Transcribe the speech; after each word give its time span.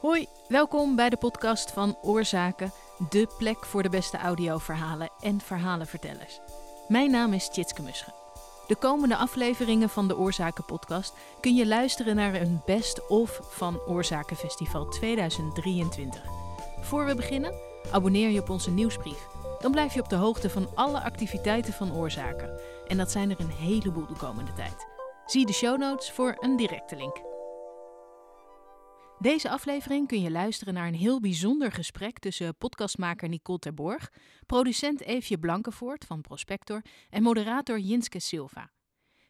Hoi, 0.00 0.26
welkom 0.48 0.96
bij 0.96 1.08
de 1.08 1.16
podcast 1.16 1.70
van 1.70 1.96
Oorzaken, 2.02 2.72
de 3.08 3.28
plek 3.38 3.64
voor 3.64 3.82
de 3.82 3.88
beste 3.88 4.16
audioverhalen 4.16 5.10
en 5.20 5.40
verhalenvertellers. 5.40 6.40
Mijn 6.88 7.10
naam 7.10 7.32
is 7.32 7.48
Tjitske 7.48 7.82
Musche. 7.82 8.12
De 8.66 8.76
komende 8.76 9.16
afleveringen 9.16 9.88
van 9.88 10.08
de 10.08 10.16
Oorzaken 10.16 10.64
podcast 10.64 11.14
kun 11.40 11.54
je 11.54 11.66
luisteren 11.66 12.16
naar 12.16 12.34
een 12.34 12.62
best-of 12.66 13.40
van 13.42 13.80
Oorzaken 13.86 14.36
Festival 14.36 14.88
2023. 14.88 16.22
Voor 16.80 17.06
we 17.06 17.14
beginnen, 17.14 17.54
abonneer 17.92 18.28
je 18.30 18.40
op 18.40 18.50
onze 18.50 18.70
nieuwsbrief. 18.70 19.26
Dan 19.60 19.70
blijf 19.70 19.94
je 19.94 20.00
op 20.00 20.08
de 20.08 20.16
hoogte 20.16 20.50
van 20.50 20.68
alle 20.74 21.02
activiteiten 21.02 21.72
van 21.72 21.94
Oorzaken. 21.94 22.60
En 22.86 22.96
dat 22.96 23.10
zijn 23.10 23.30
er 23.30 23.40
een 23.40 23.50
heleboel 23.50 24.06
de 24.06 24.16
komende 24.18 24.52
tijd. 24.52 24.86
Zie 25.26 25.46
de 25.46 25.52
show 25.52 25.78
notes 25.78 26.10
voor 26.10 26.36
een 26.40 26.56
directe 26.56 26.96
link. 26.96 27.25
Deze 29.20 29.50
aflevering 29.50 30.08
kun 30.08 30.20
je 30.20 30.30
luisteren 30.30 30.74
naar 30.74 30.86
een 30.86 30.94
heel 30.94 31.20
bijzonder 31.20 31.72
gesprek 31.72 32.18
tussen 32.18 32.56
podcastmaker 32.56 33.28
Nicole 33.28 33.58
Terborg, 33.58 34.12
producent 34.46 35.00
Eefje 35.00 35.38
Blankenvoort 35.38 36.04
van 36.04 36.20
Prospector 36.20 36.82
en 37.10 37.22
moderator 37.22 37.78
Jinske 37.78 38.20
Silva. 38.20 38.70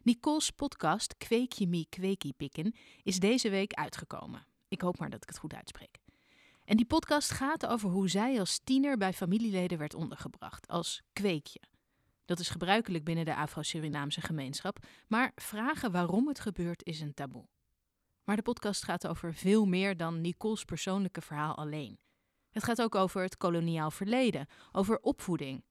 Nicole's 0.02 0.50
podcast 0.50 1.16
Kweek 1.16 1.52
je 1.52 1.66
me 1.66 1.86
kweekie 1.88 2.32
pikken 2.32 2.74
is 3.02 3.18
deze 3.18 3.50
week 3.50 3.72
uitgekomen. 3.72 4.46
Ik 4.68 4.80
hoop 4.80 4.98
maar 4.98 5.10
dat 5.10 5.22
ik 5.22 5.28
het 5.28 5.38
goed 5.38 5.54
uitspreek. 5.54 5.98
En 6.64 6.76
die 6.76 6.86
podcast 6.86 7.30
gaat 7.30 7.66
over 7.66 7.90
hoe 7.90 8.08
zij 8.08 8.38
als 8.38 8.60
tiener 8.64 8.96
bij 8.96 9.12
familieleden 9.12 9.78
werd 9.78 9.94
ondergebracht, 9.94 10.68
als 10.68 11.02
kweekje. 11.12 11.60
Dat 12.24 12.38
is 12.38 12.48
gebruikelijk 12.48 13.04
binnen 13.04 13.24
de 13.24 13.36
Afro-Surinaamse 13.36 14.20
gemeenschap, 14.20 14.78
maar 15.08 15.32
vragen 15.34 15.92
waarom 15.92 16.28
het 16.28 16.40
gebeurt 16.40 16.84
is 16.84 17.00
een 17.00 17.14
taboe. 17.14 17.46
Maar 18.26 18.36
de 18.36 18.42
podcast 18.42 18.84
gaat 18.84 19.06
over 19.06 19.34
veel 19.34 19.66
meer 19.66 19.96
dan 19.96 20.20
Nicole's 20.20 20.64
persoonlijke 20.64 21.20
verhaal 21.20 21.56
alleen. 21.56 21.98
Het 22.50 22.64
gaat 22.64 22.82
ook 22.82 22.94
over 22.94 23.22
het 23.22 23.36
koloniaal 23.36 23.90
verleden, 23.90 24.46
over 24.72 25.00
opvoeding. 25.00 25.64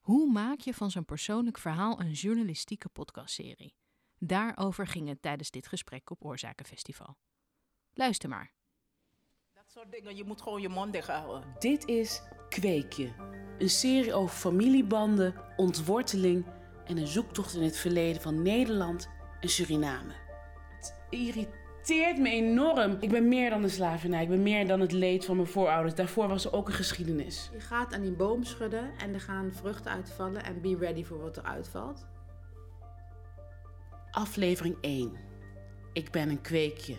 Hoe 0.00 0.32
maak 0.32 0.58
je 0.58 0.74
van 0.74 0.90
zo'n 0.90 1.04
persoonlijk 1.04 1.58
verhaal 1.58 2.00
een 2.00 2.12
journalistieke 2.12 2.88
podcastserie? 2.88 3.74
Daarover 4.18 4.86
ging 4.86 5.08
het 5.08 5.22
tijdens 5.22 5.50
dit 5.50 5.66
gesprek 5.66 6.10
op 6.10 6.24
Oorzakenfestival. 6.24 7.16
Luister 7.92 8.28
maar. 8.28 8.52
Dat 9.54 9.70
soort 9.70 9.92
dingen, 9.92 10.16
je 10.16 10.24
moet 10.24 10.42
gewoon 10.42 10.60
je 10.60 10.68
mond 10.68 10.92
dicht 10.92 11.08
houden. 11.08 11.54
Dit 11.58 11.86
is 11.86 12.22
Kweekje. 12.48 13.14
Een 13.58 13.70
serie 13.70 14.14
over 14.14 14.36
familiebanden, 14.36 15.34
ontworteling 15.56 16.46
en 16.84 16.96
een 16.96 17.06
zoektocht 17.06 17.54
in 17.54 17.62
het 17.62 17.76
verleden 17.76 18.22
van 18.22 18.42
Nederland 18.42 19.08
en 19.40 19.48
Suriname. 19.48 20.12
Het 20.76 20.94
irriteert 21.10 21.57
me 21.96 22.30
enorm. 22.30 22.96
Ik 23.00 23.10
ben 23.10 23.28
meer 23.28 23.50
dan 23.50 23.62
de 23.62 23.68
slavernij. 23.68 24.22
Ik 24.22 24.28
ben 24.28 24.42
meer 24.42 24.66
dan 24.66 24.80
het 24.80 24.92
leed 24.92 25.24
van 25.24 25.36
mijn 25.36 25.48
voorouders. 25.48 25.94
Daarvoor 25.94 26.28
was 26.28 26.44
er 26.44 26.52
ook 26.52 26.68
een 26.68 26.74
geschiedenis. 26.74 27.50
Je 27.52 27.60
gaat 27.60 27.94
aan 27.94 28.02
die 28.02 28.12
boom 28.12 28.44
schudden 28.44 28.90
en 28.98 29.14
er 29.14 29.20
gaan 29.20 29.52
vruchten 29.52 29.90
uitvallen 29.90 30.44
en 30.44 30.60
be 30.60 30.76
ready 30.76 31.04
voor 31.04 31.20
wat 31.20 31.36
er 31.36 31.42
uitvalt. 31.42 32.06
Aflevering 34.10 34.76
1. 34.80 35.12
Ik 35.92 36.10
ben 36.10 36.28
een 36.28 36.40
kweekje. 36.40 36.96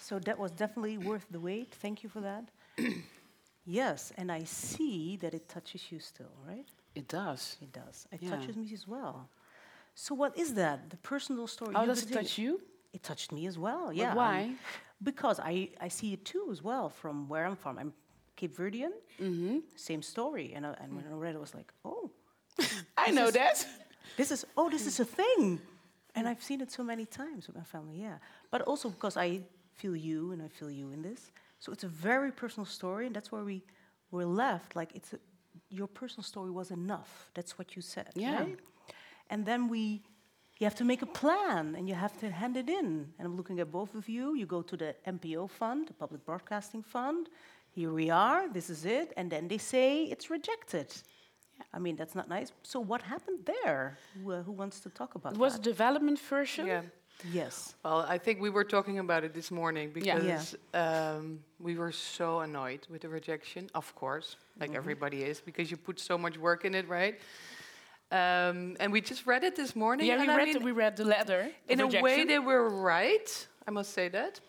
So 0.00 0.18
that 0.18 0.36
was 0.36 0.54
definitely 0.54 0.98
worth 0.98 1.26
the 1.30 1.40
wait. 1.40 1.80
Thank 1.80 1.98
you 1.98 2.12
for 2.12 2.22
that. 2.22 2.50
Yes, 3.68 4.12
and 4.18 4.30
I 4.32 4.44
see 4.44 5.16
that 5.22 5.32
it 5.34 5.48
touches 5.48 5.82
you 5.92 5.98
still, 6.00 6.32
right? 6.46 6.66
It 6.94 7.06
does. 7.08 7.56
It 7.60 7.72
does. 7.72 8.06
It 8.10 8.20
Yeah. 8.22 8.30
touches 8.30 8.56
me 8.56 8.72
as 8.72 8.86
well. 8.88 9.28
So 9.94 10.14
what 10.14 10.32
is 10.38 10.54
that? 10.54 10.90
The 10.90 10.96
personal 10.96 11.46
story. 11.46 11.74
Oh, 11.76 11.80
you 11.82 11.86
does 11.86 12.02
it 12.02 12.12
touch 12.12 12.38
you? 12.38 12.60
It 12.92 13.02
touched 13.02 13.30
me 13.32 13.46
as 13.46 13.56
well. 13.58 13.92
Yeah. 13.92 14.14
why? 14.14 14.42
um, 14.44 14.58
because 15.02 15.38
I, 15.40 15.70
I 15.80 15.88
see 15.88 16.12
it 16.12 16.24
too 16.24 16.48
as 16.50 16.60
well 16.62 16.88
from 16.88 17.28
where 17.28 17.44
I'm 17.46 17.56
from. 17.56 17.78
I'm 17.78 17.92
Cape 18.36 18.56
Verdean. 18.56 18.92
Mm-hmm. 19.20 19.58
Same 19.76 20.02
story. 20.02 20.52
And, 20.54 20.64
I, 20.66 20.74
and 20.82 20.94
when 20.96 21.04
I 21.10 21.14
read 21.14 21.34
it, 21.34 21.38
I 21.38 21.40
was 21.40 21.54
like, 21.54 21.72
oh, 21.84 22.10
I 22.96 23.10
know 23.10 23.30
that. 23.30 23.66
this 24.16 24.30
is 24.30 24.44
oh 24.56 24.68
this 24.70 24.86
is 24.86 24.98
a 25.00 25.04
thing 25.04 25.60
and 26.16 26.26
i've 26.26 26.42
seen 26.42 26.60
it 26.60 26.70
so 26.72 26.82
many 26.82 27.06
times 27.06 27.46
with 27.46 27.54
my 27.56 27.62
family 27.62 27.96
yeah 28.00 28.16
but 28.50 28.60
also 28.62 28.88
because 28.88 29.16
i 29.16 29.40
feel 29.80 29.94
you 29.94 30.32
and 30.32 30.42
i 30.42 30.48
feel 30.48 30.70
you 30.70 30.90
in 30.90 31.02
this 31.02 31.30
so 31.58 31.72
it's 31.72 31.84
a 31.84 31.88
very 31.88 32.32
personal 32.32 32.66
story 32.66 33.06
and 33.06 33.14
that's 33.16 33.30
where 33.32 33.44
we 33.44 33.62
were 34.10 34.24
left 34.26 34.76
like 34.76 34.90
it's 34.94 35.12
a, 35.12 35.18
your 35.70 35.86
personal 35.86 36.22
story 36.24 36.50
was 36.50 36.70
enough 36.70 37.30
that's 37.34 37.58
what 37.58 37.76
you 37.76 37.82
said 37.82 38.08
Yeah. 38.14 38.40
right 38.40 38.58
and 39.30 39.44
then 39.44 39.68
we 39.68 40.02
you 40.60 40.64
have 40.64 40.74
to 40.76 40.84
make 40.84 41.02
a 41.02 41.06
plan 41.22 41.74
and 41.76 41.88
you 41.88 41.94
have 41.94 42.16
to 42.20 42.30
hand 42.30 42.56
it 42.56 42.68
in 42.68 43.12
and 43.18 43.22
i'm 43.26 43.36
looking 43.36 43.60
at 43.60 43.70
both 43.70 43.94
of 43.94 44.08
you 44.08 44.34
you 44.34 44.46
go 44.46 44.62
to 44.62 44.76
the 44.76 44.94
NPO 45.06 45.50
fund 45.50 45.88
the 45.88 45.94
public 45.94 46.24
broadcasting 46.24 46.82
fund 46.82 47.28
here 47.70 47.92
we 47.92 48.10
are 48.10 48.48
this 48.48 48.68
is 48.70 48.84
it 48.84 49.12
and 49.16 49.30
then 49.30 49.48
they 49.48 49.58
say 49.58 50.04
it's 50.04 50.30
rejected 50.30 50.88
I 51.72 51.78
mean, 51.78 51.96
that's 51.96 52.14
not 52.14 52.28
nice. 52.28 52.52
So, 52.62 52.78
what 52.80 53.02
happened 53.02 53.40
there? 53.44 53.98
Who, 54.14 54.32
uh, 54.32 54.42
who 54.42 54.52
wants 54.52 54.80
to 54.80 54.90
talk 54.90 55.14
about 55.16 55.32
It 55.32 55.36
It 55.36 55.40
was 55.40 55.56
a 55.56 55.58
development 55.58 56.18
version. 56.20 56.66
Yeah. 56.66 56.82
Yes. 57.32 57.74
Well, 57.84 58.06
I 58.08 58.18
think 58.18 58.40
we 58.40 58.50
were 58.50 58.64
talking 58.64 58.98
about 59.00 59.24
it 59.24 59.34
this 59.34 59.50
morning 59.50 59.92
Yeah. 59.96 60.14
because 60.18 60.54
Um, 60.72 61.40
we 61.58 61.74
were 61.76 61.92
so 61.92 62.40
annoyed 62.40 62.86
with 62.88 63.00
the 63.02 63.08
rejection, 63.08 63.68
of 63.74 63.92
course, 63.94 64.36
like 64.60 64.74
everybody 64.74 65.22
is, 65.24 65.40
because 65.40 65.70
you 65.70 65.76
put 65.76 65.98
so 65.98 66.16
much 66.16 66.38
work 66.38 66.64
in 66.64 66.74
it, 66.74 66.88
right? 66.88 67.18
Um, 68.10 68.76
and 68.80 68.92
we 68.92 69.00
just 69.00 69.26
read 69.26 69.44
it 69.44 69.54
this 69.56 69.74
morning. 69.74 70.06
Yeah, 70.06 70.20
we 70.20 70.28
I 70.28 70.36
read, 70.36 70.44
mean, 70.46 70.58
the, 70.58 70.64
we 70.64 70.72
read 70.72 70.96
the 70.96 71.04
letter. 71.04 71.50
in 71.68 71.80
a 71.80 71.86
way 71.86 72.24
they 72.24 72.38
were 72.38 72.68
right 72.70 73.46
i 73.66 73.70
must 73.70 73.92
say 73.92 74.08
that 74.08 74.40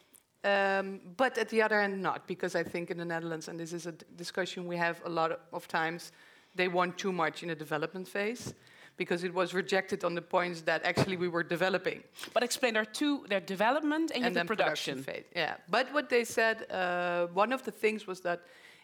um, 0.46 1.02
but 1.18 1.38
at 1.38 1.50
the 1.50 1.62
other 1.62 1.78
end 1.81 2.02
not 2.02 2.25
because 2.25 2.56
i 2.56 2.63
think 2.63 2.90
in 2.90 2.97
the 2.97 3.03
netherlands 3.03 3.50
and 3.50 3.59
this 3.59 3.74
is 3.74 3.85
a 3.85 3.91
d- 3.91 4.06
discussion 4.16 4.66
we 4.66 4.78
have 4.78 5.02
a 5.03 5.09
lot 5.09 5.31
of 5.52 5.68
times 5.68 6.13
they 6.56 6.69
want 6.69 6.97
too 6.97 7.12
much 7.12 7.44
in 7.44 7.50
the 7.50 7.56
development 7.56 8.08
phase 8.08 8.53
because 9.00 9.24
it 9.24 9.34
was 9.34 9.54
rejected 9.54 10.04
on 10.04 10.14
the 10.14 10.22
points 10.22 10.62
that 10.62 10.82
actually 10.84 11.18
we 11.18 11.30
were 11.30 11.46
developing 11.56 12.04
But 12.34 12.44
explain, 12.44 12.74
there 12.74 12.84
are 12.84 12.94
two, 13.02 13.26
there 13.30 13.40
development 13.40 14.12
and, 14.14 14.26
the 14.26 14.30
then 14.30 14.48
production. 14.48 15.04
phase. 15.04 15.24
Yeah, 15.36 15.56
but 15.70 15.86
what 15.94 16.10
they 16.10 16.26
said, 16.26 16.58
uh, 16.70 17.28
one 17.44 17.54
of 17.54 17.62
the 17.64 17.72
things 17.72 18.06
was 18.06 18.20
that 18.22 18.40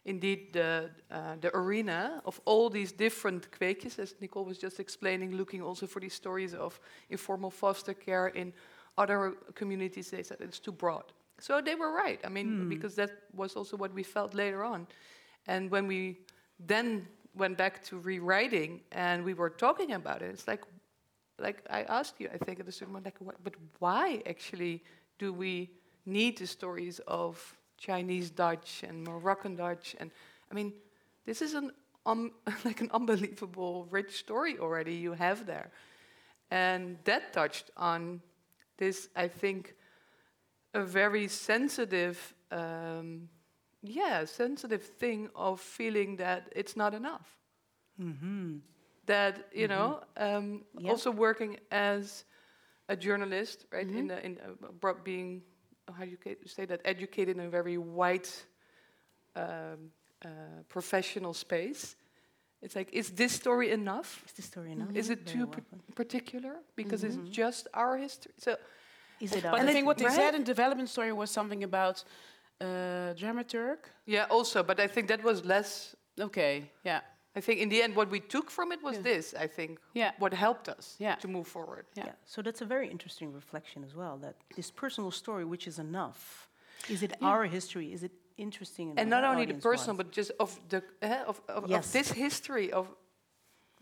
indeed 0.05 0.39
the 0.53 0.89
uh, 1.11 1.35
the 1.41 1.49
arena 1.61 2.21
of 2.23 2.39
all 2.45 2.69
these 2.69 2.95
different 2.95 3.51
kweekjes, 3.51 3.99
as 3.99 4.15
Nicole 4.21 4.45
was 4.45 4.57
just 4.57 4.79
explaining, 4.79 5.35
looking 5.37 5.61
also 5.61 5.87
for 5.87 5.99
these 6.01 6.15
stories 6.15 6.53
of 6.53 6.79
informal 7.09 7.51
foster 7.51 7.93
care 7.93 8.27
in 8.35 8.53
other 8.97 9.33
communities, 9.53 10.09
they 10.09 10.23
said 10.23 10.37
it's 10.39 10.59
too 10.59 10.71
broad. 10.71 11.03
So 11.39 11.61
they 11.61 11.75
were 11.75 11.91
right. 12.05 12.19
I 12.27 12.29
mean, 12.29 12.69
because 12.69 12.95
that 12.95 13.11
was 13.33 13.55
also 13.55 13.77
what 13.77 13.93
we 13.93 14.03
felt 14.03 14.33
later 14.33 14.63
on, 14.63 14.87
and 15.47 15.71
when 15.71 15.87
we 15.87 16.17
then 16.67 17.07
went 17.35 17.57
back 17.57 17.83
to 17.85 17.99
rewriting 17.99 18.81
and 18.91 19.23
we 19.23 19.33
were 19.33 19.49
talking 19.49 19.93
about 19.93 20.21
it, 20.21 20.29
it's 20.29 20.47
like 20.47 20.61
like 21.39 21.63
I 21.69 21.83
asked 21.83 22.15
you, 22.19 22.29
I 22.33 22.37
think 22.37 22.59
at 22.59 22.67
a 22.67 22.71
certain 22.71 22.93
point, 22.93 23.05
like, 23.05 23.19
what, 23.19 23.35
but 23.43 23.53
why 23.79 24.21
actually 24.25 24.83
do 25.19 25.33
we 25.33 25.69
need 26.05 26.37
the 26.37 26.47
stories 26.47 26.99
of 27.07 27.57
Chinese 27.77 28.29
Dutch 28.29 28.83
and 28.87 29.03
Moroccan 29.03 29.55
Dutch? 29.55 29.95
And 29.99 30.11
I 30.49 30.55
mean, 30.55 30.73
this 31.25 31.41
is 31.41 31.53
an 31.53 31.71
um, 32.05 32.31
like 32.65 32.81
an 32.81 32.89
unbelievable 32.93 33.87
rich 33.89 34.17
story 34.17 34.57
already 34.59 34.93
you 34.93 35.13
have 35.13 35.45
there, 35.45 35.71
and 36.51 36.97
that 37.03 37.33
touched 37.33 37.71
on 37.75 38.21
this. 38.77 39.09
I 39.15 39.27
think 39.27 39.75
a 40.73 40.83
very 40.83 41.27
sensitive, 41.27 42.33
um, 42.51 43.29
yeah, 43.89 44.25
sensitive 44.25 44.83
thing 44.83 45.29
of 45.35 45.59
feeling 45.61 46.17
that 46.17 46.51
it's 46.55 46.75
not 46.75 46.93
enough. 46.93 47.37
That 49.05 49.47
you 49.53 49.67
know 49.67 50.01
um, 50.17 50.63
Yeah. 50.77 50.91
also 50.91 51.11
working 51.11 51.57
as 51.71 52.25
a 52.89 52.95
journalist 52.95 53.65
right 53.71 53.87
in 53.87 54.07
the 54.07 54.25
in 54.25 54.37
uh, 54.39 54.93
being 55.03 55.43
how 55.97 56.03
do 56.05 56.09
you 56.11 56.17
say 56.47 56.65
that 56.65 56.81
educated 56.85 57.37
in 57.37 57.45
a 57.45 57.49
very 57.49 57.77
white 57.77 58.45
um, 59.35 59.91
uh, 60.23 60.27
professional 60.69 61.33
space. 61.33 61.95
It's 62.61 62.75
like 62.75 62.89
is 62.93 63.11
this 63.11 63.31
story 63.33 63.71
enough? 63.71 64.23
Is 64.25 64.33
the 64.33 64.41
story 64.41 64.71
enough? 64.71 64.89
is 64.95 65.09
it 65.09 65.25
too 65.25 65.39
well 65.39 65.47
par- 65.47 65.63
put. 65.85 65.95
particular? 65.95 66.55
Because 66.75 67.03
it's 67.03 67.17
just 67.29 67.67
our 67.73 67.97
history. 67.97 68.33
So 68.37 68.55
Is 69.19 69.31
it 69.33 69.43
But 69.43 69.61
I 69.61 69.73
think 69.73 69.85
what 69.85 69.97
they 69.97 70.05
right? 70.05 70.15
said 70.15 70.35
in 70.35 70.43
development 70.43 70.89
story 70.89 71.11
was 71.13 71.29
something 71.31 71.63
about 71.63 72.03
uh, 72.61 73.13
dramaturg. 73.15 73.77
yeah 74.05 74.25
also 74.29 74.63
but 74.63 74.79
i 74.79 74.87
think 74.87 75.07
that 75.07 75.23
was 75.23 75.43
less 75.45 75.95
Okay, 76.21 76.71
yeah. 76.85 77.01
i 77.35 77.41
think 77.41 77.59
in 77.59 77.69
the 77.69 77.81
end 77.83 77.93
what 77.95 78.09
we 78.09 78.19
took 78.21 78.49
from 78.49 78.71
it 78.71 78.81
was 78.81 78.95
Yeah. 78.95 79.03
this 79.13 79.33
i 79.33 79.47
think 79.47 79.79
Yeah. 79.93 80.11
what 80.19 80.33
helped 80.33 80.67
us 80.69 80.95
Yeah. 80.99 81.15
to 81.21 81.27
move 81.27 81.47
forward 81.47 81.85
Yeah. 81.97 82.05
Yeah. 82.07 82.15
So 82.25 82.41
that's 82.41 82.61
a 82.61 82.65
very 82.65 82.87
interesting 82.89 83.33
reflection 83.33 83.83
as 83.83 83.93
well. 83.95 84.17
That 84.21 84.35
this 84.55 84.71
personal 84.71 85.11
story, 85.11 85.43
which 85.43 85.67
is 85.67 85.77
enough, 85.79 86.47
is 86.89 87.01
it 87.01 87.11
our 87.21 87.43
history? 87.47 87.87
Is 87.93 88.01
it 88.03 88.11
interesting? 88.37 88.93
and 88.99 89.09
not 89.09 89.23
only 89.23 89.45
the 89.45 89.53
personal, 89.69 89.95
wants? 89.95 90.09
but 90.09 90.17
just 90.19 90.31
of 90.39 90.49
the 90.69 90.81
uh, 91.01 91.29
of, 91.31 91.41
of, 91.49 91.63
Yes. 91.69 91.85
of 91.85 91.91
this 91.93 92.11
history 92.11 92.71
of 92.73 92.85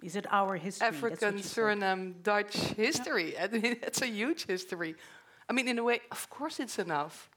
Is 0.09 0.15
it 0.15 0.25
our 0.31 0.57
history? 0.57 0.87
African, 0.87 1.37
you 1.37 1.43
said. 1.43 1.53
Suriname, 1.63 2.05
Dutch 2.23 2.55
history. 2.75 3.29
I 3.43 3.47
mean, 3.47 3.75
it's 3.87 4.01
a 4.01 4.07
huge 4.19 4.41
history. 4.53 4.95
I 5.49 5.53
mean, 5.53 5.67
in 5.67 5.77
a 5.79 5.83
way, 5.83 5.99
of 6.11 6.21
course 6.29 6.63
it's 6.63 6.77
enough. 6.79 7.29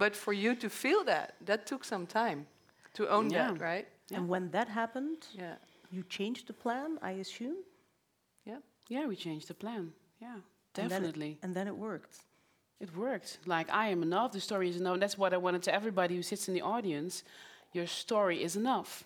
But 0.00 0.16
for 0.16 0.32
you 0.32 0.54
to 0.56 0.68
feel 0.70 1.04
that, 1.04 1.34
that 1.44 1.66
took 1.66 1.84
some 1.84 2.06
time 2.06 2.46
to 2.94 3.02
own 3.16 3.28
Yeah. 3.30 3.52
that, 3.52 3.60
right? 3.60 3.86
And 4.14 4.28
when 4.28 4.50
that 4.50 4.68
happened, 4.68 5.18
Yeah. 5.32 5.56
you 5.90 6.02
changed 6.08 6.46
the 6.46 6.54
plan, 6.54 6.98
I 7.02 7.12
assume? 7.20 7.56
Yeah. 8.44 8.60
Yeah, 8.88 9.06
we 9.08 9.16
changed 9.16 9.46
the 9.48 9.54
plan. 9.54 9.92
Yeah, 10.18 10.34
And 10.34 10.42
then 10.74 10.84
it- 10.86 10.88
definitely. 10.88 11.38
And 11.42 11.54
then 11.54 11.66
it 11.68 11.76
worked. 11.76 12.14
It 12.80 12.90
worked. 12.96 13.38
Like, 13.46 13.68
I 13.82 13.88
am 13.94 14.02
enough. 14.02 14.32
The 14.32 14.40
story 14.40 14.68
is 14.70 14.76
enough. 14.76 14.98
That's 15.00 15.18
what 15.18 15.32
I 15.34 15.36
wanted 15.36 15.62
to 15.64 15.72
everybody 15.74 16.14
who 16.16 16.22
sits 16.22 16.48
in 16.48 16.54
the 16.54 16.62
audience. 16.62 17.22
Your 17.74 17.86
story 17.86 18.42
is 18.42 18.56
enough. 18.56 19.04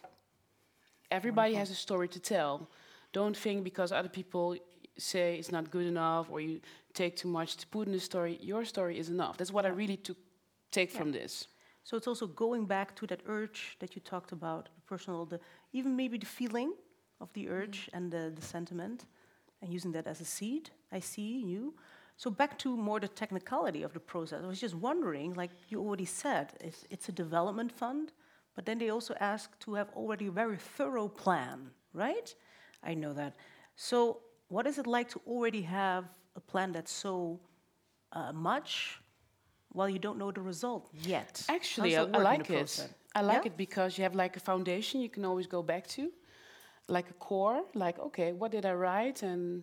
Everybody 1.11 1.55
has 1.55 1.71
a 1.71 1.75
story 1.75 2.09
to 2.09 2.21
tell. 2.21 2.71
Don't 3.13 3.37
think 3.37 3.65
because 3.65 3.91
other 3.93 4.09
people 4.21 4.57
say 4.97 5.39
it's 5.41 5.51
not 5.51 5.71
good 5.71 5.87
enough 5.87 6.31
or 6.31 6.41
you 6.41 6.61
take 6.93 7.17
too 7.17 7.29
much 7.29 7.57
to 7.57 7.67
put 7.67 7.87
in 7.89 7.93
the 7.93 8.01
story. 8.01 8.39
Your 8.41 8.65
story 8.65 8.97
is 8.99 9.09
enough. 9.09 9.37
That's 9.37 9.53
what 9.53 9.65
I 9.67 9.71
really 9.71 9.97
took 9.97 10.17
take 10.75 10.91
from 10.91 11.13
this. 11.13 11.49
So 11.85 11.97
it's 11.97 12.07
also 12.07 12.27
going 12.27 12.65
back 12.67 12.95
to 12.97 13.07
that 13.07 13.21
urge 13.27 13.77
that 13.81 13.95
you 13.95 14.01
talked 14.03 14.33
about, 14.33 14.69
the 14.75 14.81
personal, 14.87 15.27
the 15.27 15.39
even 15.73 15.95
maybe 15.97 16.19
the 16.19 16.27
feeling 16.27 16.73
of 17.21 17.33
the 17.35 17.49
urge 17.49 17.91
and 17.93 18.11
the, 18.11 18.33
the 18.35 18.43
sentiment, 18.43 19.07
and 19.61 19.73
using 19.73 19.93
that 19.93 20.07
as 20.07 20.21
a 20.21 20.25
seed. 20.25 20.71
I 20.93 21.01
see 21.01 21.43
you. 21.53 21.75
So 22.17 22.31
back 22.31 22.59
to 22.61 22.77
more 22.77 23.01
the 23.01 23.09
technicality 23.09 23.83
of 23.83 23.93
the 23.93 24.01
process. 24.01 24.43
I 24.43 24.47
was 24.47 24.61
just 24.61 24.75
wondering, 24.75 25.35
like 25.35 25.51
you 25.69 25.81
already 25.81 26.05
said, 26.05 26.53
it's, 26.61 26.85
it's 26.91 27.09
a 27.09 27.13
development 27.13 27.73
fund, 27.73 28.13
but 28.55 28.65
then 28.65 28.79
they 28.79 28.91
also 28.91 29.15
ask 29.21 29.59
to 29.61 29.75
have 29.75 29.89
already 29.95 30.29
a 30.29 30.31
very 30.31 30.57
thorough 30.57 31.09
plan, 31.09 31.71
right? 31.93 32.35
I 32.83 32.95
know 32.95 33.13
that. 33.15 33.35
So 33.77 34.21
what 34.49 34.67
is 34.67 34.79
it 34.79 34.87
like 34.87 35.09
to 35.11 35.21
already 35.27 35.63
have 35.63 36.05
a 36.37 36.41
plan 36.41 36.73
that's 36.73 36.93
so 36.93 37.41
uh, 38.13 38.33
much 38.33 39.01
while 39.75 39.89
you 39.89 39.99
don't 39.99 40.19
know 40.19 40.33
the 40.33 40.41
result 40.41 40.89
yet? 40.93 41.43
Actually, 41.49 41.97
I, 41.97 42.01
I 42.01 42.05
that 42.05 42.13
work 42.13 42.23
in 42.25 42.41
like 42.41 42.51
it. 42.51 42.89
I 43.15 43.21
like 43.21 43.45
Yeah? 43.45 43.53
it 43.53 43.57
because 43.57 43.99
you 43.99 44.05
have 44.05 44.15
like 44.17 44.37
a 44.37 44.41
foundation 44.41 45.01
you 45.01 45.11
can 45.11 45.25
always 45.25 45.47
go 45.47 45.63
back 45.63 45.87
to, 45.97 46.11
like 46.89 47.11
a 47.11 47.15
core. 47.15 47.63
Like, 47.75 47.99
okay, 47.99 48.33
what 48.33 48.51
did 48.53 48.65
I 48.67 48.73
write? 48.73 49.23
And 49.23 49.63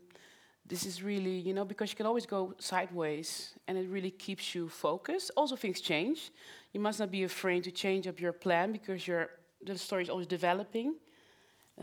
this 0.66 0.86
is 0.86 1.02
really, 1.04 1.38
you 1.48 1.54
know, 1.54 1.66
because 1.66 1.90
you 1.92 1.98
can 1.98 2.06
always 2.06 2.26
go 2.26 2.54
sideways, 2.60 3.54
and 3.68 3.78
it 3.78 3.88
really 3.90 4.12
keeps 4.12 4.54
you 4.56 4.70
focused. 4.70 5.32
Also, 5.36 5.56
things 5.56 5.82
change. 5.82 6.32
You 6.74 6.80
must 6.82 7.00
not 7.00 7.12
be 7.12 7.24
afraid 7.24 7.64
to 7.64 7.72
change 7.72 8.08
up 8.08 8.20
your 8.20 8.34
plan 8.34 8.72
because 8.72 9.08
your 9.08 9.30
the 9.66 9.78
story 9.78 10.04
is 10.04 10.10
always 10.10 10.28
developing 10.28 10.96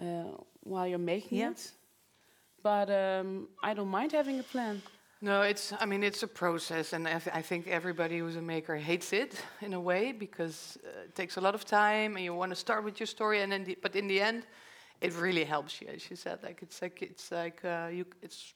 uh, 0.01 0.33
while 0.65 0.87
you're 0.87 0.99
making 1.17 1.39
Yeah. 1.39 1.51
it. 1.51 1.73
But 2.63 2.89
um, 2.91 3.49
I 3.63 3.75
don't 3.75 3.89
mind 3.89 4.13
having 4.13 4.41
a 4.41 4.43
plan. 4.43 4.83
No, 5.21 5.43
it's. 5.43 5.73
I 5.81 5.85
mean, 5.85 6.05
it's 6.05 6.23
a 6.23 6.29
process, 6.29 6.93
and 6.93 7.09
I, 7.09 7.19
th- 7.19 7.35
I 7.35 7.43
think 7.43 7.67
everybody 7.67 8.19
who's 8.19 8.37
a 8.37 8.41
maker 8.43 8.77
hates 8.77 9.13
it 9.13 9.35
in 9.61 9.73
a 9.75 9.81
way 9.81 10.13
because 10.13 10.79
uh, 10.87 11.07
it 11.07 11.15
takes 11.17 11.37
a 11.37 11.41
lot 11.41 11.55
of 11.57 11.65
time, 11.65 12.15
and 12.15 12.25
you 12.25 12.33
want 12.35 12.53
to 12.53 12.57
start 12.57 12.85
with 12.85 13.01
your 13.01 13.09
story, 13.09 13.43
and 13.43 13.51
then, 13.51 13.65
the, 13.65 13.77
but 13.83 13.97
in 13.97 14.07
the 14.07 14.21
end, 14.21 14.47
it 15.01 15.13
really 15.15 15.43
helps 15.45 15.81
you, 15.81 15.89
as 15.89 16.09
you 16.09 16.15
said. 16.15 16.39
Like 16.45 16.63
it's 16.63 16.81
like 16.81 17.03
it's 17.03 17.33
like 17.33 17.65
uh, 17.65 17.89
you. 17.93 18.05
It's 18.23 18.55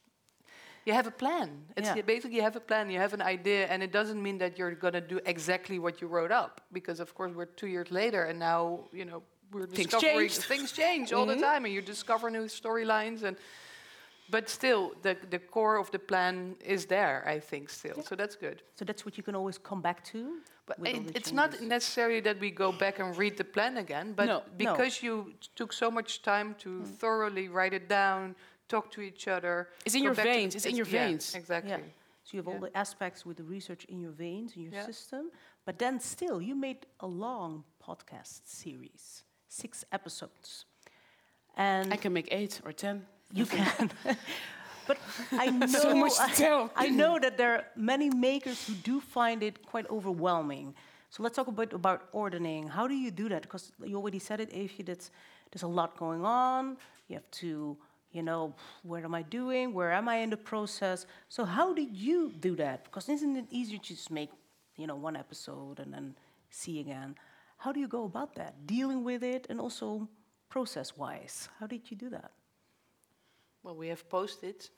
you 0.85 0.93
have 0.93 1.05
a 1.07 1.11
plan. 1.11 1.49
It's 1.75 1.87
Yeah. 1.87 2.01
basically 2.01 2.37
you 2.37 2.43
have 2.43 2.55
a 2.55 2.61
plan. 2.61 2.89
You 2.89 2.99
have 2.99 3.13
an 3.13 3.21
idea, 3.21 3.67
and 3.67 3.83
it 3.83 3.91
doesn't 3.91 4.21
mean 4.23 4.37
that 4.37 4.57
you're 4.57 4.71
gonna 4.75 5.01
do 5.01 5.19
exactly 5.25 5.79
what 5.79 5.99
you 6.01 6.07
wrote 6.07 6.31
up, 6.31 6.61
because 6.71 7.01
of 7.01 7.13
course 7.13 7.33
we're 7.35 7.45
two 7.57 7.67
years 7.67 7.91
later, 7.91 8.23
and 8.23 8.39
now 8.39 8.85
you 8.93 9.03
know 9.03 9.21
we're 9.51 9.67
Things 9.67 9.89
discovering 9.91 10.29
changed. 10.29 10.43
things 10.43 10.71
change 10.71 11.11
all 11.11 11.25
the 11.25 11.35
time, 11.35 11.65
and 11.65 11.73
you 11.73 11.81
discover 11.81 12.29
new 12.29 12.45
storylines 12.47 13.23
and. 13.23 13.35
But 14.29 14.49
still, 14.49 14.93
the, 15.01 15.17
the 15.29 15.39
core 15.39 15.77
of 15.77 15.91
the 15.91 15.99
plan 15.99 16.55
is 16.63 16.85
there, 16.85 17.23
I 17.27 17.39
think, 17.39 17.69
still. 17.69 18.01
So 18.03 18.15
that's 18.15 18.35
good. 18.35 18.63
So 18.75 18.85
that's 18.85 19.05
what 19.05 19.17
you 19.17 19.23
can 19.23 19.35
always 19.35 19.57
come 19.57 19.81
back 19.81 20.03
to. 20.05 20.39
But 20.65 20.77
it, 20.87 21.11
it's 21.13 21.33
not 21.33 21.51
changes. 21.51 21.67
necessarily 21.67 22.21
that 22.21 22.39
we 22.39 22.49
go 22.49 22.71
back 22.71 22.99
and 22.99 23.17
read 23.17 23.37
the 23.37 23.43
plan 23.43 23.77
again, 23.77 24.13
but 24.15 24.25
No, 24.25 24.37
no. 24.37 24.43
because 24.57 25.03
you 25.03 25.33
took 25.55 25.73
so 25.73 25.91
much 25.91 26.21
time 26.21 26.55
to 26.59 26.69
mm. 26.69 26.87
thoroughly 26.87 27.49
write 27.49 27.73
it 27.73 27.89
down, 27.89 28.35
talk 28.69 28.89
to 28.91 29.01
each 29.01 29.27
other. 29.27 29.67
It's 29.85 29.93
in 29.93 30.03
your 30.03 30.13
back 30.13 30.25
to- 30.25 30.31
veins, 30.31 30.55
it's 30.55 30.65
in 30.65 30.77
your 30.77 30.87
yeah, 30.87 31.07
veins. 31.07 31.35
Exactly. 31.35 31.71
Yeah. 31.71 31.77
So 32.23 32.37
you 32.37 32.39
have 32.41 32.47
all 32.47 32.59
the 32.59 32.75
aspects 32.77 33.25
with 33.25 33.35
the 33.35 33.43
research 33.43 33.83
in 33.85 33.99
your 33.99 34.11
veins, 34.11 34.55
in 34.55 34.61
your 34.61 34.71
Yeah. 34.71 34.85
system. 34.85 35.31
But 35.65 35.77
then 35.77 35.99
still, 35.99 36.41
you 36.41 36.55
made 36.55 36.85
a 37.01 37.07
long 37.07 37.65
podcast 37.85 38.41
series, 38.45 39.23
six 39.49 39.83
episodes. 39.91 40.65
And 41.57 41.93
I 41.93 41.97
can 41.97 42.13
make 42.13 42.29
eight 42.31 42.61
or 42.63 42.71
ten. 42.71 43.05
You 43.33 43.45
can. 43.45 43.91
but 44.87 44.97
I 45.31 45.49
know, 45.49 45.67
So 45.67 45.95
much 45.95 46.15
to 46.17 46.35
tell. 46.35 46.71
I 46.75 46.89
know 46.89 47.19
that 47.19 47.37
there 47.37 47.53
are 47.55 47.65
many 47.75 48.09
makers 48.09 48.65
who 48.67 48.73
do 48.73 49.01
find 49.01 49.41
it 49.43 49.65
quite 49.65 49.89
overwhelming. 49.89 50.75
So 51.09 51.23
let's 51.23 51.35
talk 51.35 51.47
a 51.47 51.51
bit 51.51 51.73
about 51.73 52.09
ordering. 52.11 52.67
How 52.67 52.87
do 52.87 52.95
you 52.95 53.11
do 53.11 53.29
that? 53.29 53.43
Because 53.43 53.71
you 53.83 53.97
already 53.97 54.19
said 54.19 54.39
it, 54.39 54.51
Eefje, 54.51 54.85
that 54.85 55.09
there's 55.51 55.63
a 55.63 55.67
lot 55.67 55.97
going 55.97 56.25
on. 56.25 56.77
You 57.07 57.15
have 57.15 57.29
to, 57.41 57.77
you 58.11 58.23
know, 58.23 58.55
what 58.83 59.03
am 59.03 59.13
I 59.13 59.21
doing? 59.21 59.73
Where 59.73 59.91
am 59.91 60.09
I 60.09 60.17
in 60.17 60.29
the 60.29 60.37
process? 60.37 61.05
So 61.29 61.45
how 61.45 61.73
did 61.73 61.95
you 61.95 62.31
do 62.39 62.55
that? 62.55 62.85
Because 62.85 63.09
isn't 63.09 63.35
it 63.35 63.45
easier 63.51 63.77
to 63.77 63.83
just 63.95 64.09
make, 64.09 64.29
you 64.75 64.87
know, 64.87 64.95
one 64.95 65.15
episode 65.15 65.79
and 65.79 65.93
then 65.93 66.15
see 66.49 66.79
again? 66.79 67.15
How 67.57 67.71
do 67.71 67.79
you 67.79 67.87
go 67.87 68.05
about 68.05 68.35
that? 68.35 68.65
Dealing 68.65 69.03
with 69.03 69.23
it 69.23 69.45
and 69.49 69.59
also 69.59 70.07
process-wise. 70.49 71.49
How 71.59 71.67
did 71.67 71.89
you 71.89 71.97
do 71.97 72.09
that? 72.09 72.31
Well, 73.63 73.75
we 73.75 73.87
have 73.87 74.09
post-its. 74.09 74.69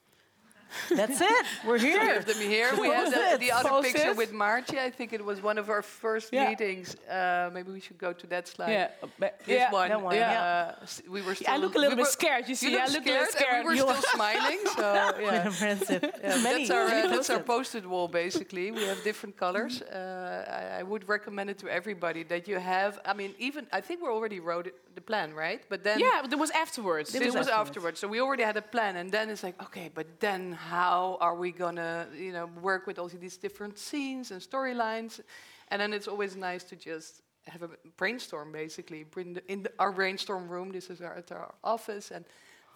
That's 0.90 1.22
it. 1.22 1.46
We're 1.66 1.74
We 1.74 1.80
here. 1.80 2.14
have 2.14 2.26
them 2.26 2.38
here. 2.38 2.70
We 2.80 2.90
have 2.90 3.10
the, 3.12 3.38
the 3.40 3.52
other 3.52 3.70
picture 3.82 3.98
Post-its. 4.00 4.18
with 4.18 4.32
Margie. 4.34 4.80
I 4.80 4.90
think 4.90 5.14
it 5.14 5.24
was 5.24 5.42
one 5.42 5.58
of 5.58 5.70
our 5.70 5.82
first 5.82 6.34
Yeah. 6.34 6.50
meetings. 6.50 6.96
Uh, 7.10 7.50
maybe 7.54 7.72
we 7.72 7.80
should 7.80 7.98
go 7.98 8.12
to 8.14 8.28
that 8.28 8.48
slide. 8.48 8.72
Yeah, 8.72 8.88
This 9.20 9.32
yeah, 9.48 9.72
one, 9.72 9.90
that 9.90 10.02
one, 10.02 10.18
uh, 10.18 10.76
we 11.10 11.22
were 11.22 11.36
still. 11.36 11.54
I 11.54 11.58
look 11.58 11.76
a 11.76 11.80
little 11.80 11.98
we 11.98 12.04
bit 12.04 12.12
scared. 12.12 12.48
You 12.50 12.56
see, 12.56 12.72
look 12.72 12.82
I 12.82 12.88
look 12.88 13.06
a 13.06 13.10
little 13.10 13.26
scared, 13.28 13.66
we 13.66 13.78
You 13.78 13.86
were 13.86 13.94
still 13.96 14.12
smiling. 14.16 14.60
So 14.76 14.82
yeah. 15.20 15.46
Impressive. 15.48 16.02
Yeah, 16.24 16.38
Many- 16.42 16.68
that's 16.68 16.72
our 16.72 16.86
uh, 16.88 17.08
that's 17.14 17.30
our 17.30 17.40
post-it 17.54 17.86
wall. 17.86 18.08
Basically, 18.08 18.72
we 18.72 18.84
have 18.92 19.02
different 19.04 19.38
colors. 19.38 19.82
Uh, 19.82 20.46
I, 20.60 20.80
I 20.80 20.84
would 20.84 21.08
recommend 21.08 21.50
it 21.50 21.58
to 21.60 21.68
everybody 21.70 22.24
that 22.24 22.48
you 22.48 22.58
have. 22.60 23.00
I 23.06 23.14
mean, 23.14 23.34
even 23.40 23.68
I 23.72 23.82
think 23.82 24.02
we 24.02 24.08
already 24.10 24.40
wrote 24.40 24.68
it, 24.68 24.76
the 24.96 25.02
plan, 25.02 25.34
right? 25.34 25.62
But 25.70 25.84
then 25.84 26.00
yeah, 26.00 26.20
but 26.24 26.32
it 26.34 26.40
was 26.40 26.52
afterwards. 26.52 27.12
this 27.12 27.34
was 27.34 27.48
afterwards. 27.48 28.00
So 28.00 28.08
we 28.08 28.20
already 28.20 28.44
had 28.44 28.58
a 28.58 28.62
plan, 28.62 28.96
and 28.98 29.12
then 29.12 29.30
it's 29.30 29.44
like, 29.44 29.62
okay, 29.68 29.90
but 29.94 30.08
then 30.20 30.55
how 30.56 31.18
are 31.22 31.36
we 31.36 31.52
gonna, 31.52 32.08
you 32.18 32.32
know, 32.32 32.50
work 32.62 32.88
with 32.88 32.98
all 33.00 33.08
these 33.08 33.38
different 33.38 33.78
scenes 33.78 34.32
and 34.32 34.42
storylines? 34.42 35.22
And 35.70 35.82
then 35.82 35.94
it's 35.94 36.08
always 36.08 36.36
nice 36.36 36.64
to 36.66 36.76
just 36.76 37.22
have 37.48 37.64
a 37.64 37.70
brainstorm, 37.98 38.52
basically, 38.52 39.04
bring 39.04 39.34
the, 39.34 39.52
in 39.52 39.64
the, 39.64 39.72
our 39.78 39.92
brainstorm 39.92 40.48
room. 40.48 40.72
This 40.72 40.90
is 40.90 41.02
our, 41.02 41.16
at 41.16 41.32
our 41.32 41.54
office, 41.64 42.12
and 42.12 42.26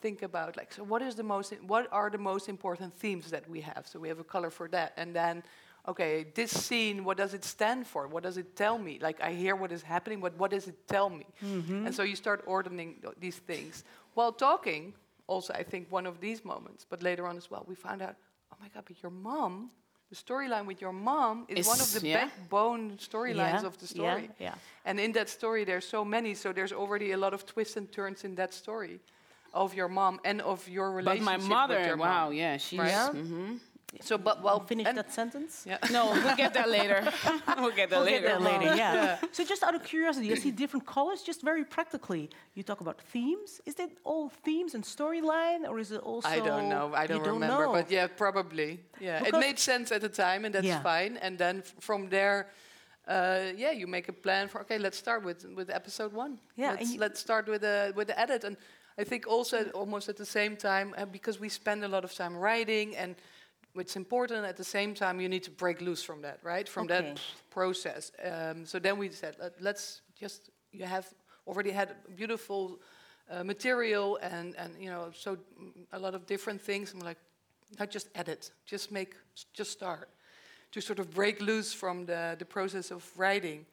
think 0.01 0.21
about 0.21 0.57
like, 0.57 0.71
so 0.73 0.83
what 0.83 1.01
is 1.01 1.15
the 1.15 1.23
most, 1.23 1.53
what 1.65 1.87
are 1.91 2.09
the 2.09 2.17
most 2.17 2.49
important 2.49 2.93
themes 2.93 3.31
that 3.31 3.49
we 3.49 3.61
have? 3.61 3.87
So 3.87 3.99
we 3.99 4.07
have 4.09 4.19
a 4.19 4.23
color 4.23 4.49
for 4.49 4.67
that, 4.69 4.93
and 4.97 5.15
then. 5.15 5.43
Okay, 5.87 6.25
this 6.35 6.51
scene, 6.51 7.03
what 7.03 7.17
does 7.17 7.33
it 7.33 7.43
stand 7.43 7.87
for? 7.87 8.07
What 8.07 8.21
does 8.21 8.37
it 8.37 8.55
tell 8.55 8.77
me? 8.77 8.99
Like, 9.01 9.21
I 9.21 9.31
hear 9.31 9.55
what 9.55 9.71
is 9.71 9.81
happening, 9.81 10.19
but 10.19 10.37
what 10.37 10.51
does 10.51 10.67
it 10.67 10.87
tell 10.87 11.09
me? 11.09 11.25
Mm-hmm. 11.43 11.85
And 11.87 11.95
so 11.95 12.03
you 12.03 12.15
start 12.15 12.43
ordering 12.45 12.97
th- 13.01 13.15
these 13.17 13.37
things. 13.37 13.85
While 14.13 14.33
talking, 14.33 14.93
also, 15.33 15.51
I 15.53 15.63
think 15.71 15.83
one 15.99 16.05
of 16.11 16.15
these 16.25 16.39
moments, 16.53 16.81
but 16.91 16.99
later 17.09 17.23
on 17.29 17.35
as 17.37 17.47
well, 17.51 17.63
we 17.71 17.75
found 17.75 18.01
out, 18.01 18.15
oh 18.51 18.57
my 18.63 18.67
God, 18.73 18.83
but 18.89 18.97
your 19.03 19.11
mom, 19.29 19.53
the 20.11 20.15
storyline 20.25 20.65
with 20.65 20.79
your 20.85 20.91
mom 21.11 21.45
is, 21.47 21.67
one 21.67 21.79
of 21.79 21.89
the 21.93 22.01
yeah. 22.07 22.17
backbone 22.25 22.83
storylines 22.97 23.61
Yeah, 23.61 23.69
of 23.71 23.75
the 23.81 23.87
story. 23.87 24.23
Yeah, 24.39 24.47
yeah. 24.47 24.55
And 24.87 24.99
in 24.99 25.11
that 25.13 25.29
story, 25.29 25.61
there's 25.69 25.87
so 25.97 26.01
many, 26.03 26.31
so 26.33 26.51
there's 26.57 26.73
already 26.73 27.11
a 27.11 27.17
lot 27.25 27.33
of 27.37 27.41
twists 27.45 27.77
and 27.77 27.85
turns 27.91 28.23
in 28.23 28.33
that 28.35 28.53
story 28.53 28.99
of 29.53 29.73
your 29.79 29.87
mom 29.87 30.19
and 30.29 30.41
of 30.41 30.67
your 30.67 30.89
But 30.89 30.97
relationship 30.97 31.25
my 31.25 31.37
with 31.37 31.47
mother, 31.47 31.79
your 31.85 31.97
wow, 31.97 32.25
mom. 32.25 32.33
yeah, 32.33 32.57
she's. 32.57 32.79
Right. 32.79 32.89
Yeah? 32.89 33.09
mhm. 33.13 33.59
So, 34.01 34.17
but 34.17 34.41
well, 34.43 34.59
Finish 34.59 34.87
and- 34.87 34.97
that 34.97 35.11
sentence. 35.11 35.65
Yeah. 35.67 35.77
No, 35.91 36.11
we'll 36.11 36.35
get 36.35 36.53
there 36.53 36.67
later. 36.67 37.01
we'll 37.57 37.71
get 37.71 37.89
there 37.89 37.99
We'll 37.99 38.05
later. 38.05 38.27
get 38.27 38.39
there 38.41 38.59
later, 38.59 38.75
yeah. 38.75 39.17
So 39.31 39.43
just 39.43 39.63
out 39.63 39.75
of 39.75 39.83
curiosity, 39.83 40.31
I 40.31 40.35
see 40.35 40.51
different 40.51 40.85
colors, 40.85 41.21
just 41.23 41.41
very 41.41 41.65
practically. 41.65 42.29
You 42.55 42.63
talk 42.63 42.81
about 42.81 43.01
themes. 43.01 43.59
Is 43.65 43.79
it 43.79 43.91
all 44.03 44.29
themes 44.45 44.75
and 44.75 44.83
storyline, 44.83 45.67
or 45.67 45.79
is 45.79 45.91
it 45.91 46.01
also... 46.01 46.29
I 46.29 46.39
don't 46.39 46.69
know. 46.69 46.93
I 46.93 47.03
You 47.03 47.07
don't, 47.09 47.27
remember. 47.27 47.65
know. 47.65 47.71
But 47.73 47.89
yeah, 47.91 48.07
probably. 48.07 48.79
Yeah, 48.99 49.25
it 49.27 49.33
made 49.33 49.57
sense 49.59 49.91
at 49.91 50.01
the 50.01 50.09
time, 50.09 50.45
and 50.45 50.53
that's 50.55 50.65
Yeah. 50.67 50.81
fine. 50.83 51.17
And 51.17 51.37
then 51.37 51.55
f- 51.65 51.73
from 51.79 52.09
there, 52.09 52.47
uh, 53.07 53.45
yeah, 53.57 53.71
you 53.71 53.87
make 53.87 54.07
a 54.09 54.13
plan 54.13 54.47
for. 54.49 54.61
Okay, 54.61 54.77
let's 54.77 54.97
start 54.97 55.23
with 55.23 55.45
with 55.55 55.69
episode 55.69 56.13
one. 56.13 56.39
Yeah, 56.55 56.75
let's, 56.79 56.95
let's 56.97 57.19
start 57.19 57.47
with 57.47 57.61
the 57.61 57.91
with 57.95 58.07
the 58.07 58.17
edit. 58.19 58.43
And 58.43 58.55
I 59.01 59.03
think 59.03 59.25
also 59.27 59.57
almost 59.73 60.09
at 60.09 60.15
the 60.17 60.25
same 60.25 60.55
time 60.55 60.93
uh, 60.97 61.05
because 61.05 61.39
we 61.39 61.49
spend 61.49 61.83
a 61.83 61.87
lot 61.87 62.03
of 62.03 62.13
time 62.13 62.35
writing 62.37 62.95
and. 62.95 63.15
It's 63.75 63.95
important 63.95 64.45
at 64.45 64.57
the 64.57 64.63
same 64.63 64.93
time 64.93 65.21
you 65.21 65.29
need 65.29 65.43
to 65.43 65.51
break 65.51 65.81
loose 65.81 66.03
from 66.03 66.21
that, 66.21 66.39
right? 66.43 66.67
From 66.67 66.85
Okay. 66.85 67.01
that 67.01 67.21
process. 67.49 68.11
Um, 68.23 68.65
so 68.65 68.79
then 68.79 68.97
we 68.97 69.09
said, 69.11 69.35
let, 69.39 69.61
let's 69.61 70.01
just 70.19 70.49
you 70.71 70.85
have 70.85 71.07
already 71.47 71.71
had 71.71 71.95
beautiful 72.15 72.79
uh, 73.29 73.43
material 73.43 74.17
and, 74.21 74.55
and, 74.55 74.73
you 74.79 74.89
know, 74.89 75.11
so 75.13 75.35
mm, 75.35 75.71
a 75.93 75.99
lot 75.99 76.15
of 76.15 76.25
different 76.25 76.61
things. 76.61 76.93
I'm 76.93 76.99
like, 76.99 77.17
not 77.79 77.91
just 77.91 78.07
edit, 78.15 78.51
just 78.65 78.91
make, 78.91 79.15
just 79.53 79.71
start. 79.71 80.09
To 80.73 80.81
sort 80.81 80.99
of 80.99 81.09
break 81.11 81.41
loose 81.41 81.73
from 81.73 82.05
the, 82.05 82.35
the 82.37 82.45
process 82.45 82.91
of 82.91 83.03
writing. 83.17 83.65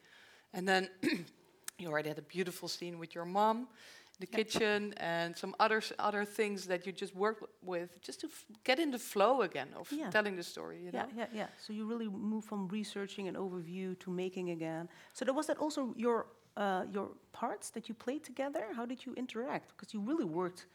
And 0.54 0.66
then 0.66 0.88
you 1.78 1.88
already 1.88 2.08
had 2.08 2.18
a 2.18 2.22
beautiful 2.22 2.68
scene 2.68 2.98
with 2.98 3.14
your 3.14 3.26
mom, 3.26 3.68
the 4.18 4.26
kitchen, 4.26 4.94
and 4.96 5.36
some 5.36 5.54
other 5.60 5.80
other 5.98 6.24
things 6.24 6.66
that 6.66 6.86
you 6.86 6.92
just 6.92 7.14
work 7.14 7.38
with, 7.62 7.90
just 8.00 8.20
to 8.20 8.26
f- 8.26 8.44
get 8.64 8.78
in 8.78 8.90
the 8.90 8.98
flow 8.98 9.42
again 9.42 9.68
of 9.76 9.90
Yeah. 9.92 10.10
telling 10.10 10.36
the 10.36 10.42
story. 10.42 10.78
You 10.84 10.90
Yeah, 10.92 11.02
know? 11.02 11.08
yeah, 11.16 11.26
yeah. 11.40 11.48
So 11.64 11.72
you 11.72 11.84
really 11.86 12.08
move 12.08 12.44
from 12.44 12.68
researching 12.68 13.28
and 13.28 13.36
overview 13.36 13.94
to 13.98 14.10
making 14.10 14.50
again. 14.50 14.88
So 15.12 15.24
there 15.24 15.34
was 15.34 15.46
that 15.46 15.58
also 15.58 15.92
your 15.96 16.26
uh, 16.56 16.84
your 16.94 17.08
parts 17.32 17.70
that 17.70 17.86
you 17.88 17.94
played 17.94 18.22
together. 18.24 18.64
How 18.78 18.86
did 18.86 19.04
you 19.04 19.12
interact? 19.14 19.66
Because 19.76 19.92
you 19.94 20.00
really 20.00 20.24
worked 20.24 20.66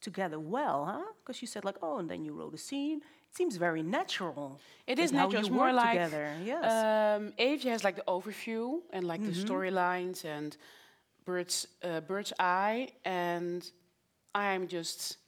together 0.00 0.38
well, 0.38 0.84
huh? 0.84 1.04
Because 1.20 1.40
you 1.40 1.48
said 1.48 1.64
like, 1.64 1.78
oh, 1.82 1.98
and 1.98 2.08
then 2.10 2.24
you 2.26 2.34
wrote 2.38 2.52
a 2.54 2.58
scene. 2.58 2.98
It 3.30 3.36
seems 3.36 3.56
very 3.56 3.82
natural. 3.82 4.60
It 4.86 4.98
in 4.98 5.04
is 5.04 5.10
how 5.10 5.16
natural. 5.24 5.40
It's 5.40 5.50
more 5.50 5.72
like 5.72 5.92
together. 5.92 6.26
Yes. 6.44 6.64
Um, 6.64 7.32
Eefje 7.38 7.70
has 7.70 7.82
like 7.82 7.96
the 7.96 8.04
overview 8.06 8.82
and 8.92 9.06
like 9.06 9.22
the 9.24 9.32
storylines 9.32 10.24
and 10.26 10.56
bird's 11.24 11.66
uh, 11.82 12.00
bird's 12.00 12.32
eye, 12.38 12.88
and 13.04 13.70
I'm 14.34 14.66
just 14.68 15.18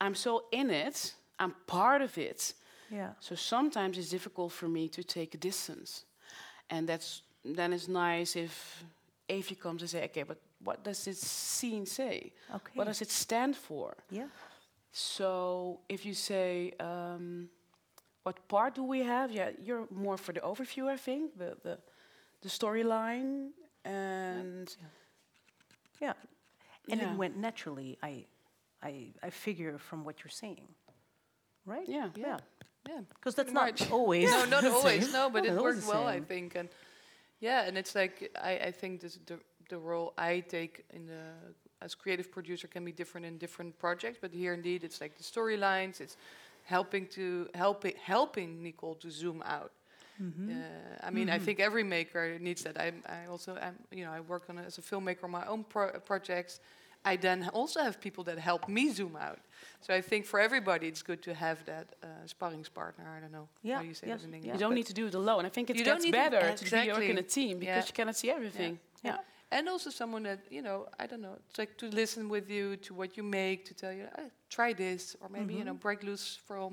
I'm 0.00 0.14
so 0.14 0.44
in 0.52 0.70
it. 0.70 1.14
I'm 1.38 1.54
part 1.66 2.02
of 2.02 2.18
it. 2.18 2.54
yeah. 2.90 3.10
So 3.20 3.34
sometimes 3.34 3.96
it's 3.98 4.10
difficult 4.10 4.52
for 4.52 4.68
me 4.68 4.88
to 4.88 5.02
take 5.02 5.34
a 5.34 5.38
distance, 5.38 6.04
and 6.70 6.88
that's 6.88 7.22
then 7.44 7.72
it's 7.72 7.88
nice 7.88 8.36
if 8.36 8.84
Eefje 9.28 9.58
comes 9.58 9.82
and 9.82 9.90
say, 9.90 10.04
okay, 10.04 10.22
but 10.24 10.38
what 10.64 10.84
does 10.84 11.04
this 11.04 11.18
scene 11.20 11.86
say? 11.86 12.32
Okay. 12.54 12.72
What 12.74 12.86
does 12.86 13.00
it 13.02 13.10
stand 13.10 13.56
for? 13.56 13.96
yeah. 14.10 14.28
So 14.94 15.80
if 15.88 16.04
you 16.04 16.12
say, 16.14 16.74
um, 16.78 17.48
what 18.24 18.46
part 18.48 18.74
do 18.74 18.82
we 18.84 19.00
have? 19.02 19.32
Yeah, 19.32 19.50
you're 19.64 19.86
more 19.90 20.18
for 20.18 20.32
the 20.34 20.40
overview, 20.40 20.86
I 20.88 20.96
think, 20.98 21.38
the 21.38 21.56
the, 21.62 21.78
the 22.42 22.48
storyline, 22.48 23.52
and 23.84 24.68
Yeah. 24.78 24.88
And 26.90 27.00
Yeah. 27.00 27.12
it 27.12 27.16
went 27.16 27.36
naturally. 27.36 27.98
I, 28.02 28.24
I, 28.82 29.12
I 29.22 29.30
figure 29.30 29.78
from 29.78 30.04
what 30.04 30.22
you're 30.24 30.30
saying, 30.30 30.68
right? 31.64 31.88
yeah, 31.88 32.08
Yeah. 32.16 32.38
Yeah. 32.88 33.00
Because 33.14 33.36
that's 33.36 33.52
Pretty 33.52 33.70
not 33.72 33.80
much. 33.80 33.90
always. 33.98 34.28
no, 34.30 34.44
not 34.46 34.64
always. 34.64 35.12
No, 35.12 35.30
but 35.30 35.44
it 35.44 35.50
Not 35.50 35.58
always 35.58 35.76
worked 35.76 35.86
well, 35.88 36.08
I 36.08 36.18
think. 36.20 36.56
And 36.56 36.68
yeah, 37.38 37.62
and 37.68 37.78
it's 37.78 37.94
like 37.94 38.30
I, 38.42 38.52
I 38.68 38.70
think 38.72 39.00
this 39.00 39.18
the 39.26 39.38
the 39.68 39.78
role 39.78 40.12
I 40.18 40.40
take 40.40 40.84
in 40.92 41.06
the 41.06 41.22
as 41.80 41.94
creative 41.94 42.32
producer 42.32 42.66
can 42.68 42.84
be 42.84 42.90
different 42.90 43.24
in 43.26 43.38
different 43.38 43.78
projects. 43.78 44.18
But 44.20 44.32
here, 44.32 44.52
indeed, 44.52 44.82
it's 44.82 45.00
like 45.00 45.16
the 45.16 45.22
storylines. 45.22 46.00
It's 46.00 46.16
helping 46.64 47.06
to 47.10 47.46
helping 47.54 47.94
helping 48.02 48.62
Nicole 48.62 48.96
to 48.96 49.10
zoom 49.10 49.42
out. 49.46 49.70
Mm-hmm. 50.20 50.50
Uh, 50.50 51.06
I 51.06 51.10
mean, 51.10 51.30
I 51.30 51.38
think 51.38 51.58
every 51.60 51.82
maker 51.84 52.38
needs 52.38 52.62
that. 52.64 52.78
I, 52.78 52.92
I 53.08 53.26
also, 53.30 53.56
I'm, 53.60 53.76
you 53.90 54.04
know, 54.04 54.12
I 54.12 54.20
work 54.20 54.44
on 54.48 54.58
it 54.58 54.66
as 54.66 54.78
a 54.78 54.82
filmmaker 54.82 55.24
on 55.24 55.30
my 55.30 55.46
own 55.46 55.64
pro- 55.64 55.98
projects. 56.00 56.60
I 57.04 57.16
then 57.16 57.48
also 57.52 57.80
have 57.80 58.00
people 58.00 58.22
that 58.24 58.38
help 58.38 58.68
me 58.68 58.90
zoom 58.92 59.16
out. 59.16 59.40
So 59.80 59.92
I 59.92 60.00
think 60.00 60.24
for 60.24 60.38
everybody, 60.38 60.86
it's 60.86 61.02
good 61.02 61.20
to 61.22 61.34
have 61.34 61.64
that 61.66 61.86
uh, 62.02 62.06
sparringspartner. 62.26 63.06
I 63.16 63.20
don't 63.20 63.32
know 63.32 63.48
Yeah, 63.62 63.76
how 63.78 63.82
you 63.82 63.94
say 63.94 64.06
yes, 64.06 64.20
that 64.20 64.28
in. 64.28 64.34
English. 64.34 64.52
you 64.52 64.58
don't 64.60 64.74
need 64.74 64.86
to 64.86 64.94
do 64.94 65.06
it 65.08 65.14
alone. 65.14 65.44
I 65.44 65.48
think 65.48 65.70
it 65.70 65.76
You 65.76 65.84
don't 65.84 65.94
gets 65.96 66.04
need 66.04 66.12
to- 66.12 66.30
better 66.30 66.56
to, 66.56 66.64
be 66.70 66.92
working 66.92 67.10
in 67.10 67.18
a 67.18 67.22
team 67.22 67.58
because 67.58 67.74
Yeah. 67.84 67.86
you 67.88 67.92
cannot 67.92 68.16
see 68.16 68.30
everything. 68.30 68.78
Yeah. 69.02 69.16
And 69.52 69.68
also 69.68 69.90
someone 69.90 70.22
that, 70.22 70.40
you 70.50 70.62
know, 70.62 70.86
I 70.98 71.06
don't 71.06 71.20
know, 71.20 71.36
it's 71.48 71.58
like 71.58 71.76
to 71.76 71.86
listen 71.90 72.28
with 72.30 72.48
you 72.50 72.76
to 72.86 72.94
what 72.94 73.16
you 73.16 73.22
make, 73.22 73.58
to 73.66 73.74
tell 73.74 73.92
you, 73.92 74.06
"Ah, 74.18 74.30
try 74.48 74.72
this, 74.74 75.16
or 75.20 75.28
maybe, 75.28 75.54
you 75.54 75.64
know, 75.64 75.74
break 75.74 76.02
loose 76.02 76.38
from 76.48 76.72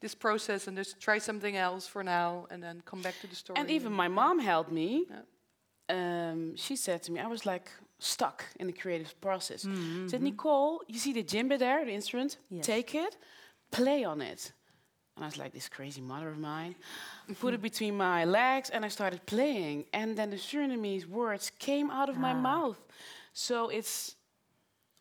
this 0.00 0.14
process 0.14 0.66
and 0.68 0.76
just 0.76 0.92
try 1.00 1.18
something 1.18 1.56
else 1.56 1.86
for 1.86 2.02
now 2.02 2.46
and 2.50 2.62
then 2.62 2.82
come 2.90 3.02
back 3.02 3.14
to 3.20 3.26
the 3.26 3.36
story. 3.36 3.60
And 3.60 3.70
even 3.70 3.92
my 3.92 4.08
mom 4.08 4.38
helped 4.38 4.72
me. 4.72 4.90
Yeah. 5.10 5.22
Um, 5.96 6.56
she 6.56 6.76
said 6.76 7.02
to 7.04 7.12
me, 7.12 7.20
I 7.20 7.26
was 7.26 7.44
like 7.44 7.68
stuck 7.98 8.44
in 8.60 8.66
the 8.66 8.72
creative 8.82 9.12
process. 9.20 9.64
Mm-hmm. 9.64 10.04
She 10.04 10.10
said, 10.10 10.22
Nicole, 10.22 10.82
you 10.88 10.98
see 10.98 11.12
the 11.12 11.24
djembe 11.24 11.58
there, 11.58 11.84
the 11.84 11.92
instrument? 11.92 12.38
Yes. 12.50 12.66
Take 12.66 12.94
it, 12.94 13.16
play 13.70 14.04
on 14.04 14.20
it. 14.22 14.52
And 15.16 15.24
I 15.24 15.28
was 15.28 15.38
like, 15.38 15.52
this 15.52 15.68
crazy 15.68 16.00
mother 16.00 16.28
of 16.28 16.38
mine. 16.38 16.74
Put 17.40 17.54
it 17.54 17.62
between 17.62 17.96
my 17.96 18.24
legs 18.24 18.70
and 18.70 18.84
I 18.84 18.88
started 18.88 19.24
playing. 19.26 19.84
And 19.92 20.16
then 20.16 20.30
the 20.30 20.36
Surinamese 20.36 21.06
words 21.06 21.50
came 21.58 21.90
out 21.90 22.08
of 22.08 22.16
my 22.16 22.32
Ah. 22.32 22.40
mouth. 22.40 22.80
So 23.32 23.68
it's 23.68 24.16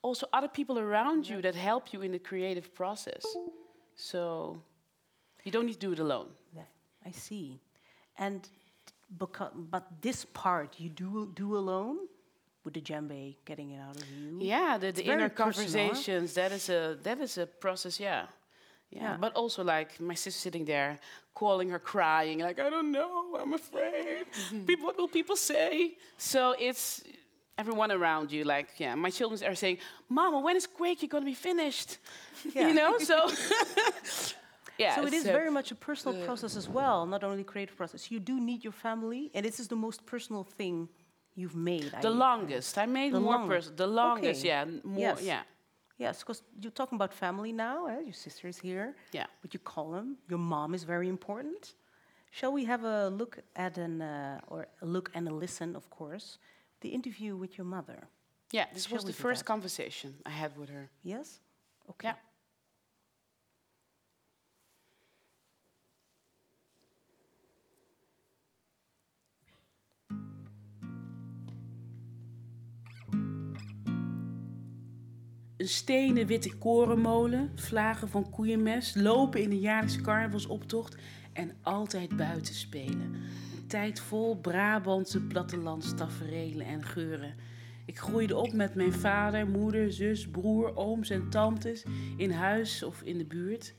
also 0.03 0.27
other 0.31 0.47
people 0.47 0.77
around 0.77 1.27
you 1.27 1.41
that 1.41 1.55
help 1.55 1.93
you 1.93 2.01
in 2.03 2.11
the 2.11 2.19
creative 2.19 2.73
process. 2.75 3.23
So 3.95 4.61
you 5.43 5.51
don't 5.51 5.65
need 5.65 5.79
to 5.79 5.87
do 5.87 5.93
it 5.93 5.99
alone. 5.99 6.29
Yeah, 6.55 6.65
I 7.05 7.11
see. 7.11 7.59
And 8.17 8.47
because, 9.17 9.51
but 9.55 9.83
this 10.01 10.25
part 10.25 10.79
you 10.79 10.89
do 10.89 11.31
do 11.35 11.57
alone 11.57 11.97
with 12.63 12.73
the 12.75 12.81
djembe 12.81 13.35
getting 13.45 13.71
it 13.71 13.79
out 13.79 13.95
of 14.01 14.07
you. 14.09 14.39
Yeah, 14.41 14.77
the, 14.77 14.91
the 14.91 15.03
inner 15.03 15.29
personal, 15.29 15.53
conversations. 15.53 16.33
That 16.33 16.51
is 16.51 16.69
a 16.69 16.97
that 17.03 17.19
is 17.19 17.37
a 17.37 17.45
process. 17.45 17.99
Yeah. 17.99 18.25
Yeah. 18.95 19.17
But 19.19 19.31
also 19.35 19.63
like 19.63 19.99
my 19.99 20.15
sister 20.15 20.39
sitting 20.39 20.65
there, 20.65 20.99
calling 21.33 21.69
her, 21.69 21.79
crying, 21.79 22.39
like 22.39 22.59
I 22.59 22.69
don't 22.69 22.91
know, 22.91 23.37
I'm 23.41 23.53
afraid. 23.53 24.25
people, 24.67 24.85
what 24.87 24.97
will 24.97 25.07
people 25.19 25.35
say? 25.35 25.97
So 26.17 26.55
it's 26.59 27.03
everyone 27.57 27.91
around 27.91 28.31
you. 28.31 28.43
Like 28.43 28.69
yeah, 28.77 28.95
my 28.95 29.09
children 29.09 29.39
are 29.51 29.55
saying, 29.55 29.77
"Mama, 30.09 30.39
when 30.39 30.55
is 30.55 30.67
Quake 30.67 31.09
going 31.09 31.23
to 31.23 31.29
be 31.35 31.39
finished?" 31.49 31.97
Yeah. 32.55 32.67
you 32.67 32.73
know. 32.73 32.97
So 32.99 33.17
yeah. 34.77 34.95
So 34.95 35.03
it's, 35.05 35.13
is 35.15 35.27
uh, 35.27 35.31
very 35.31 35.51
much 35.51 35.71
a 35.71 35.75
personal 35.75 36.25
process 36.25 36.55
as 36.55 36.67
well, 36.67 37.05
not 37.05 37.23
only 37.23 37.43
creative 37.43 37.75
process. 37.77 38.11
You 38.11 38.19
do 38.19 38.39
need 38.39 38.63
your 38.63 38.73
family, 38.73 39.31
and 39.33 39.45
this 39.45 39.59
is 39.59 39.67
the 39.67 39.75
most 39.75 40.05
personal 40.05 40.43
thing 40.43 40.89
you've 41.35 41.55
made. 41.55 41.91
the 42.01 42.09
I- 42.09 42.11
longest. 42.27 42.77
I 42.77 42.85
made 42.85 43.13
The 43.13 43.19
more 43.19 43.35
long- 43.37 43.47
person. 43.47 43.75
The 43.75 43.87
longest. 43.87 44.39
Okay. 44.41 44.47
Yeah. 44.49 44.65
More. 44.83 44.99
Yes. 44.99 45.21
Yeah. 45.21 45.41
Yes, 45.97 46.19
because 46.19 46.41
you're 46.59 46.71
talking 46.71 46.95
about 46.95 47.13
family 47.13 47.51
now. 47.51 47.87
Eh? 47.87 47.99
Your 48.05 48.13
sister 48.13 48.47
is 48.47 48.57
here. 48.57 48.95
Yeah. 49.11 49.27
But 49.41 49.53
you 49.53 49.59
call 49.59 49.91
them. 49.91 50.17
Your 50.29 50.39
mom 50.39 50.73
is 50.73 50.83
very 50.83 51.07
important. 51.07 51.75
Shall 52.31 52.51
we 52.51 52.65
have 52.65 52.83
a 52.83 53.09
look 53.09 53.37
at 53.55 53.77
an 53.77 54.01
uh, 54.01 54.39
or 54.47 54.67
a 54.81 54.85
look 54.85 55.11
and 55.13 55.27
a 55.27 55.33
listen, 55.33 55.75
of 55.75 55.89
course, 55.89 56.39
the 56.81 56.89
interview 56.89 57.35
with 57.35 57.57
your 57.57 57.65
mother? 57.65 58.07
Yeah. 58.51 58.65
This 58.73 58.87
Shall 58.87 58.95
was 58.95 59.05
the 59.05 59.13
first 59.13 59.41
that? 59.41 59.45
conversation 59.45 60.15
I 60.25 60.31
had 60.31 60.57
with 60.57 60.69
her. 60.69 60.89
Yes. 61.03 61.39
Okay. 61.89 62.07
Yeah. 62.07 62.15
Een 75.63 75.69
stenen 75.69 76.27
witte 76.27 76.55
korenmolen, 76.57 77.51
vlagen 77.55 78.09
van 78.09 78.29
koeienmest, 78.29 78.95
lopen 78.95 79.41
in 79.41 79.49
de 79.49 79.59
jaarlijkse 79.59 80.01
carnavalsoptocht 80.01 80.95
en 81.33 81.51
altijd 81.61 82.17
buiten 82.17 82.53
spelen. 82.53 83.13
Een 83.57 83.67
tijd 83.67 83.99
vol 83.99 84.37
Brabantse 84.37 85.21
plattelandstaferelen 85.21 86.65
en 86.65 86.83
geuren. 86.83 87.35
Ik 87.85 87.97
groeide 87.97 88.35
op 88.35 88.53
met 88.53 88.75
mijn 88.75 88.93
vader, 88.93 89.47
moeder, 89.47 89.93
zus, 89.93 90.29
broer, 90.29 90.75
ooms 90.75 91.09
en 91.09 91.29
tantes 91.29 91.83
in 92.17 92.31
huis 92.31 92.83
of 92.83 93.01
in 93.01 93.17
de 93.17 93.25
buurt. 93.25 93.73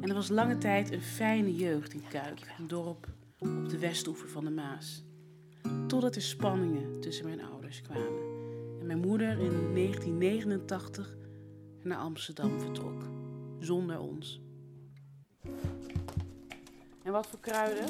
En 0.00 0.08
er 0.08 0.14
was 0.14 0.28
lange 0.28 0.58
tijd 0.58 0.92
een 0.92 1.02
fijne 1.02 1.54
jeugd 1.54 1.92
in 1.92 2.04
Kuik, 2.08 2.54
een 2.58 2.68
dorp 2.68 3.08
op 3.38 3.68
de 3.68 3.78
westoever 3.78 4.28
van 4.28 4.44
de 4.44 4.50
Maas. 4.50 5.04
Totdat 5.86 6.16
er 6.16 6.22
spanningen 6.22 7.00
tussen 7.00 7.26
mijn 7.26 7.42
ouders 7.42 7.82
kwamen 7.82 8.21
en 8.82 8.88
mijn 8.88 9.00
moeder 9.00 9.30
in 9.30 9.74
1989 9.74 11.16
naar 11.82 11.98
Amsterdam 11.98 12.60
vertrok, 12.60 13.02
zonder 13.58 13.98
ons. 14.00 14.40
En 17.02 17.12
wat 17.12 17.26
voor 17.26 17.38
kruiden? 17.40 17.84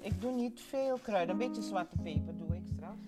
Ik 0.00 0.20
doe 0.20 0.32
niet 0.32 0.60
veel 0.60 0.98
kruiden, 1.02 1.30
een 1.40 1.46
beetje 1.48 1.62
zwarte 1.62 1.96
peper 2.02 2.36
doe 2.36 2.56
ik 2.56 2.62
straks. 2.76 2.98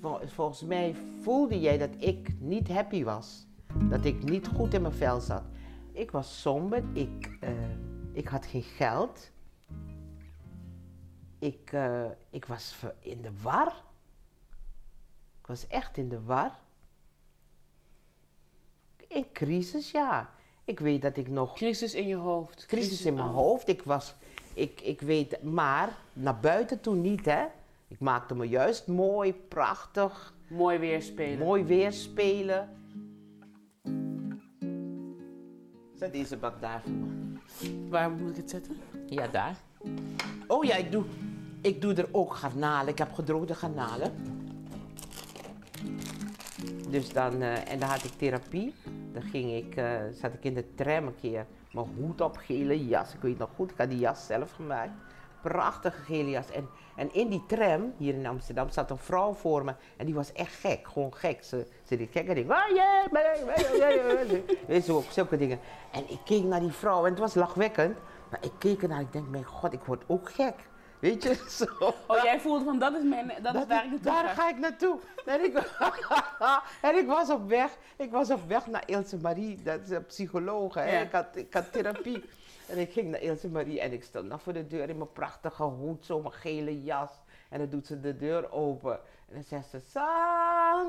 Vol- 0.00 0.26
volgens 0.26 0.62
mij 0.62 0.94
voelde 1.22 1.60
jij 1.60 1.78
dat 1.78 1.90
ik 1.98 2.34
niet 2.40 2.68
happy 2.68 3.04
was. 3.04 3.46
Dat 3.88 4.04
ik 4.04 4.22
niet 4.22 4.46
goed 4.48 4.74
in 4.74 4.82
mijn 4.82 4.94
vel 4.94 5.20
zat. 5.20 5.44
Ik 5.92 6.10
was 6.10 6.40
somber, 6.40 6.82
ik, 6.92 7.36
eh, 7.40 7.50
ik 8.12 8.28
had 8.28 8.46
geen 8.46 8.62
geld. 8.62 9.30
Ik, 11.38 11.72
eh, 11.72 12.04
ik 12.30 12.44
was 12.44 12.76
in 12.98 13.22
de 13.22 13.30
war. 13.42 13.88
Ik 15.50 15.56
was 15.56 15.66
echt 15.66 15.96
in 15.96 16.08
de 16.08 16.22
war. 16.22 16.58
In 19.08 19.26
crisis, 19.32 19.90
ja. 19.90 20.30
Ik 20.64 20.80
weet 20.80 21.02
dat 21.02 21.16
ik 21.16 21.28
nog 21.28 21.54
Crisis 21.54 21.94
in 21.94 22.06
je 22.06 22.14
hoofd. 22.14 22.66
crisis 22.66 23.04
in 23.04 23.14
mijn 23.14 23.26
oh. 23.26 23.34
hoofd. 23.34 23.68
Ik 23.68 23.82
was, 23.82 24.14
ik, 24.54 24.80
ik 24.80 25.00
weet, 25.00 25.42
maar 25.42 25.98
naar 26.12 26.40
buiten 26.40 26.80
toe 26.80 26.94
niet, 26.94 27.24
hè. 27.24 27.44
Ik 27.88 28.00
maakte 28.00 28.34
me 28.34 28.48
juist 28.48 28.86
mooi, 28.86 29.34
prachtig, 29.34 30.34
Mooi 30.48 30.78
weerspelen. 30.78 31.38
mooi 31.38 31.64
weerspelen. 31.64 32.68
Zet 35.94 36.12
deze 36.12 36.36
bak 36.36 36.60
daar 36.60 36.82
voor 36.82 36.92
me. 36.92 37.38
Waar 37.88 38.10
moet 38.10 38.30
ik 38.30 38.36
het 38.36 38.50
zetten? 38.50 38.76
Ja, 39.06 39.26
daar. 39.26 39.56
Oh 40.46 40.64
ja, 40.64 40.76
ik 40.76 40.92
doe, 40.92 41.04
ik 41.60 41.80
doe 41.80 41.94
er 41.94 42.08
ook 42.12 42.34
garnalen. 42.34 42.88
Ik 42.88 42.98
heb 42.98 43.12
gedroogde 43.12 43.54
garnalen. 43.54 44.39
Dus 46.90 47.12
dan, 47.12 47.42
eh, 47.42 47.72
en 47.72 47.78
dan 47.78 47.88
had 47.88 48.04
ik 48.04 48.12
therapie. 48.12 48.74
Dan 49.12 49.22
ging 49.22 49.52
ik, 49.52 49.76
eh, 49.76 49.92
zat 50.12 50.32
ik 50.32 50.44
in 50.44 50.54
de 50.54 50.74
tram 50.74 51.06
een 51.06 51.14
keer. 51.20 51.46
Mijn 51.72 51.86
hoed 51.96 52.20
op, 52.20 52.36
gele 52.36 52.86
jas. 52.86 53.14
Ik 53.14 53.20
weet 53.20 53.38
nog 53.38 53.50
goed, 53.56 53.70
ik 53.70 53.76
had 53.76 53.90
die 53.90 53.98
jas 53.98 54.26
zelf 54.26 54.52
gemaakt. 54.52 54.90
Prachtige 55.42 56.02
gele 56.02 56.30
jas. 56.30 56.50
En, 56.50 56.68
en 56.96 57.14
in 57.14 57.28
die 57.28 57.44
tram, 57.46 57.92
hier 57.96 58.14
in 58.14 58.26
Amsterdam, 58.26 58.70
zat 58.70 58.90
een 58.90 58.98
vrouw 58.98 59.32
voor 59.32 59.64
me. 59.64 59.74
En 59.96 60.06
die 60.06 60.14
was 60.14 60.32
echt 60.32 60.54
gek, 60.54 60.88
gewoon 60.88 61.14
gek. 61.14 61.44
Ze, 61.44 61.66
ze 61.82 61.96
deed 61.96 62.08
gekke 62.12 62.34
dingen. 62.34 62.56
Yeah, 62.74 63.06
yeah. 63.78 64.40
Weet 64.66 64.86
je, 64.86 64.92
ook 64.92 65.10
zulke 65.10 65.36
dingen. 65.36 65.58
En 65.92 66.10
ik 66.10 66.20
keek 66.24 66.44
naar 66.44 66.60
die 66.60 66.72
vrouw 66.72 67.04
en 67.04 67.10
het 67.10 67.18
was 67.18 67.34
lachwekkend. 67.34 67.96
Maar 68.30 68.44
ik 68.44 68.52
keek 68.58 68.82
ernaar 68.82 68.98
en 68.98 69.04
ik 69.04 69.12
denk, 69.12 69.28
mijn 69.28 69.44
god, 69.44 69.72
ik 69.72 69.84
word 69.84 70.04
ook 70.06 70.30
gek. 70.30 70.54
Weet 71.00 71.22
je, 71.22 71.34
zo. 71.58 71.94
Oh, 72.06 72.22
jij 72.22 72.40
voelde 72.40 72.64
van 72.64 72.78
dat 72.78 72.94
is, 72.94 73.02
mijn, 73.02 73.32
dat 73.42 73.54
is 73.54 73.66
waar 73.66 73.84
ik 73.84 73.90
naartoe 73.90 74.12
daar 74.12 74.28
ga. 74.28 74.48
ik 74.48 74.58
naartoe. 74.58 74.98
En 75.26 75.44
ik, 75.44 75.54
en 76.88 76.96
ik 76.96 77.06
was 77.06 77.30
op 77.30 77.48
weg. 77.48 77.76
Ik 77.96 78.10
was 78.10 78.30
op 78.30 78.48
weg 78.48 78.66
naar 78.66 78.82
Ilse 78.86 79.16
Marie, 79.16 79.62
dat 79.62 79.80
is 79.80 79.90
een 79.90 80.06
psycholoog. 80.06 80.74
Hè. 80.74 81.00
Ik, 81.00 81.12
had, 81.12 81.26
ik 81.36 81.54
had 81.54 81.72
therapie. 81.72 82.24
En 82.68 82.78
ik 82.78 82.92
ging 82.92 83.10
naar 83.10 83.20
Ilse 83.20 83.48
Marie 83.48 83.80
en 83.80 83.92
ik 83.92 84.04
stond 84.04 84.28
nog 84.28 84.42
voor 84.42 84.52
de 84.52 84.66
deur 84.66 84.88
in 84.88 84.96
mijn 84.96 85.12
prachtige 85.12 85.62
hoed, 85.62 86.04
zo 86.04 86.20
mijn 86.20 86.32
gele 86.34 86.82
jas. 86.82 87.10
En 87.48 87.58
dan 87.58 87.68
doet 87.68 87.86
ze 87.86 88.00
de 88.00 88.16
deur 88.16 88.52
open. 88.52 88.92
En 89.28 89.34
dan 89.34 89.42
zegt 89.42 89.70
ze, 89.70 89.80
Sang, 89.90 90.88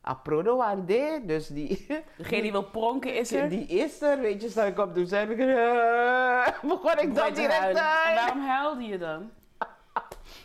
aprodo 0.00 0.60
aan. 0.60 0.84
Dus 1.22 1.46
die, 1.46 1.86
Degene 2.16 2.42
die 2.42 2.52
wil 2.52 2.64
pronken 2.64 3.14
is 3.14 3.32
er. 3.32 3.48
die 3.48 3.66
is 3.66 4.02
er, 4.02 4.20
weet 4.20 4.42
je, 4.42 4.48
sta 4.48 4.64
ik 4.64 4.78
op. 4.78 4.94
Toen 4.94 5.06
zei 5.06 5.30
ik, 5.30 5.38
eh, 5.38 6.46
begon 6.62 6.98
ik 6.98 7.14
te 7.14 7.30
direct 7.34 7.58
huilen. 7.58 7.82
te 7.82 8.08
En 8.08 8.14
waarom 8.14 8.40
huilde 8.40 8.82
je 8.82 8.98
dan? 8.98 9.30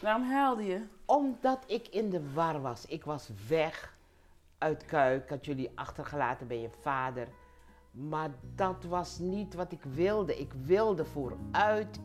Waarom 0.06 0.24
huilde 0.24 0.64
je? 0.64 0.82
Omdat 1.06 1.64
ik 1.68 1.88
in 1.88 2.10
de 2.10 2.32
war 2.34 2.62
was. 2.62 2.86
Ik 2.86 3.04
was 3.04 3.30
weg 3.48 3.98
uit 4.58 4.86
Kuik. 4.86 5.24
Ik 5.24 5.30
had 5.30 5.46
jullie 5.46 5.72
achtergelaten 5.76 6.48
bij 6.48 6.62
je 6.62 6.70
vader. 6.82 7.28
Maar 7.92 8.30
dat 8.56 8.84
was 8.84 9.20
niet 9.20 9.54
wat 9.54 9.72
ik 9.72 9.84
wilde. 9.94 10.40
Ik 10.40 10.52
wilde 10.66 11.06
vooruit. 11.06 12.00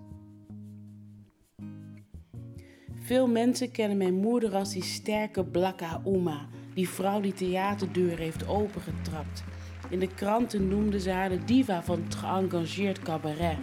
Veel 2.95 3.28
mensen 3.28 3.71
kennen 3.71 3.97
mijn 3.97 4.14
moeder 4.14 4.54
als 4.54 4.73
die 4.73 4.85
sterke 4.85 5.45
Blakka 5.45 6.00
Uma, 6.07 6.47
die 6.75 6.88
vrouw 6.88 7.21
die 7.21 7.33
theaterdeuren 7.33 8.19
heeft 8.19 8.49
opengetrapt. 8.49 9.45
In 9.88 9.99
de 9.99 10.14
kranten 10.14 10.69
noemden 10.69 11.00
ze 11.00 11.11
haar 11.11 11.28
de 11.28 11.45
diva 11.45 11.83
van 11.83 12.02
het 12.02 12.14
geëngageerd 12.14 12.99
cabaret. 12.99 13.59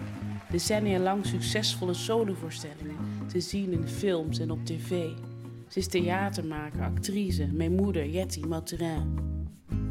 Decennia 0.49 0.99
lang 0.99 1.25
succesvolle 1.25 1.93
solovoorstellingen 1.93 3.16
te 3.37 3.43
zien 3.43 3.71
in 3.71 3.87
films 3.87 4.39
en 4.39 4.51
op 4.51 4.65
tv. 4.65 5.09
Ze 5.67 5.79
is 5.79 5.87
theatermaker, 5.87 6.81
actrice, 6.81 7.47
mijn 7.47 7.75
moeder 7.75 8.09
Jetty 8.09 8.39
Mathurin. 8.39 9.19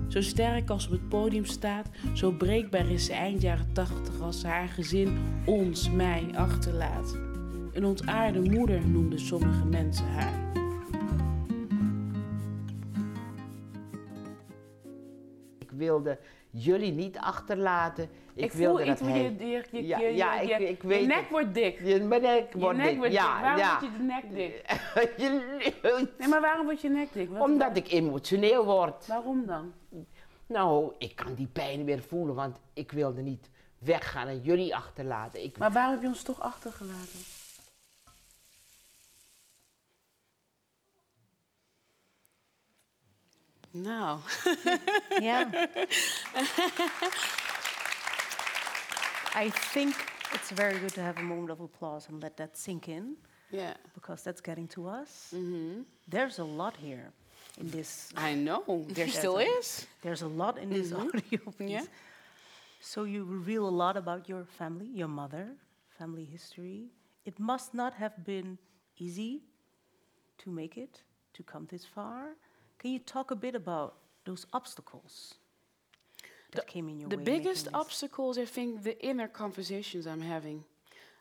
Zo 0.08 0.20
sterk 0.20 0.70
als 0.70 0.82
ze 0.82 0.88
op 0.88 0.94
het 0.94 1.08
podium 1.08 1.44
staat, 1.44 1.88
zo 2.14 2.30
breekbaar 2.30 2.90
is 2.90 3.04
ze 3.04 3.12
eind 3.12 3.42
jaren 3.42 3.72
tachtig 3.72 4.20
als 4.20 4.40
ze 4.40 4.46
haar 4.46 4.68
gezin 4.68 5.18
ons, 5.44 5.90
mij, 5.90 6.28
achterlaat. 6.34 7.18
Een 7.72 7.84
ontaarde 7.84 8.40
moeder 8.40 8.88
noemden 8.88 9.20
sommige 9.20 9.64
mensen 9.64 10.06
haar. 10.06 10.52
Ik 15.58 15.70
wilde 15.70 16.18
jullie 16.64 16.92
niet 16.92 17.18
achterlaten. 17.18 18.08
Ik, 18.34 18.52
voel 18.52 18.76
dat 18.76 18.86
iets, 18.86 19.00
je, 19.00 19.06
je, 19.38 19.62
je, 19.71 19.86
Ja, 19.86 19.99
je, 19.99 20.14
ja, 20.14 20.40
je, 20.40 20.69
ik- 20.69 20.82
je 20.82 20.88
nek 21.06 21.16
het. 21.21 21.30
wordt 21.30 21.54
dik. 21.54 21.80
Je, 21.84 22.00
mijn 22.00 22.23
nek 22.23 22.52
wordt 22.52 22.78
nek 22.78 22.88
dik. 22.88 22.97
wordt 22.99 23.12
ja, 23.12 23.32
dik. 23.34 23.42
Waarom 23.42 23.58
ja. 23.58 23.78
wordt 23.80 23.97
je 23.97 24.02
nek 24.02 24.25
dik? 24.34 24.64
Je- 25.23 26.08
Nee, 26.19 26.28
maar 26.28 26.40
waarom 26.40 26.64
wordt 26.64 26.80
je 26.80 26.88
nek 26.88 27.12
dik? 27.12 27.30
Wat- 27.30 27.40
Omdat 27.42 27.76
ik 27.76 27.90
emotioneel 27.92 28.64
word. 28.64 29.06
Waarom 29.06 29.47
dan? 29.47 29.73
Nou, 30.47 30.92
ik 30.99 31.16
kan 31.16 31.34
die 31.34 31.47
pijn 31.52 31.84
weer 31.84 32.02
voelen, 32.02 32.34
want 32.34 32.56
ik 32.73 32.92
wilde 32.92 33.23
niet 33.23 33.50
weggaan 33.78 34.26
en 34.28 34.40
jullie 34.40 34.75
achterlaten. 34.76 35.42
Ik, 35.45 35.58
Maar 35.58 35.73
waarom 35.73 35.92
heb 35.92 36.02
je 36.02 36.08
ons 36.08 36.23
toch 36.23 36.40
achtergelaten? 36.40 37.19
Nou, 43.82 44.19
Yeah. 45.21 45.50
I 49.34 49.50
think 49.50 49.95
it's 50.32 50.50
very 50.50 50.78
good 50.78 50.95
to 50.95 51.02
have 51.02 51.19
a 51.19 51.23
moment 51.23 51.50
of 51.50 51.60
applause 51.60 52.08
and 52.08 52.23
let 52.23 52.36
that 52.36 52.56
sink 52.56 52.89
in 52.89 53.17
ja. 53.50 53.75
because 53.95 54.23
that's 54.23 54.41
getting 54.41 54.67
to 54.69 54.86
us. 54.89 55.32
Mm-hmm. 55.34 55.82
There's 56.08 56.39
a 56.39 56.45
lot 56.45 56.76
here 56.76 57.12
in 57.58 57.71
this. 57.71 58.10
I 58.17 58.34
know, 58.34 58.62
there 58.89 59.08
still 59.08 59.36
a- 59.39 59.43
is. 59.58 59.86
There's 60.02 60.23
a 60.23 60.28
lot 60.28 60.58
in 60.58 60.71
this 60.71 60.93
audio 60.93 61.41
piece. 61.58 61.71
Yeah. 61.71 61.84
So 62.80 63.04
you 63.04 63.25
reveal 63.25 63.69
a 63.69 63.75
lot 63.84 63.97
about 63.97 64.28
your 64.28 64.45
family, 64.45 64.86
your 64.86 65.08
mother, 65.08 65.49
family 65.99 66.25
history. 66.25 66.91
It 67.25 67.39
must 67.39 67.75
not 67.75 67.93
have 67.95 68.25
been 68.25 68.58
easy 68.99 69.43
to 70.39 70.50
make 70.50 70.76
it, 70.78 71.02
to 71.34 71.43
come 71.43 71.67
this 71.71 71.84
far. 71.84 72.36
Can 72.78 72.91
you 72.93 72.99
talk 72.99 73.30
a 73.30 73.36
bit 73.36 73.54
about 73.54 73.95
those 74.25 74.47
obstacles 74.52 75.34
that 76.52 76.67
came 76.67 76.89
in 76.89 77.00
your 77.00 77.08
The 77.08 77.17
way? 77.17 77.25
biggest 77.25 77.69
obstacles, 77.75 78.39
I 78.39 78.45
think, 78.45 78.82
the 78.82 78.99
inner 79.04 79.28
conversations 79.28 80.06
I'm 80.06 80.21
having. 80.21 80.65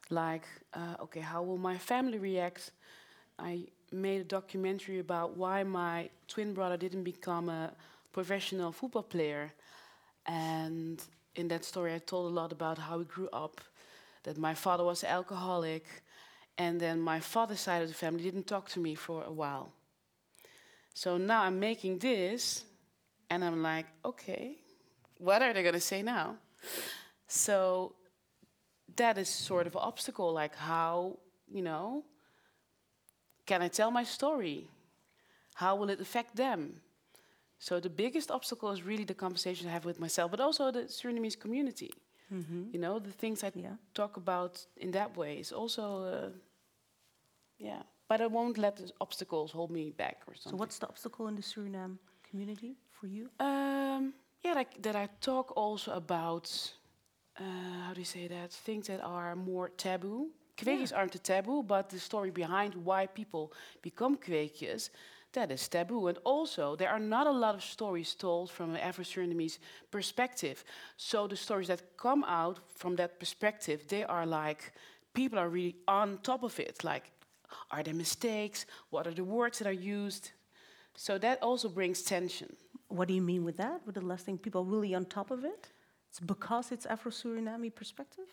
Like, 0.10 0.46
uh, 0.74 0.96
okay, 1.04 1.22
how 1.22 1.42
will 1.44 1.58
my 1.58 1.78
family 1.78 2.20
react? 2.20 2.72
I 3.40 3.68
made 3.92 4.22
a 4.22 4.24
documentary 4.24 5.00
about 5.00 5.38
why 5.38 5.64
my 5.64 6.10
twin 6.28 6.54
brother 6.54 6.78
didn't 6.78 7.04
become 7.04 7.50
a 7.50 7.74
professional 8.14 8.72
football 8.72 9.04
player. 9.04 9.54
And 10.26 11.02
in 11.36 11.48
that 11.50 11.66
story, 11.66 11.94
I 11.94 12.00
told 12.00 12.32
a 12.32 12.36
lot 12.36 12.52
about 12.52 12.78
how 12.78 13.00
he 13.00 13.06
grew 13.06 13.30
up, 13.34 13.62
that 14.24 14.38
my 14.38 14.54
father 14.54 14.84
was 14.84 15.04
alcoholic, 15.04 15.86
and 16.58 16.80
then 16.80 17.00
my 17.02 17.20
father's 17.20 17.60
side 17.60 17.82
of 17.82 17.88
the 17.88 17.94
family 17.94 18.24
didn't 18.24 18.48
talk 18.48 18.70
to 18.70 18.80
me 18.80 18.96
for 18.96 19.24
a 19.24 19.32
while. 19.32 19.72
So 20.96 21.18
now 21.18 21.44
I'm 21.44 21.60
making 21.60 22.00
this, 22.00 22.64
and 23.30 23.44
I'm 23.44 23.62
like, 23.62 23.86
okay, 24.06 24.56
what 25.18 25.42
are 25.42 25.54
they 25.54 25.62
going 25.62 25.74
to 25.76 25.88
say 25.94 26.02
now? 26.02 26.38
So 27.28 27.94
that 28.96 29.18
is 29.18 29.28
sort 29.28 29.68
of 29.68 29.76
an 29.76 29.82
obstacle. 29.84 30.32
Like, 30.32 30.56
how, 30.56 31.18
you 31.52 31.62
know, 31.62 32.06
can 33.46 33.62
I 33.62 33.68
tell 33.68 33.92
my 33.92 34.04
story? 34.06 34.70
How 35.56 35.76
will 35.76 35.90
it 35.90 36.00
affect 36.00 36.38
them? 36.38 36.82
So 37.60 37.82
the 37.82 37.90
biggest 37.90 38.32
obstacle 38.32 38.72
is 38.72 38.82
really 38.82 39.04
the 39.04 39.14
conversation 39.14 39.68
I 39.68 39.72
have 39.72 39.86
with 39.86 40.00
myself, 40.00 40.32
but 40.32 40.40
also 40.40 40.72
the 40.72 40.84
Surinamese 40.84 41.38
community. 41.38 41.92
You 42.74 42.80
know, 42.80 43.00
the 43.00 43.12
things 43.12 43.44
I 43.44 43.52
Yeah. 43.54 43.76
talk 43.94 44.18
about 44.18 44.66
in 44.78 44.92
that 44.92 45.18
way 45.18 45.40
is 45.40 45.52
also, 45.52 45.84
uh, 46.04 46.30
yeah. 47.58 47.84
But 48.08 48.22
I 48.22 48.28
won't 48.28 48.58
let 48.58 48.76
the 48.76 48.92
obstacles 49.02 49.52
hold 49.52 49.72
me 49.72 49.92
back 49.92 50.22
or 50.28 50.36
something. 50.36 50.52
So 50.52 50.58
what's 50.58 50.78
the 50.78 50.88
obstacle 50.88 51.28
in 51.28 51.36
the 51.36 51.42
Suriname 51.42 51.98
community 52.30 52.76
for 52.92 53.08
you? 53.08 53.30
Um, 53.40 54.14
yeah, 54.44 54.54
like 54.54 54.82
that 54.84 54.96
I 54.96 55.10
talk 55.22 55.54
also 55.56 55.92
about 55.94 56.46
uh, 57.40 57.44
how 57.88 57.94
do 57.94 58.00
you 58.00 58.06
say 58.06 58.28
that? 58.28 58.52
Things 58.52 58.88
that 58.88 59.02
are 59.02 59.36
more 59.36 59.70
taboo. 59.70 60.30
Kweekjes 60.58 60.96
aren't 60.96 61.16
a 61.16 61.20
taboo, 61.20 61.64
but 61.64 61.90
the 61.90 62.00
story 62.00 62.32
behind 62.32 62.76
why 62.76 63.08
people 63.08 63.52
become 63.82 64.16
kweekjes, 64.16 64.90
that 65.34 65.52
is 65.52 65.68
taboo. 65.68 66.08
And 66.08 66.18
also, 66.24 66.78
there 66.78 66.90
are 66.90 67.00
not 67.00 67.28
a 67.28 67.32
lot 67.32 67.56
of 67.56 67.64
stories 67.64 68.16
told 68.16 68.50
from 68.50 68.70
an 68.70 68.78
Afro-Surinamese 68.78 69.60
perspective. 69.92 70.64
So 70.96 71.28
the 71.28 71.36
stories 71.36 71.68
that 71.68 71.98
come 71.98 72.24
out 72.24 72.60
from 72.74 72.96
that 72.96 73.20
perspective, 73.20 73.86
they 73.90 74.06
are 74.06 74.26
like 74.26 74.72
people 75.14 75.38
are 75.38 75.50
really 75.50 75.76
on 75.90 76.20
top 76.24 76.44
of 76.44 76.58
it. 76.58 76.84
Like, 76.86 77.12
are 77.72 77.84
there 77.84 77.94
mistakes? 77.94 78.66
What 78.90 79.08
are 79.08 79.14
the 79.14 79.24
words 79.24 79.60
that 79.60 79.68
are 79.68 79.72
used? 79.72 80.32
So 80.96 81.18
that 81.18 81.42
also 81.42 81.70
brings 81.70 82.02
tension. 82.02 82.56
What 82.88 83.08
do 83.08 83.14
you 83.14 83.22
mean 83.22 83.44
with 83.44 83.58
that? 83.58 83.82
With 83.86 83.96
the 83.96 84.02
last 84.02 84.26
thing, 84.26 84.38
people 84.38 84.64
really 84.64 84.96
on 84.96 85.06
top 85.06 85.32
of 85.32 85.44
it? 85.44 85.70
It's 86.10 86.20
because 86.20 86.72
it's 86.72 86.86
Afro-Suriname 86.86 87.74
perspective? 87.76 88.26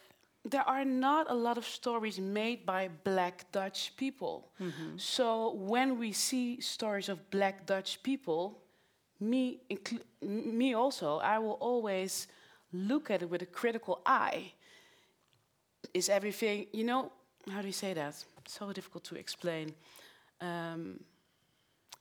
there 0.44 0.68
are 0.68 0.84
not 0.84 1.30
a 1.30 1.34
lot 1.34 1.56
of 1.56 1.64
stories 1.64 2.18
made 2.18 2.66
by 2.66 2.88
black 3.04 3.50
Dutch 3.52 3.92
people. 3.96 4.50
Mm-hmm. 4.60 4.96
So 4.96 5.54
when 5.54 5.98
we 5.98 6.12
see 6.12 6.60
stories 6.60 7.08
of 7.08 7.30
black 7.30 7.64
Dutch 7.66 8.02
people, 8.02 8.58
me, 9.20 9.60
m- 9.70 10.58
me 10.58 10.74
also, 10.74 11.18
I 11.18 11.38
will 11.38 11.58
always 11.60 12.26
look 12.72 13.10
at 13.10 13.22
it 13.22 13.30
with 13.30 13.42
a 13.42 13.46
critical 13.46 14.00
eye. 14.04 14.52
Is 15.94 16.08
everything, 16.08 16.66
you 16.72 16.84
know, 16.84 17.12
how 17.50 17.60
do 17.60 17.68
you 17.68 17.72
say 17.72 17.94
that? 17.94 18.24
So 18.48 18.72
difficult 18.72 19.04
to 19.04 19.16
explain. 19.16 19.74
um, 20.40 21.00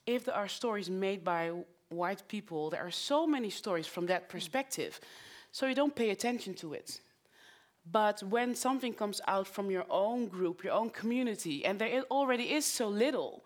if 0.05 0.25
there 0.25 0.35
are 0.35 0.47
stories 0.47 0.89
made 0.89 1.23
by 1.23 1.51
white 1.89 2.23
people, 2.27 2.69
there 2.69 2.81
are 2.81 2.91
so 2.91 3.27
many 3.27 3.49
stories 3.49 3.87
from 3.87 4.07
that 4.07 4.29
perspective. 4.29 4.99
So 5.51 5.67
you 5.67 5.75
don't 5.75 5.95
pay 5.95 6.09
attention 6.09 6.53
to 6.55 6.73
it. 6.73 7.01
But 7.91 8.21
when 8.23 8.55
something 8.55 8.93
comes 8.93 9.21
out 9.27 9.47
from 9.47 9.71
your 9.71 9.85
own 9.89 10.27
group, 10.27 10.63
your 10.63 10.73
own 10.73 10.89
community, 10.89 11.65
and 11.65 11.79
there 11.79 12.03
already 12.11 12.43
is 12.53 12.65
so 12.65 12.87
little, 12.87 13.43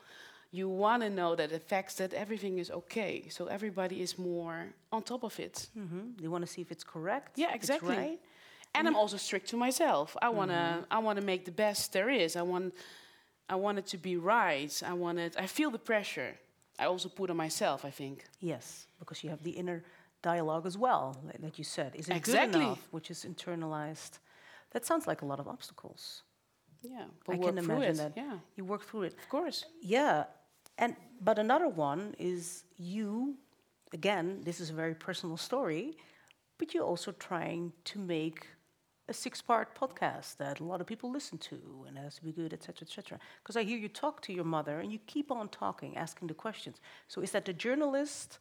you 0.52 0.70
want 0.70 1.04
to 1.04 1.10
know 1.10 1.36
that 1.36 1.52
it 1.52 1.56
affects 1.56 1.96
that 1.96 2.14
everything 2.14 2.60
is 2.60 2.70
okay. 2.72 3.28
So 3.30 3.48
everybody 3.48 4.02
is 4.02 4.18
more 4.18 4.74
on 4.92 5.04
top 5.04 5.24
of 5.24 5.40
it. 5.40 5.68
Mm-hmm. 5.78 6.22
You 6.22 6.32
want 6.32 6.46
to 6.46 6.52
see 6.52 6.62
if 6.62 6.72
it's 6.72 6.84
correct. 6.84 7.38
Yeah, 7.38 7.54
exactly. 7.54 7.98
right. 7.98 8.20
And 8.78 8.88
I'm 8.88 8.94
mm-hmm. 8.94 9.00
also 9.00 9.18
strict 9.18 9.50
to 9.50 9.58
myself. 9.58 10.16
I 10.22 10.30
wanna, 10.30 10.54
mm-hmm. 10.54 10.94
I 10.98 11.00
wanna 11.00 11.22
make 11.22 11.46
the 11.46 11.52
best 11.52 11.94
there 11.94 12.10
is. 12.10 12.36
I 12.36 12.42
want, 12.42 12.74
I 13.50 13.56
want 13.56 13.78
it 13.78 13.88
to 13.88 13.98
be 13.98 14.18
right. 14.18 14.74
I 14.86 14.94
want 14.94 15.20
it. 15.20 15.36
I 15.38 15.48
feel 15.48 15.72
the 15.72 15.80
pressure. 15.80 16.36
I 16.78 16.86
also 16.86 17.10
put 17.10 17.30
on 17.30 17.38
myself. 17.38 17.86
I 17.86 17.92
think. 17.92 18.26
Yes, 18.40 18.88
because 19.00 19.24
you 19.24 19.30
have 19.30 19.44
the 19.44 19.52
inner 19.52 19.84
dialogue 20.22 20.66
as 20.66 20.78
well, 20.78 21.16
like 21.26 21.42
that 21.42 21.58
you 21.58 21.64
said. 21.64 21.96
Is 21.96 22.10
it 22.10 22.16
Exactly. 22.16 22.60
good 22.60 22.66
enough? 22.66 22.88
Which 22.92 23.10
is 23.12 23.26
internalized. 23.32 24.14
That 24.72 24.86
sounds 24.86 25.08
like 25.08 25.22
a 25.22 25.26
lot 25.26 25.40
of 25.40 25.48
obstacles. 25.48 26.24
Yeah, 26.82 27.06
I 27.30 27.38
but 27.38 27.42
can 27.42 27.58
imagine 27.58 27.84
it. 27.84 27.98
that. 27.98 28.14
Yeah, 28.16 28.38
You 28.58 28.66
work 28.66 28.84
through 28.88 29.04
it. 29.04 29.14
of 29.24 29.30
course. 29.30 29.66
Yeah, 29.82 30.26
and 30.78 30.96
but 31.22 31.40
another 31.40 31.70
one 31.70 32.16
is 32.20 32.64
you. 32.78 33.36
Again, 33.94 34.42
this 34.44 34.60
is 34.60 34.70
a 34.70 34.74
very 34.74 34.96
personal 35.08 35.38
story, 35.38 35.86
but 36.58 36.74
you're 36.74 36.90
also 36.94 37.12
trying 37.30 37.72
to 37.92 38.00
make 38.00 38.40
a 39.08 39.13
six-part 39.13 39.80
podcast 39.80 40.38
that 40.38 40.60
a 40.60 40.63
lot 40.63 40.82
of 40.82 40.88
people 40.88 41.12
listen 41.12 41.38
to, 41.38 41.86
and 41.88 41.98
has 41.98 42.15
to 42.15 42.24
be 42.24 42.32
good, 42.32 42.54
etc., 42.54 42.88
etc. 42.88 43.20
Because 43.44 43.56
I 43.56 43.63
hear 43.63 43.78
you 43.78 43.89
talk 43.89 44.22
to 44.24 44.34
your 44.34 44.44
mother, 44.44 44.80
and 44.80 44.91
you 44.91 45.00
keep 45.06 45.32
on 45.32 45.50
talking, 45.50 45.96
asking 45.96 46.28
the 46.28 46.34
questions. 46.34 46.82
So 47.08 47.22
is 47.22 47.32
that 47.32 47.46
the 47.46 47.54
journalist, 47.54 48.39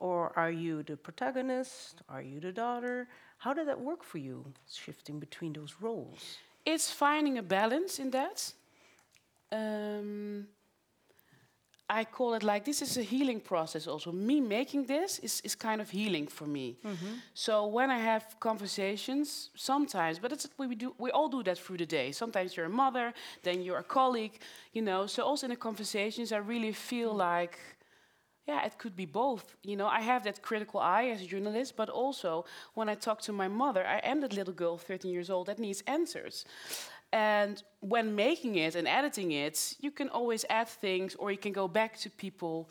or 0.00 0.32
are 0.36 0.50
you 0.50 0.82
the 0.82 0.96
protagonist? 0.96 2.02
Are 2.08 2.22
you 2.22 2.40
the 2.40 2.52
daughter? 2.52 3.08
How 3.38 3.54
did 3.54 3.68
that 3.68 3.80
work 3.80 4.02
for 4.04 4.18
you, 4.18 4.44
shifting 4.70 5.18
between 5.20 5.52
those 5.54 5.76
roles? 5.80 6.38
It's 6.66 6.90
finding 6.90 7.38
a 7.38 7.42
balance 7.42 7.98
in 7.98 8.10
that. 8.10 8.52
Um, 9.52 10.48
I 11.88 12.04
call 12.04 12.32
it 12.32 12.42
like 12.42 12.64
this 12.64 12.80
is 12.80 12.96
a 12.96 13.02
healing 13.02 13.40
process 13.40 13.86
also. 13.86 14.10
Me 14.10 14.40
making 14.40 14.86
this 14.86 15.18
is, 15.18 15.42
is 15.44 15.54
kind 15.54 15.82
of 15.82 15.90
healing 15.90 16.26
for 16.26 16.46
me. 16.46 16.78
Mm-hmm. 16.82 17.14
So 17.34 17.66
when 17.66 17.90
I 17.90 17.98
have 17.98 18.36
conversations, 18.40 19.50
sometimes, 19.54 20.18
but 20.18 20.32
it's 20.32 20.48
we 20.56 20.74
do 20.74 20.94
we 20.98 21.10
all 21.10 21.28
do 21.28 21.42
that 21.42 21.58
through 21.58 21.76
the 21.76 21.86
day. 21.86 22.10
Sometimes 22.12 22.56
you're 22.56 22.66
a 22.66 22.76
mother, 22.84 23.12
then 23.42 23.62
you're 23.62 23.78
a 23.78 23.84
colleague, 23.84 24.40
you 24.72 24.80
know. 24.80 25.06
So 25.06 25.22
also 25.24 25.46
in 25.46 25.50
the 25.50 25.56
conversations 25.56 26.32
I 26.32 26.38
really 26.38 26.72
feel 26.72 27.10
mm-hmm. 27.10 27.18
like 27.18 27.58
yeah, 28.46 28.66
it 28.66 28.76
could 28.76 28.94
be 28.94 29.06
both. 29.06 29.56
You 29.62 29.76
know, 29.76 29.86
I 29.86 30.02
have 30.02 30.24
that 30.24 30.42
critical 30.42 30.80
eye 30.80 31.08
as 31.08 31.22
a 31.22 31.26
journalist, 31.26 31.76
but 31.76 31.88
also 31.88 32.44
when 32.74 32.90
I 32.90 32.94
talk 32.94 33.22
to 33.22 33.32
my 33.32 33.48
mother, 33.48 33.86
I 33.86 33.98
am 33.98 34.20
that 34.20 34.34
little 34.34 34.52
girl, 34.52 34.76
13 34.76 35.10
years 35.10 35.30
old, 35.30 35.46
that 35.46 35.58
needs 35.58 35.82
answers. 35.86 36.44
And 37.14 37.62
when 37.80 38.16
making 38.16 38.56
it 38.56 38.76
and 38.76 38.88
editing 38.88 39.32
it, 39.32 39.76
you 39.80 39.92
can 39.92 40.10
always 40.10 40.44
add 40.50 40.68
things 40.68 41.16
or 41.16 41.32
you 41.32 41.38
can 41.38 41.52
go 41.52 41.68
back 41.68 41.98
to 42.00 42.10
people. 42.10 42.68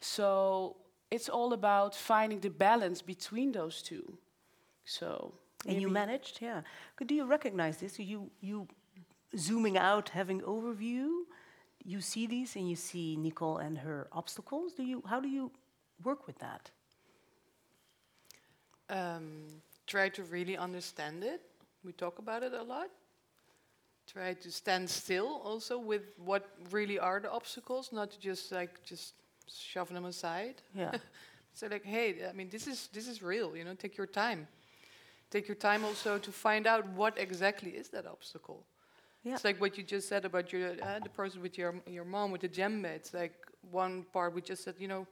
So 0.00 0.76
it's 1.10 1.28
all 1.30 1.52
about 1.54 1.94
finding 1.96 2.40
the 2.40 2.50
balance 2.50 3.02
between 3.02 3.52
those 3.52 3.82
two. 3.82 4.18
So 4.84 5.34
And 5.66 5.80
you 5.82 5.88
managed, 5.90 6.40
yeah. 6.42 6.62
But 6.98 7.08
do 7.08 7.14
you 7.14 7.26
recognize 7.26 7.78
this? 7.78 7.96
So 7.96 8.02
you 8.02 8.30
you 8.40 8.68
zooming 9.36 9.78
out, 9.78 10.10
having 10.10 10.42
overview, 10.42 11.24
you 11.84 12.00
see 12.02 12.26
these 12.26 12.56
and 12.56 12.68
you 12.70 12.76
see 12.76 13.16
Nicole 13.16 13.58
and 13.58 13.78
her 13.78 14.08
obstacles. 14.12 14.74
Do 14.74 14.84
you 14.84 15.02
how 15.06 15.20
do 15.20 15.28
you 15.28 15.52
work 16.04 16.26
with 16.26 16.38
that? 16.40 16.72
um, 18.90 19.48
try 19.86 20.08
to 20.10 20.24
really 20.24 20.56
understand 20.56 21.24
it. 21.24 21.42
We 21.84 21.92
talk 21.92 22.18
about 22.18 22.42
it 22.42 22.52
a 22.54 22.62
lot. 22.62 22.90
Try 24.12 24.34
to 24.34 24.50
stand 24.50 24.90
still 24.90 25.40
also 25.42 25.78
with 25.78 26.02
what 26.18 26.50
really 26.70 26.98
are 26.98 27.20
the 27.20 27.30
obstacles, 27.30 27.92
not 27.92 28.10
to 28.10 28.20
just 28.20 28.52
like 28.52 28.84
just 28.84 29.14
shove 29.48 29.88
them 29.88 30.04
aside. 30.04 30.62
Yeah. 30.74 30.92
So 31.54 31.66
like, 31.66 31.84
hey, 31.84 32.26
I 32.26 32.32
mean, 32.32 32.48
this 32.48 32.66
is 32.66 32.88
this 32.94 33.06
is 33.06 33.22
real. 33.22 33.54
You 33.54 33.64
know, 33.64 33.74
take 33.74 33.98
your 33.98 34.06
time. 34.06 34.48
Take 35.30 35.48
your 35.48 35.54
time 35.54 35.84
also 35.84 36.18
to 36.18 36.32
find 36.32 36.66
out 36.66 36.86
what 36.96 37.18
exactly 37.18 37.72
is 37.72 37.88
that 37.88 38.06
obstacle. 38.06 38.64
Yeah. 39.22 39.34
It's 39.34 39.44
like 39.44 39.60
what 39.60 39.76
you 39.76 39.84
just 39.84 40.08
said 40.08 40.24
about 40.24 40.52
your 40.52 40.70
uh, 40.82 40.98
the 41.02 41.10
person 41.10 41.42
with 41.42 41.58
your 41.58 41.74
your 41.86 42.04
mom 42.04 42.32
with 42.32 42.40
the 42.40 42.48
djembe. 42.48 42.86
It's 42.86 43.12
like 43.12 43.34
one 43.70 44.04
part 44.12 44.34
we 44.34 44.40
just 44.40 44.64
said, 44.64 44.76
you 44.78 44.88
know, 44.88 45.06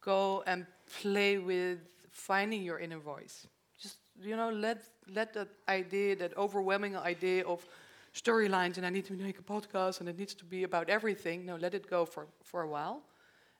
go 0.00 0.42
and 0.46 0.66
play 1.00 1.38
with 1.38 1.78
finding 2.10 2.62
your 2.62 2.78
inner 2.78 2.98
voice. 2.98 3.46
Just 3.80 3.98
you 4.20 4.36
know, 4.36 4.50
let 4.50 4.82
let 5.08 5.34
that 5.34 5.48
idea, 5.68 6.16
that 6.16 6.36
overwhelming 6.36 6.96
idea 6.96 7.44
of 7.44 7.66
storylines, 8.14 8.76
and 8.76 8.86
I 8.86 8.90
need 8.90 9.04
to 9.06 9.12
make 9.14 9.38
a 9.38 9.42
podcast, 9.42 10.00
and 10.00 10.08
it 10.08 10.18
needs 10.18 10.34
to 10.34 10.44
be 10.44 10.64
about 10.64 10.88
everything. 10.90 11.44
No, 11.46 11.56
let 11.56 11.74
it 11.74 11.88
go 11.90 12.04
for 12.04 12.26
for 12.42 12.62
a 12.62 12.68
while, 12.68 13.02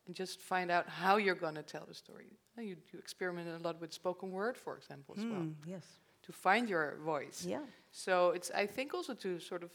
and 0.07 0.15
just 0.15 0.41
find 0.41 0.71
out 0.71 0.88
how 0.88 1.17
you're 1.17 1.41
going 1.41 1.55
to 1.57 1.62
tell 1.62 1.85
the 1.87 1.95
story. 1.95 2.27
You, 2.59 2.77
you 2.93 2.99
experiment 2.99 3.49
a 3.49 3.62
lot 3.67 3.81
with 3.81 3.93
spoken 3.93 4.31
word, 4.31 4.57
for 4.59 4.77
example, 4.77 5.15
as 5.19 5.25
well, 5.25 5.41
Mm, 5.41 5.55
yes. 5.67 5.85
to 6.27 6.33
find 6.33 6.69
your 6.69 6.97
voice. 7.05 7.47
Yeah. 7.49 7.65
So 7.91 8.31
it's 8.37 8.51
I 8.51 8.67
think 8.67 8.93
also 8.95 9.15
to 9.15 9.38
sort 9.41 9.62
of 9.62 9.73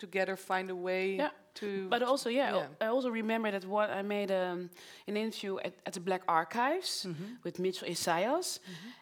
together 0.00 0.36
find 0.36 0.70
a 0.70 0.74
way 0.74 1.16
Yeah, 1.16 1.30
to. 1.54 1.66
But 1.88 2.02
also, 2.02 2.28
yeah, 2.30 2.54
yeah. 2.56 2.66
I 2.80 2.86
also 2.86 3.10
remember 3.10 3.50
that 3.50 3.64
what 3.64 3.90
I 3.90 4.02
made 4.02 4.30
um, 4.32 4.70
an 5.06 5.16
interview 5.16 5.58
at, 5.58 5.74
at 5.86 5.92
the 5.92 6.00
Black 6.00 6.22
Archives 6.26 7.06
with 7.44 7.58
Mitchell 7.58 7.88
Esajas, 7.88 8.58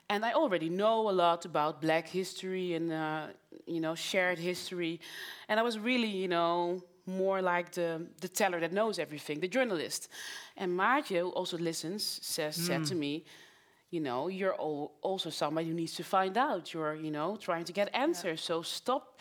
and 0.09 0.25
I 0.25 0.33
already 0.33 0.69
know 0.69 1.09
a 1.11 1.15
lot 1.25 1.45
about 1.45 1.81
Black 1.81 2.09
history 2.09 2.75
and 2.75 2.93
uh, 2.93 3.27
you 3.67 3.81
know 3.81 3.95
shared 3.95 4.39
history, 4.39 5.01
and 5.49 5.61
I 5.61 5.63
was 5.63 5.79
really 5.79 6.09
you 6.23 6.29
know 6.29 6.83
more 7.07 7.41
like 7.43 7.71
the 7.73 8.07
the 8.21 8.29
teller 8.29 8.61
that 8.61 8.73
knows 8.73 8.99
everything, 8.99 9.41
the 9.41 9.49
journalist, 9.59 10.09
and 10.57 10.71
Maartje 10.73 11.19
who 11.21 11.31
also 11.39 11.57
listens 11.59 12.03
says 12.23 12.57
said 12.67 12.85
to 12.87 12.95
me. 12.95 13.25
You 13.91 14.01
know, 14.03 14.29
you're 14.29 14.55
al- 14.61 14.91
also 15.01 15.31
somebody 15.31 15.67
who 15.69 15.75
needs 15.75 15.95
to 15.95 16.03
find 16.05 16.37
out. 16.37 16.75
You're, 16.75 16.95
you 16.95 17.11
know, 17.11 17.37
trying 17.37 17.65
to 17.65 17.73
get 17.73 17.89
answers. 17.95 18.43
So 18.43 18.61
stop 18.63 19.19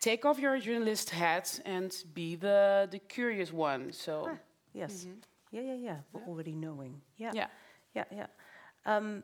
take 0.00 0.24
off 0.24 0.38
your 0.38 0.58
journalist 0.58 1.10
hat 1.10 1.60
and 1.64 1.94
be 2.14 2.36
the 2.36 2.88
the 2.90 2.98
curious 2.98 3.52
one. 3.52 3.92
So 3.92 4.24
Yes. 4.72 5.06
Yeah, 5.52 5.60
yeah, 5.62 5.74
yeah. 5.74 5.96
But 6.12 6.22
already 6.26 6.52
knowing. 6.52 7.00
Yeah. 7.16 7.30
yeah, 7.32 7.46
Yeah, 7.94 8.04
yeah. 8.10 8.26
Um, 8.86 9.22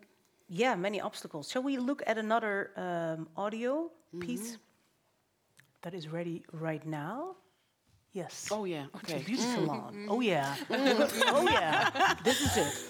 yeah, 0.48 0.76
many 0.76 1.00
obstacles. 1.00 1.50
Shall 1.50 1.62
we 1.62 1.76
look 1.76 2.02
at 2.06 2.18
another 2.18 2.70
um, 2.76 3.28
audio 3.37 3.90
piece 4.20 4.59
that 5.83 5.92
is 5.94 6.09
ready 6.09 6.44
right 6.52 6.85
now? 6.87 7.37
Yes. 8.12 8.48
oh 8.52 8.66
yeah, 8.66 8.84
It's 8.94 9.02
okay. 9.04 9.20
a 9.20 9.24
beautiful 9.24 9.66
one. 9.66 10.08
Oh 10.08 10.20
yeah. 10.22 10.54
oh 11.34 11.42
yeah. 11.44 11.90
This 12.22 12.40
is 12.40 12.56
it. 12.56 12.86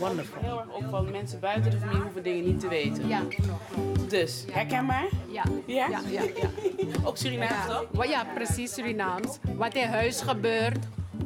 Wonderful. 0.00 0.42
Heel 0.42 0.58
erg 0.58 0.68
opvallend, 0.72 1.10
mensen 1.10 1.40
buiten 1.40 1.70
de 1.70 1.78
familie 1.78 2.02
hoeven 2.02 2.22
dingen 2.22 2.44
niet 2.44 2.60
te 2.60 2.68
weten. 2.68 3.08
Ja, 3.08 3.22
Dus 4.08 4.44
herkenbaar? 4.50 5.08
ja. 5.30 5.42
Ja. 5.66 5.88
Ja, 5.88 6.00
ja, 6.10 6.22
ja. 6.22 6.48
Ook 7.06 7.16
Surinaams 7.16 7.66
toch? 7.66 7.86
Ja, 7.92 8.04
ja, 8.04 8.24
precies 8.34 8.74
Surinaams. 8.74 9.38
Wat 9.56 9.74
in 9.74 9.86
huis 9.88 10.20
gebeurt, 10.20 10.78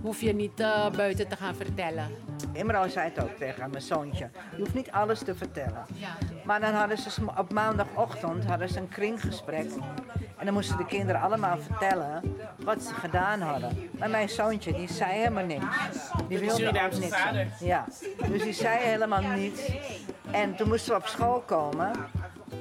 hoef 0.02 0.20
je 0.20 0.34
niet 0.34 0.60
eh, 0.60 0.90
buiten 0.90 1.28
te 1.28 1.36
gaan 1.36 1.54
vertellen. 1.54 2.10
Imro 2.52 2.88
zei 2.88 3.08
het 3.08 3.22
ook 3.22 3.36
tegen 3.36 3.70
mijn 3.70 3.82
zoontje. 3.82 4.30
Je 4.50 4.58
hoeft 4.58 4.74
niet 4.74 4.90
alles 4.90 5.18
te 5.18 5.34
vertellen. 5.34 5.84
Maar 6.44 6.60
dan 6.60 6.74
hadden 6.74 6.98
ze 6.98 7.10
op 7.38 7.52
maandagochtend 7.52 8.44
hadden 8.44 8.68
ze 8.68 8.78
een 8.78 8.88
kringgesprek. 8.88 9.70
En 10.36 10.44
dan 10.44 10.54
moesten 10.54 10.76
de 10.76 10.86
kinderen 10.86 11.20
allemaal 11.20 11.58
vertellen 11.58 12.36
wat 12.64 12.82
ze 12.82 12.94
gedaan 12.94 13.40
hadden. 13.40 13.90
Maar 13.98 14.10
mijn 14.10 14.28
zoontje 14.28 14.72
die 14.72 14.92
zei 14.92 15.12
helemaal 15.12 15.44
niks. 15.44 15.76
Die 16.28 16.38
wilde 16.38 16.68
ook 16.68 16.98
niks. 16.98 17.16
vader. 17.16 17.46
Ja, 17.60 17.84
dus 18.28 18.42
die 18.42 18.52
zei 18.52 18.78
helemaal 18.78 19.22
niets. 19.22 19.72
En 20.30 20.56
toen 20.56 20.68
moesten 20.68 20.92
we 20.92 21.00
op 21.00 21.06
school 21.06 21.40
komen 21.40 21.90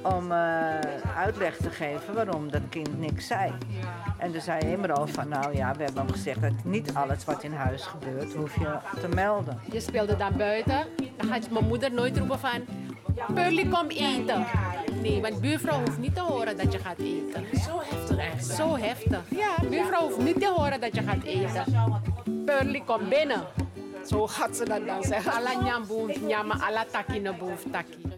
om 0.02 0.32
eh, 0.32 0.78
uitleg 1.16 1.56
te 1.56 1.70
geven 1.70 2.14
waarom 2.14 2.50
dat 2.50 2.62
kind 2.68 2.98
niks 2.98 3.26
zei. 3.26 3.52
En 4.18 4.32
toen 4.32 4.40
zei 4.40 4.60
Imro 4.72 5.06
van 5.06 5.28
nou 5.28 5.56
ja, 5.56 5.74
we 5.76 5.82
hebben 5.84 6.02
hem 6.02 6.12
gezegd 6.12 6.40
dat 6.40 6.52
niet 6.64 6.94
alles 6.94 7.24
wat 7.24 7.42
in 7.42 7.52
huis 7.52 7.82
gebeurt 7.82 8.34
hoef 8.34 8.54
je 8.58 8.78
te 9.00 9.08
melden. 9.08 9.60
Je 9.72 9.80
speelde 9.80 10.16
dan 10.16 10.36
buiten. 10.36 10.86
Dan 11.16 11.26
gaat 11.28 11.50
mijn 11.50 11.66
moeder 11.66 11.92
nooit 11.92 12.18
roepen 12.18 12.38
van... 12.38 12.64
Pearly, 13.34 13.68
kom 13.68 13.88
eten. 13.88 14.46
Nee, 15.02 15.20
want 15.20 15.40
buurvrouw 15.40 15.78
hoeft 15.78 15.98
niet 15.98 16.14
te 16.14 16.20
horen 16.20 16.56
dat 16.56 16.72
je 16.72 16.78
gaat 16.78 16.98
eten. 16.98 17.44
Zo 17.60 17.80
heftig 17.84 18.18
eigenlijk. 18.18 18.58
Zo 18.58 18.76
heftig. 18.76 19.20
Ja, 19.28 19.54
buurvrouw 19.68 20.02
hoeft 20.02 20.18
niet 20.18 20.40
te 20.40 20.52
horen 20.56 20.80
dat 20.80 20.94
je 20.94 21.02
gaat 21.02 21.22
eten. 21.22 21.64
Pearly, 22.44 22.82
kom 22.86 23.08
binnen. 23.08 23.42
Zo 24.06 24.26
gaat 24.26 24.56
ze 24.56 24.64
dat 24.64 24.86
dan 24.86 25.02
zeggen. 25.02 25.32
Alla 25.32 25.62
nyamboef, 25.62 26.20
nyama, 26.20 26.58
alla 26.60 26.84
taki 26.90 27.20
na 27.20 27.32
boef, 27.32 27.64
taki. 27.70 28.11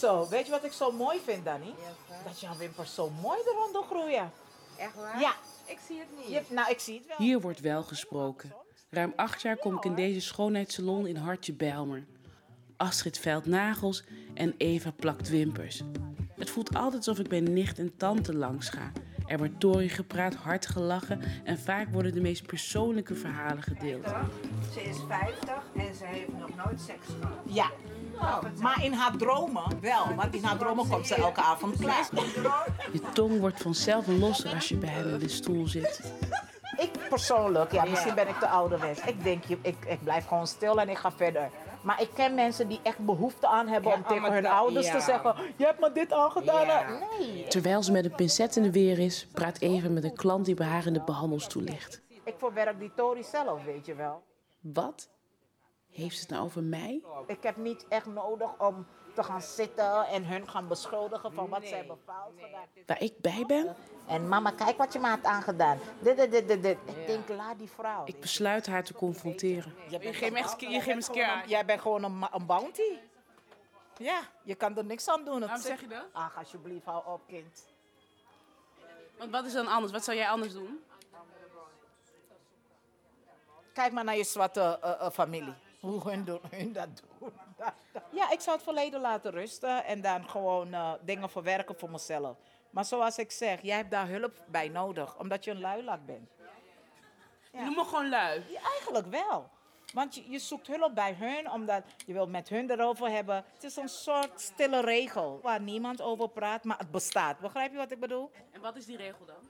Zo, 0.00 0.28
weet 0.28 0.44
je 0.46 0.50
wat 0.50 0.64
ik 0.64 0.72
zo 0.72 0.92
mooi 0.92 1.18
vind, 1.24 1.44
Danny? 1.44 1.74
Dat 2.24 2.40
jouw 2.40 2.56
wimpers 2.56 2.94
zo 2.94 3.10
mooi 3.22 3.38
eronder 3.46 3.82
groeien. 3.82 4.30
Echt 4.78 4.94
waar? 4.94 5.20
Ja. 5.20 5.34
Ik 5.64 5.78
zie 5.86 5.98
het 5.98 6.08
niet. 6.16 6.28
Je, 6.28 6.54
nou, 6.54 6.70
ik 6.70 6.78
zie 6.80 6.98
het 6.98 7.06
wel. 7.06 7.16
Hier 7.16 7.40
wordt 7.40 7.60
wel 7.60 7.82
gesproken. 7.82 8.52
Ruim 8.90 9.12
acht 9.16 9.42
jaar 9.42 9.56
kom 9.56 9.76
ik 9.76 9.84
in 9.84 9.94
deze 9.94 10.20
schoonheidssalon 10.20 11.06
in 11.06 11.16
Hartje 11.16 11.52
Bijlmer. 11.52 12.04
Astrid 12.76 13.18
veilt 13.18 13.46
nagels 13.46 14.04
en 14.34 14.54
Eva 14.58 14.90
plakt 14.90 15.28
wimpers. 15.28 15.82
Het 16.36 16.50
voelt 16.50 16.74
altijd 16.74 16.96
alsof 16.96 17.18
ik 17.18 17.28
bij 17.28 17.40
nicht 17.40 17.78
en 17.78 17.96
tante 17.96 18.34
langs 18.34 18.68
ga. 18.68 18.92
Er 19.26 19.38
wordt 19.38 19.60
tory 19.60 19.88
gepraat, 19.88 20.34
hard 20.34 20.66
gelachen 20.66 21.22
en 21.44 21.58
vaak 21.58 21.88
worden 21.92 22.12
de 22.12 22.20
meest 22.20 22.46
persoonlijke 22.46 23.14
verhalen 23.14 23.62
gedeeld. 23.62 24.04
Ze 24.72 24.82
is 24.82 24.96
50 25.08 25.54
en 25.76 25.94
ze 25.94 26.04
heeft 26.04 26.32
nog 26.38 26.64
nooit 26.64 26.80
seks 26.80 27.06
gehad. 27.20 27.38
Ja. 27.44 27.70
Maar 28.60 28.84
in 28.84 28.92
haar 28.92 29.16
dromen 29.16 29.80
wel, 29.80 30.14
want 30.16 30.34
in 30.34 30.44
haar 30.44 30.56
dromen 30.58 30.88
komt 30.88 31.06
ze 31.06 31.14
elke 31.14 31.40
avond 31.40 31.76
klaar. 31.78 32.08
Je 32.92 33.00
tong 33.12 33.40
wordt 33.40 33.62
vanzelf 33.62 34.06
losser 34.06 34.54
als 34.54 34.68
je 34.68 34.76
bij 34.76 34.88
hem 34.90 35.08
in 35.12 35.18
de 35.18 35.28
stoel 35.28 35.66
zit. 35.68 36.12
Ik 36.76 36.90
persoonlijk, 37.08 37.72
ja, 37.72 37.84
misschien 37.84 38.14
ben 38.14 38.28
ik 38.28 38.38
te 38.38 38.48
ouderwets. 38.48 39.00
Ik 39.04 39.22
denk, 39.24 39.44
je- 39.44 39.58
ik, 39.62 39.76
ik 39.86 40.02
blijf 40.02 40.26
gewoon 40.26 40.46
stil 40.46 40.80
en 40.80 40.88
ik 40.88 40.96
ga 40.98 41.12
verder. 41.12 41.50
Maar 41.82 42.00
ik 42.02 42.08
ken 42.14 42.34
mensen 42.34 42.68
die 42.68 42.80
echt 42.82 42.98
behoefte 42.98 43.46
aan 43.48 43.68
hebben 43.68 43.92
om 43.94 44.02
tegen 44.06 44.32
hun 44.32 44.46
ouders 44.46 44.90
te 44.90 45.00
zeggen: 45.00 45.34
Je 45.56 45.64
hebt 45.64 45.80
me 45.80 45.92
dit 45.92 46.12
aangedaan. 46.12 46.98
Nee. 47.18 47.46
Terwijl 47.48 47.82
ze 47.82 47.92
met 47.92 48.04
een 48.04 48.14
pincet 48.14 48.56
in 48.56 48.62
de 48.62 48.70
weer 48.72 48.98
is, 48.98 49.26
praat 49.32 49.58
Eva 49.60 49.88
met 49.88 50.04
een 50.04 50.14
klant 50.16 50.44
die 50.44 50.54
bij 50.54 50.66
haar 50.66 50.86
in 50.86 50.92
de 50.92 51.02
behandelstoel 51.04 51.62
ligt. 51.62 52.00
Ik 52.24 52.34
verwerk 52.38 52.78
die 52.78 52.92
Tory 52.96 53.22
zelf, 53.22 53.64
weet 53.64 53.86
je 53.86 53.94
wel. 53.94 54.22
Wat? 54.60 55.08
Heeft 56.00 56.14
ze 56.14 56.20
het 56.20 56.30
nou 56.30 56.44
over 56.44 56.62
mij? 56.62 57.02
Ik 57.26 57.42
heb 57.42 57.56
niet 57.56 57.86
echt 57.88 58.06
nodig 58.06 58.58
om 58.58 58.86
te 59.14 59.22
gaan 59.22 59.42
zitten 59.42 60.06
en 60.06 60.26
hun 60.26 60.48
gaan 60.48 60.68
beschuldigen 60.68 61.32
van 61.32 61.48
wat 61.48 61.66
ze 61.66 61.74
hebben 61.74 61.98
fout 62.04 62.32
gedaan. 62.36 62.66
Waar 62.86 63.02
ik 63.02 63.18
bij 63.20 63.44
ben? 63.46 63.76
En 64.06 64.28
mama, 64.28 64.50
kijk 64.50 64.76
wat 64.78 64.92
je 64.92 64.98
me 64.98 65.08
had 65.08 65.24
aangedaan. 65.24 65.78
Dit, 66.00 66.16
dit, 66.16 66.30
dit, 66.30 66.62
dit. 66.62 66.78
Ik 66.84 67.06
denk, 67.06 67.28
laat 67.28 67.58
die 67.58 67.70
vrouw. 67.70 68.02
Ik 68.04 68.20
besluit 68.20 68.66
haar 68.66 68.84
te 68.84 68.94
confronteren. 68.94 69.74
Je 69.88 70.12
geeft 70.12 70.32
me 70.32 70.38
echt 70.38 70.60
je 70.60 70.80
geeft 70.80 71.08
een 71.08 71.42
Jij 71.46 71.64
bent 71.64 71.80
gewoon 71.80 72.04
een 72.04 72.46
bounty. 72.46 72.98
Ja, 73.96 74.20
je 74.42 74.54
kan 74.54 74.76
er 74.76 74.84
niks 74.84 75.08
aan 75.08 75.24
doen. 75.24 75.40
Waarom 75.40 75.60
zeg 75.60 75.80
je 75.80 75.86
dat? 75.86 76.04
Ach, 76.12 76.38
alsjeblieft, 76.38 76.84
hou 76.84 77.06
op, 77.06 77.20
kind. 77.26 77.66
Want 79.18 79.30
wat 79.30 79.44
is 79.44 79.52
dan 79.52 79.66
anders? 79.66 79.92
Wat 79.92 80.04
zou 80.04 80.16
jij 80.16 80.28
anders 80.28 80.52
doen? 80.52 80.80
Kijk 83.72 83.92
maar 83.92 84.04
naar 84.04 84.16
je 84.16 84.24
zwarte 84.24 84.78
eh, 84.82 84.90
eh, 84.90 85.10
familie. 85.10 85.54
Hoe 85.80 86.10
hun, 86.10 86.24
doen, 86.24 86.40
hun 86.50 86.72
dat 86.72 86.88
doen. 87.18 87.32
Ja, 88.10 88.30
ik 88.30 88.40
zou 88.40 88.56
het 88.56 88.64
verleden 88.64 89.00
laten 89.00 89.30
rusten 89.30 89.84
en 89.84 90.00
dan 90.00 90.28
gewoon 90.28 90.74
eh, 90.74 90.92
dingen 91.00 91.30
verwerken 91.30 91.78
voor 91.78 91.90
mezelf. 91.90 92.36
Maar 92.70 92.84
zoals 92.84 93.18
ik 93.18 93.30
zeg, 93.30 93.62
jij 93.62 93.76
hebt 93.76 93.90
daar 93.90 94.08
hulp 94.08 94.44
bij 94.46 94.68
nodig, 94.68 95.18
omdat 95.18 95.44
je 95.44 95.50
een 95.50 95.60
luilak 95.60 96.06
bent. 96.06 96.30
Je 97.52 97.60
noemt 97.60 97.76
me 97.76 97.84
gewoon 97.84 98.08
lui. 98.08 98.44
Ja, 98.48 98.60
eigenlijk 98.62 99.06
wel. 99.06 99.50
Want 99.92 100.14
je, 100.14 100.30
je 100.30 100.38
zoekt 100.38 100.66
hulp 100.66 100.94
bij 100.94 101.14
hun, 101.14 101.50
omdat 101.50 101.82
je 102.06 102.12
wil 102.12 102.26
met 102.26 102.48
hun 102.48 102.70
erover 102.70 103.10
hebben. 103.10 103.44
Het 103.52 103.64
is 103.64 103.76
een 103.76 103.88
soort 103.88 104.40
stille 104.40 104.80
regel 104.80 105.40
waar 105.42 105.60
niemand 105.60 106.02
over 106.02 106.28
praat, 106.28 106.64
maar 106.64 106.78
het 106.78 106.90
bestaat. 106.90 107.38
Begrijp 107.38 107.70
je 107.72 107.76
wat 107.76 107.90
ik 107.90 108.00
bedoel? 108.00 108.30
En 108.50 108.60
wat 108.60 108.76
is 108.76 108.86
die 108.86 108.96
regel 108.96 109.26
dan? 109.26 109.49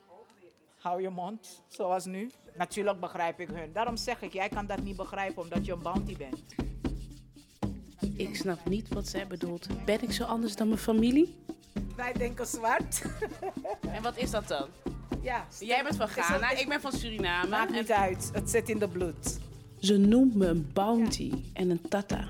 Hou 0.80 1.02
je 1.02 1.08
mond, 1.10 1.62
zoals 1.68 2.04
nu. 2.04 2.30
Natuurlijk 2.56 3.00
begrijp 3.00 3.40
ik 3.40 3.48
hun. 3.48 3.72
Daarom 3.72 3.96
zeg 3.96 4.22
ik, 4.22 4.32
jij 4.32 4.48
kan 4.48 4.66
dat 4.66 4.82
niet 4.82 4.96
begrijpen 4.96 5.42
omdat 5.42 5.66
je 5.66 5.72
een 5.72 5.82
bounty 5.82 6.16
bent. 6.16 6.54
Ik 8.16 8.36
snap 8.36 8.68
niet 8.68 8.88
wat 8.88 9.08
zij 9.08 9.26
bedoelt. 9.26 9.66
Ben 9.84 10.02
ik 10.02 10.12
zo 10.12 10.24
anders 10.24 10.56
dan 10.56 10.66
mijn 10.68 10.80
familie? 10.80 11.36
Wij 11.96 12.12
denken 12.12 12.46
zwart. 12.46 13.02
En 13.94 14.02
wat 14.02 14.16
is 14.16 14.30
dat 14.30 14.48
dan? 14.48 14.66
Ja, 15.22 15.46
Jij 15.60 15.82
bent 15.82 15.96
van 15.96 16.08
Ghana, 16.08 16.50
is- 16.50 16.60
ik 16.60 16.68
ben 16.68 16.80
van 16.80 16.92
Suriname. 16.92 17.48
Maakt 17.48 17.70
En- 17.72 17.76
niet 17.76 17.90
uit, 17.90 18.30
het 18.32 18.50
zit 18.50 18.68
in 18.68 18.78
de 18.78 18.88
bloed. 18.88 19.38
Ze 19.78 19.96
noemt 19.96 20.34
me 20.34 20.46
een 20.46 20.70
bounty 20.72 21.32
en 21.52 21.70
een 21.70 21.80
tata. 21.88 22.28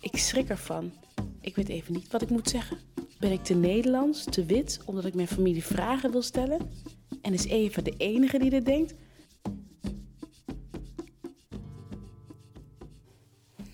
Ik 0.00 0.16
schrik 0.16 0.48
ervan. 0.48 0.92
Ik 1.40 1.56
weet 1.56 1.68
even 1.68 1.92
niet 1.92 2.10
wat 2.10 2.22
ik 2.22 2.30
moet 2.30 2.48
zeggen. 2.48 2.78
Ben 3.18 3.32
ik 3.32 3.44
te 3.44 3.54
Nederlands, 3.54 4.24
te 4.24 4.44
wit, 4.44 4.80
omdat 4.84 5.04
ik 5.04 5.14
mijn 5.14 5.28
familie 5.28 5.64
vragen 5.64 6.10
wil 6.10 6.22
stellen? 6.22 6.70
En 7.20 7.32
is 7.32 7.44
Eva 7.46 7.82
de 7.82 7.94
enige 7.96 8.38
die 8.38 8.50
dit 8.50 8.64
denkt? 8.64 8.94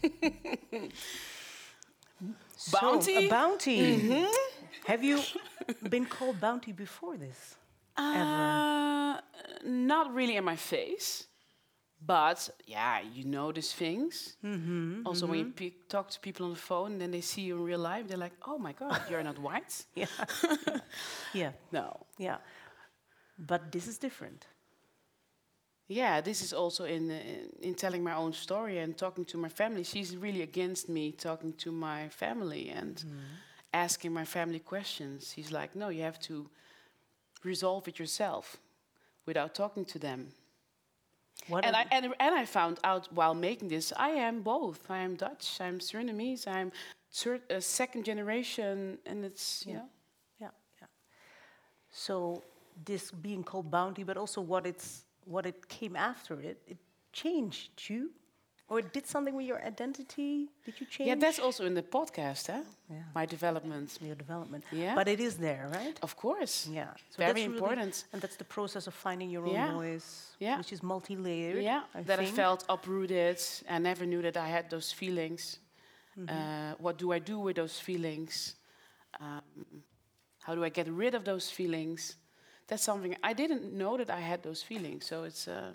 So, 2.56 2.80
Bounty? 2.80 3.28
bounty. 3.28 4.26
Have 4.86 5.04
you 5.04 5.20
been 5.88 6.06
called 6.06 6.40
bounty 6.40 6.72
before 6.72 7.16
this? 7.16 7.56
Uh, 7.96 9.20
not 9.64 10.12
really 10.14 10.36
in 10.36 10.44
my 10.44 10.56
face. 10.56 11.26
But 12.04 12.50
yeah, 12.66 13.00
you 13.14 13.24
notice 13.24 13.72
things. 13.72 14.36
also, 15.04 15.26
when 15.26 15.38
you 15.38 15.52
pe- 15.52 15.72
talk 15.88 16.10
to 16.10 16.20
people 16.20 16.46
on 16.46 16.52
the 16.52 16.58
phone 16.58 16.92
and 16.92 17.00
then 17.00 17.10
they 17.10 17.20
see 17.22 17.42
you 17.42 17.56
in 17.56 17.62
real 17.64 17.78
life, 17.78 18.06
they're 18.08 18.18
like, 18.18 18.34
oh 18.46 18.58
my 18.58 18.72
God, 18.72 19.00
you're 19.10 19.22
not 19.22 19.38
white? 19.38 19.84
Yeah. 19.94 20.06
yeah. 21.34 21.50
No. 21.72 22.06
Yeah. 22.18 22.36
But 23.38 23.70
this 23.72 23.86
is 23.86 23.98
different. 23.98 24.46
Yeah, 25.88 26.20
this 26.20 26.42
is 26.42 26.52
also 26.52 26.84
in, 26.84 27.10
uh, 27.10 27.20
in 27.62 27.74
telling 27.74 28.02
my 28.02 28.14
own 28.14 28.32
story 28.32 28.78
and 28.78 28.96
talking 28.96 29.24
to 29.26 29.38
my 29.38 29.48
family. 29.48 29.84
She's 29.84 30.16
really 30.16 30.42
against 30.42 30.88
me 30.88 31.12
talking 31.12 31.52
to 31.54 31.70
my 31.70 32.08
family 32.08 32.70
and 32.70 33.04
asking 33.72 34.12
my 34.12 34.24
family 34.24 34.58
questions. 34.58 35.32
She's 35.34 35.52
like, 35.52 35.76
no, 35.76 35.88
you 35.90 36.02
have 36.02 36.18
to 36.20 36.48
resolve 37.44 37.86
it 37.86 37.98
yourself 38.00 38.56
without 39.26 39.54
talking 39.54 39.84
to 39.84 39.98
them. 39.98 40.32
What 41.48 41.64
and 41.64 41.76
I 41.76 41.86
and, 41.92 42.14
and 42.18 42.34
I 42.34 42.44
found 42.46 42.80
out 42.82 43.12
while 43.12 43.34
making 43.34 43.68
this, 43.68 43.92
I 43.96 44.08
am 44.08 44.42
both. 44.42 44.90
I 44.90 44.98
am 44.98 45.14
Dutch. 45.14 45.60
I'm 45.60 45.78
Surinamese. 45.78 46.48
I'm 46.48 46.72
third, 47.12 47.42
uh, 47.50 47.60
second 47.60 48.04
generation, 48.04 48.98
and 49.06 49.24
it's 49.24 49.64
you 49.66 49.72
Yeah. 49.74 49.78
know. 49.78 49.88
Yeah, 50.40 50.50
yeah. 50.80 50.86
So 51.92 52.42
this 52.84 53.10
being 53.10 53.42
called 53.44 53.70
bounty, 53.70 54.02
but 54.04 54.16
also 54.16 54.40
what 54.40 54.66
it's 54.66 55.04
what 55.24 55.46
it 55.46 55.68
came 55.68 55.96
after 55.96 56.34
it, 56.40 56.58
it 56.68 56.76
changed 57.12 57.70
you, 57.88 58.10
or 58.68 58.78
it 58.78 58.92
did 58.92 59.06
something 59.06 59.34
with 59.34 59.46
your 59.46 59.60
identity. 59.64 60.48
Did 60.64 60.74
you 60.80 60.86
change? 60.86 61.08
Yeah, 61.08 61.14
that's 61.16 61.38
also 61.40 61.64
in 61.66 61.74
the 61.74 61.82
podcast, 61.82 62.46
huh? 62.46 62.60
Yeah. 62.90 62.96
My 63.14 63.26
development. 63.26 63.98
your 64.00 64.14
development. 64.14 64.64
Yeah. 64.70 64.94
But 64.94 65.08
it 65.08 65.18
is 65.20 65.36
there, 65.36 65.68
right? 65.72 65.98
Of 66.02 66.16
course. 66.16 66.68
Yeah. 66.70 66.90
So 67.10 67.16
Very 67.16 67.32
that's 67.32 67.34
really- 67.46 67.54
important. 67.54 68.04
and 68.12 68.22
that's 68.22 68.36
the 68.36 68.44
process 68.44 68.86
of 68.86 68.94
finding 68.94 69.30
your 69.30 69.46
own 69.46 69.54
Yeah. 69.54 69.72
voice, 69.72 70.36
Yeah. 70.38 70.58
which 70.58 70.72
is 70.72 70.82
multi-layered. 70.82 71.62
Yeah, 71.62 71.82
I 71.94 72.02
that 72.02 72.20
I 72.20 72.26
felt 72.26 72.64
uprooted. 72.68 73.38
I 73.68 73.78
never 73.78 74.04
knew 74.06 74.22
that 74.22 74.36
I 74.36 74.48
had 74.48 74.68
those 74.70 74.92
feelings. 74.94 75.58
Mm-hmm. 76.18 76.28
Uh, 76.30 76.74
what 76.78 76.96
do 76.98 77.12
I 77.12 77.18
do 77.18 77.38
with 77.40 77.56
those 77.56 77.78
feelings? 77.80 78.54
Um, 79.20 79.42
how 80.42 80.54
do 80.54 80.62
I 80.64 80.68
get 80.70 80.86
rid 80.88 81.14
of 81.14 81.24
those 81.24 81.50
feelings? 81.50 82.16
That's 82.68 82.82
something 82.82 83.16
I 83.22 83.32
didn't 83.32 83.72
know 83.72 83.96
that 83.96 84.10
I 84.10 84.20
had 84.20 84.42
those 84.42 84.62
feelings. 84.62 85.06
So 85.06 85.24
it's, 85.24 85.46
uh, 85.48 85.72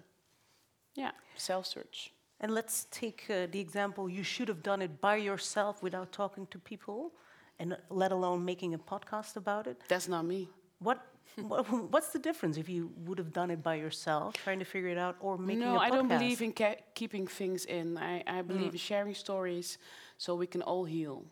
yeah, 0.96 1.12
self 1.36 1.66
search. 1.66 2.12
And 2.40 2.54
let's 2.54 2.88
take 2.92 3.26
uh, 3.30 3.48
the 3.52 3.60
example 3.60 4.10
you 4.10 4.24
should 4.24 4.48
have 4.48 4.64
done 4.64 4.82
it 4.82 5.00
by 5.00 5.16
yourself 5.18 5.84
without 5.84 6.12
talking 6.12 6.48
to 6.48 6.60
people, 6.60 7.12
and 7.60 7.78
let 7.90 8.12
alone 8.12 8.44
making 8.44 8.74
a 8.74 8.80
podcast 8.80 9.36
about 9.38 9.68
it. 9.68 9.78
That's 9.88 10.08
not 10.08 10.26
me. 10.26 10.50
What, 10.80 11.00
what 11.36 11.66
what's 11.92 12.12
the 12.12 12.20
difference 12.20 12.58
if 12.58 12.68
you 12.68 12.92
would 13.06 13.20
have 13.20 13.32
done 13.32 13.52
it 13.52 13.62
by 13.62 13.76
yourself, 13.76 14.34
trying 14.34 14.60
to 14.60 14.66
figure 14.66 14.90
it 14.90 14.98
out, 14.98 15.16
or 15.20 15.38
making 15.38 15.60
no, 15.60 15.76
a 15.76 15.80
podcast? 15.80 15.80
No, 15.80 15.80
I 15.82 15.90
don't 15.90 16.08
believe 16.08 16.42
in 16.42 16.54
keeping 16.96 17.28
things 17.28 17.66
in. 17.66 17.98
I, 17.98 18.24
I 18.26 18.42
believe 18.42 18.72
in 18.74 18.80
sharing 18.80 19.14
stories 19.14 19.78
so 20.18 20.36
we 20.36 20.48
can 20.48 20.62
all 20.64 20.84
heal. 20.84 21.24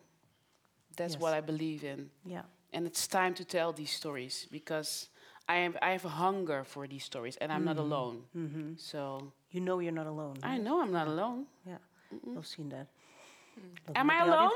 That's 0.96 1.14
Yes. 1.14 1.22
what 1.22 1.34
I 1.34 1.42
believe 1.42 1.84
in. 1.84 2.10
Yeah. 2.26 2.44
And 2.72 2.86
it's 2.86 3.08
time 3.08 3.34
to 3.34 3.44
tell 3.44 3.74
these 3.74 3.92
stories 3.92 4.48
because 4.52 5.10
I 5.50 5.56
have, 5.66 5.78
I 5.82 5.90
have 5.92 6.06
a 6.06 6.10
hunger 6.10 6.64
for 6.64 6.88
these 6.88 7.04
stories 7.04 7.36
and 7.38 7.52
I'm 7.52 7.66
not 7.66 7.78
mm-hmm. 7.78 7.92
alone. 7.92 8.22
Mm-hmm. 8.38 8.72
So 8.78 9.34
You 9.52 9.62
know 9.62 9.80
you're 9.80 9.92
not 9.92 10.06
alone. 10.06 10.38
I 10.44 10.50
right? 10.50 10.62
know 10.62 10.82
I'm 10.82 10.92
not 10.92 11.08
alone. 11.08 11.48
Yeah, 11.66 11.78
I've 12.38 12.46
seen 12.46 12.70
that. 12.70 12.88
Looking 13.88 13.96
Am 13.96 14.10
I 14.12 14.22
alone? 14.22 14.52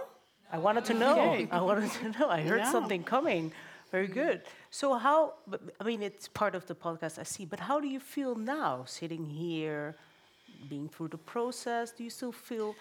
I 0.51 0.59
wanted 0.59 0.85
to 0.85 0.93
know. 0.93 1.19
Okay. 1.19 1.47
I 1.51 1.61
wanted 1.61 1.91
to 1.91 2.09
know. 2.19 2.29
I 2.29 2.41
heard 2.41 2.59
Yeah. 2.59 2.71
something 2.71 3.03
coming. 3.03 3.51
Very 3.91 4.07
good. 4.07 4.41
So 4.69 4.93
how? 4.95 5.33
I 5.79 5.83
mean, 5.83 6.01
it's 6.03 6.27
part 6.27 6.53
of 6.55 6.65
the 6.67 6.75
podcast. 6.75 7.17
I 7.19 7.23
see. 7.23 7.45
But 7.45 7.59
how 7.59 7.79
do 7.79 7.87
you 7.87 7.99
feel 7.99 8.35
now, 8.35 8.85
sitting 8.85 9.25
here, 9.29 9.95
being 10.69 10.89
through 10.89 11.09
the 11.09 11.17
process? 11.33 11.91
Do 11.91 12.03
you 12.03 12.09
still 12.09 12.31
feel 12.31 12.75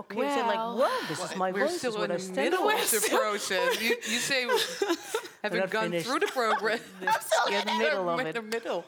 okay? 0.00 0.20
is 0.20 0.36
it 0.36 0.46
like, 0.46 0.56
Well, 0.56 0.78
well, 0.78 1.00
this 1.08 1.22
is 1.22 1.36
my 1.36 1.52
We're 1.52 1.66
voice. 1.66 1.78
still 1.78 1.92
is 1.92 1.98
what 1.98 2.10
in 2.10 2.16
I 2.16 2.18
the 2.18 2.32
middle 2.32 2.68
of 2.68 2.90
the 2.90 3.08
process. 3.18 3.80
you, 3.82 3.88
you 4.12 4.18
say 4.30 4.46
we 4.46 4.58
haven't 5.42 5.70
gone 5.70 5.82
finished. 5.90 6.06
through 6.06 6.20
the 6.20 6.26
program. 6.28 6.78
You're 7.50 7.60
in 7.60 7.66
the 7.66 7.78
middle 7.78 8.08
of 8.08 8.16
We're 8.16 8.20
in 8.22 8.26
it. 8.28 8.34
the 8.34 8.42
middle. 8.42 8.84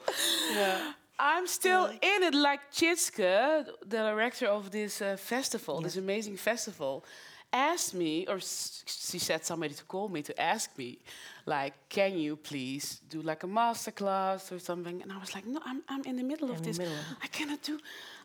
Yeah. 0.53 0.93
I'm 1.19 1.47
still 1.47 1.87
in 1.87 2.23
it 2.29 2.35
like 2.35 2.61
Tjitske, 2.73 3.67
the 3.87 3.99
director 3.99 4.47
of 4.47 4.71
this 4.71 5.01
uh, 5.01 5.17
festival, 5.17 5.81
this 5.81 5.97
amazing 5.97 6.37
festival. 6.37 7.05
asked 7.53 7.95
me, 7.95 8.27
or 8.27 8.37
s- 8.39 8.83
she 8.87 9.19
said 9.21 9.45
somebody 9.45 9.75
to 9.75 9.85
call 9.85 10.09
me 10.09 10.23
to 10.23 10.33
ask 10.41 10.77
me, 10.77 10.99
like, 11.47 11.75
can 11.89 12.19
you 12.19 12.35
please 12.37 13.01
do 13.09 13.23
like 13.23 13.45
a 13.45 13.47
master 13.47 13.93
class 13.93 14.51
or 14.51 14.59
something? 14.59 15.03
And 15.03 15.13
I 15.13 15.19
was 15.19 15.33
like, 15.37 15.47
no, 15.47 15.61
I'm, 15.65 15.81
I'm 15.89 16.03
in 16.05 16.17
the 16.17 16.25
middle 16.25 16.51
of 16.51 16.57
In 16.57 16.63
the 16.63 16.69
this. 16.71 16.79
middle. 16.79 16.97
I 17.23 17.29
cannot 17.29 17.63
do. 17.63 17.79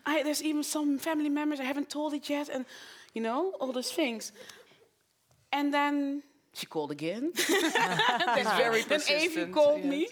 I, 0.05 0.23
there's 0.23 0.41
even 0.43 0.63
some 0.63 0.97
family 0.99 1.29
members 1.29 1.59
I 1.59 1.63
haven't 1.63 1.89
told 1.89 2.13
it 2.13 2.29
yet, 2.29 2.49
and 2.49 2.65
you 3.13 3.21
know 3.21 3.53
all 3.59 3.71
those 3.71 3.91
things. 3.91 4.31
And 5.51 5.73
then 5.73 6.23
she 6.53 6.65
called 6.65 6.91
again. 6.91 7.31
She's 7.35 7.61
very 8.57 8.83
persistent. 8.83 9.35
then 9.35 9.47
Eefje 9.47 9.53
called 9.53 9.79
yes. 9.81 9.89
me 9.89 10.07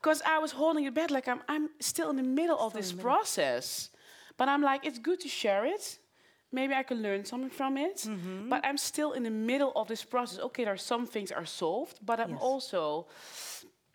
because 0.00 0.22
I 0.26 0.38
was 0.38 0.52
holding 0.52 0.84
it 0.84 0.94
back, 0.94 1.10
like 1.10 1.28
I'm, 1.28 1.40
I'm 1.48 1.70
still 1.80 2.10
in 2.10 2.16
the 2.16 2.22
middle 2.22 2.58
of 2.58 2.72
this 2.72 2.92
process. 2.92 3.90
But 4.36 4.48
I'm 4.48 4.62
like, 4.62 4.86
it's 4.86 4.98
good 4.98 5.20
to 5.20 5.28
share 5.28 5.64
it. 5.66 5.98
Maybe 6.52 6.72
I 6.72 6.82
can 6.82 7.02
learn 7.02 7.24
something 7.24 7.50
from 7.50 7.76
it. 7.76 7.96
Mm-hmm. 7.98 8.48
But 8.48 8.64
I'm 8.64 8.78
still 8.78 9.12
in 9.12 9.22
the 9.22 9.30
middle 9.30 9.72
of 9.74 9.88
this 9.88 10.04
process. 10.04 10.38
Okay, 10.38 10.64
there 10.64 10.72
are 10.72 10.76
some 10.78 11.06
things 11.06 11.32
are 11.32 11.44
solved, 11.44 11.98
but 12.04 12.20
I'm 12.20 12.30
Yes. 12.30 12.38
also 12.40 13.06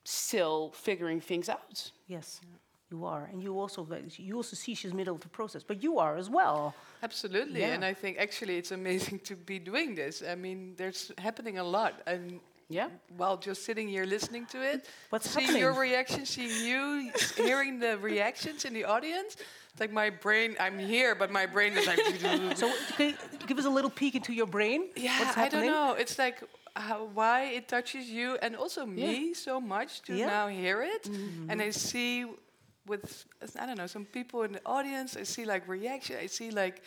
still 0.03 0.71
figuring 0.71 1.21
things 1.21 1.49
out. 1.49 1.91
Yes, 2.07 2.41
you 2.91 3.05
are, 3.05 3.29
and 3.31 3.41
you 3.41 3.59
also 3.59 3.87
you 4.17 4.35
also 4.35 4.55
see 4.55 4.75
she's 4.75 4.93
middle 4.93 5.15
of 5.15 5.21
the 5.21 5.29
process, 5.29 5.63
but 5.63 5.81
you 5.83 5.99
are 5.99 6.15
as 6.17 6.29
well. 6.29 6.73
Absolutely, 7.01 7.61
Yeah. 7.61 7.73
and 7.73 7.83
I 7.85 7.93
think 7.93 8.17
actually 8.17 8.57
it's 8.57 8.71
amazing 8.71 9.19
to 9.29 9.35
be 9.35 9.59
doing 9.59 9.95
this. 9.95 10.21
I 10.33 10.35
mean, 10.35 10.75
there's 10.77 11.11
happening 11.17 11.57
a 11.57 11.63
lot, 11.63 11.93
and 12.05 12.39
yeah, 12.69 12.89
while 13.17 13.37
just 13.37 13.63
sitting 13.65 13.87
here 13.89 14.05
listening 14.05 14.45
to 14.47 14.61
it, 14.61 14.87
What's 15.09 15.29
seeing 15.29 15.57
your 15.57 15.71
happening? 15.73 15.91
reaction, 15.91 16.25
seeing 16.25 16.55
you, 16.65 17.11
hearing 17.35 17.79
the 17.79 17.97
reactions 17.97 18.65
in 18.65 18.73
the 18.73 18.85
audience, 18.85 19.35
it's 19.71 19.79
like 19.79 19.91
my 19.91 20.09
brain. 20.09 20.55
I'm 20.59 20.77
here, 20.79 21.15
but 21.15 21.31
my 21.31 21.45
brain 21.45 21.73
is 21.77 21.87
like. 21.87 21.99
So 22.57 22.71
can 22.97 23.09
you 23.09 23.47
give 23.47 23.57
us 23.57 23.65
a 23.65 23.69
little 23.77 23.89
peek 23.89 24.15
into 24.15 24.33
your 24.33 24.47
brain. 24.47 24.89
Yeah, 24.95 25.33
I 25.35 25.49
don't 25.49 25.65
know. 25.65 25.93
It's 25.97 26.17
like 26.19 26.37
how, 26.75 27.09
why 27.13 27.43
it 27.57 27.67
touches 27.67 28.05
you 28.09 28.37
and 28.41 28.55
also 28.55 28.85
me 28.85 29.33
so 29.33 29.59
much 29.59 30.01
to 30.03 30.15
Yeah. 30.15 30.27
now 30.27 30.47
hear 30.47 30.81
it, 30.83 31.03
mm-hmm. 31.03 31.49
and 31.49 31.61
I 31.61 31.71
see 31.71 32.25
with 32.87 33.25
I 33.59 33.65
don't 33.65 33.77
know 33.77 33.87
some 33.87 34.05
people 34.05 34.43
in 34.43 34.53
the 34.53 34.61
audience. 34.65 35.15
I 35.17 35.23
see 35.23 35.45
like 35.45 35.67
reaction. 35.67 36.17
I 36.17 36.27
see 36.27 36.51
like 36.51 36.81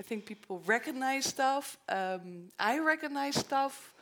I 0.00 0.02
think 0.02 0.26
people 0.26 0.62
recognize 0.66 1.24
stuff. 1.26 1.76
Um, 1.88 2.50
I 2.58 2.78
recognize 2.78 3.36
stuff 3.36 3.94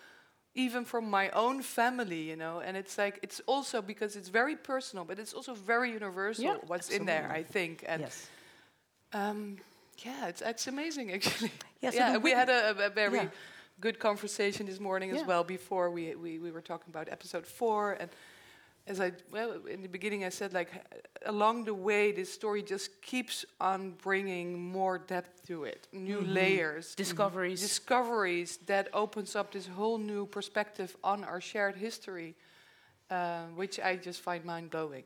even 0.54 0.84
from 0.84 1.08
my 1.10 1.30
own 1.30 1.62
family, 1.62 2.22
you 2.30 2.36
know. 2.36 2.60
And 2.60 2.76
it's 2.76 2.98
like 2.98 3.18
it's 3.22 3.40
also 3.46 3.82
because 3.82 4.16
it's 4.16 4.28
very 4.28 4.56
personal, 4.56 5.04
but 5.04 5.18
it's 5.18 5.32
also 5.34 5.54
very 5.54 5.92
universal. 5.92 6.44
Yeah, 6.44 6.56
what's 6.66 6.88
in 6.90 7.06
there, 7.06 7.30
I 7.30 7.42
think. 7.44 7.84
And 7.86 8.00
Yes. 8.02 8.28
um, 9.12 9.56
yeah, 10.04 10.28
it's 10.28 10.42
it's 10.42 10.66
amazing 10.66 11.12
actually. 11.16 11.52
Yeah, 11.80 11.90
so 11.90 11.98
yeah, 11.98 12.16
we 12.18 12.30
had 12.32 12.48
a, 12.48 12.70
a- 12.70 12.86
a 12.86 12.90
very 12.90 13.18
Yeah. 13.18 13.28
good 13.80 13.98
conversation 13.98 14.66
this 14.66 14.78
morning 14.80 15.10
as 15.12 15.24
well. 15.26 15.44
Before 15.44 15.90
we, 15.90 16.14
we 16.14 16.38
we 16.38 16.50
were 16.50 16.62
talking 16.62 16.90
about 16.94 17.08
episode 17.08 17.46
four, 17.46 17.92
and 18.00 18.10
as 18.90 18.98
I 19.06 19.08
well 19.36 19.50
in 19.74 19.80
the 19.86 19.88
beginning 19.96 20.20
I 20.30 20.30
said 20.30 20.50
like 20.60 20.70
along 21.34 21.64
the 21.70 21.74
way 21.88 22.12
this 22.12 22.30
story 22.40 22.62
just 22.74 22.86
keeps 23.10 23.36
on 23.70 23.80
bringing 24.02 24.48
more 24.78 24.96
depth 25.14 25.34
to 25.48 25.56
it, 25.72 25.80
new 25.92 26.20
Mm-hmm. 26.20 26.34
layers, 26.40 26.94
Discoveries. 27.04 27.60
discoveries 27.60 28.50
that 28.72 28.84
opens 28.92 29.30
up 29.38 29.46
this 29.52 29.66
whole 29.78 29.98
new 30.12 30.26
perspective 30.26 30.90
on 31.02 31.18
our 31.30 31.40
shared 31.40 31.76
history, 31.76 32.30
uh, 33.10 33.44
which 33.60 33.78
I 33.90 33.96
just 34.08 34.20
find 34.22 34.44
mind 34.44 34.70
blowing. 34.70 35.04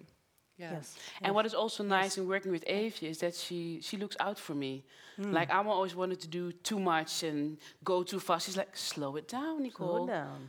Yeah. 0.56 0.72
Yes. 0.74 0.96
And 1.24 1.34
what 1.36 1.44
is 1.46 1.54
also 1.62 1.82
nice 2.00 2.12
in 2.20 2.24
working 2.28 2.52
with 2.56 2.64
Eefje 2.78 3.06
is 3.14 3.18
that 3.18 3.34
she 3.34 3.80
she 3.88 3.96
looks 4.02 4.16
out 4.26 4.38
for 4.46 4.54
me. 4.64 4.72
Hmm. 5.16 5.32
Like 5.38 5.48
I'm 5.56 5.68
always 5.68 5.94
wanted 6.02 6.18
to 6.20 6.28
do 6.28 6.52
too 6.68 6.78
much 6.94 7.12
and 7.28 7.58
go 7.82 7.96
too 8.04 8.20
fast. 8.20 8.46
She's 8.46 8.56
like, 8.62 8.76
slow 8.92 9.16
it 9.20 9.26
down, 9.38 9.62
Nicole. 9.62 9.96
Slow 10.06 10.06
down. 10.06 10.40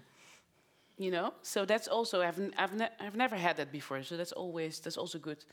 You 0.97 1.11
know. 1.11 1.33
So 1.41 1.65
that's 1.65 1.87
also 1.87 2.21
I've 2.21 2.39
n- 2.39 2.53
I've, 2.57 2.73
ne- 2.73 2.89
I've 2.99 3.15
never 3.15 3.35
had 3.35 3.57
that 3.57 3.71
before. 3.71 4.01
So 4.03 4.15
that's 4.17 4.31
always 4.31 4.79
that's 4.79 4.97
also 4.97 5.19
good. 5.19 5.43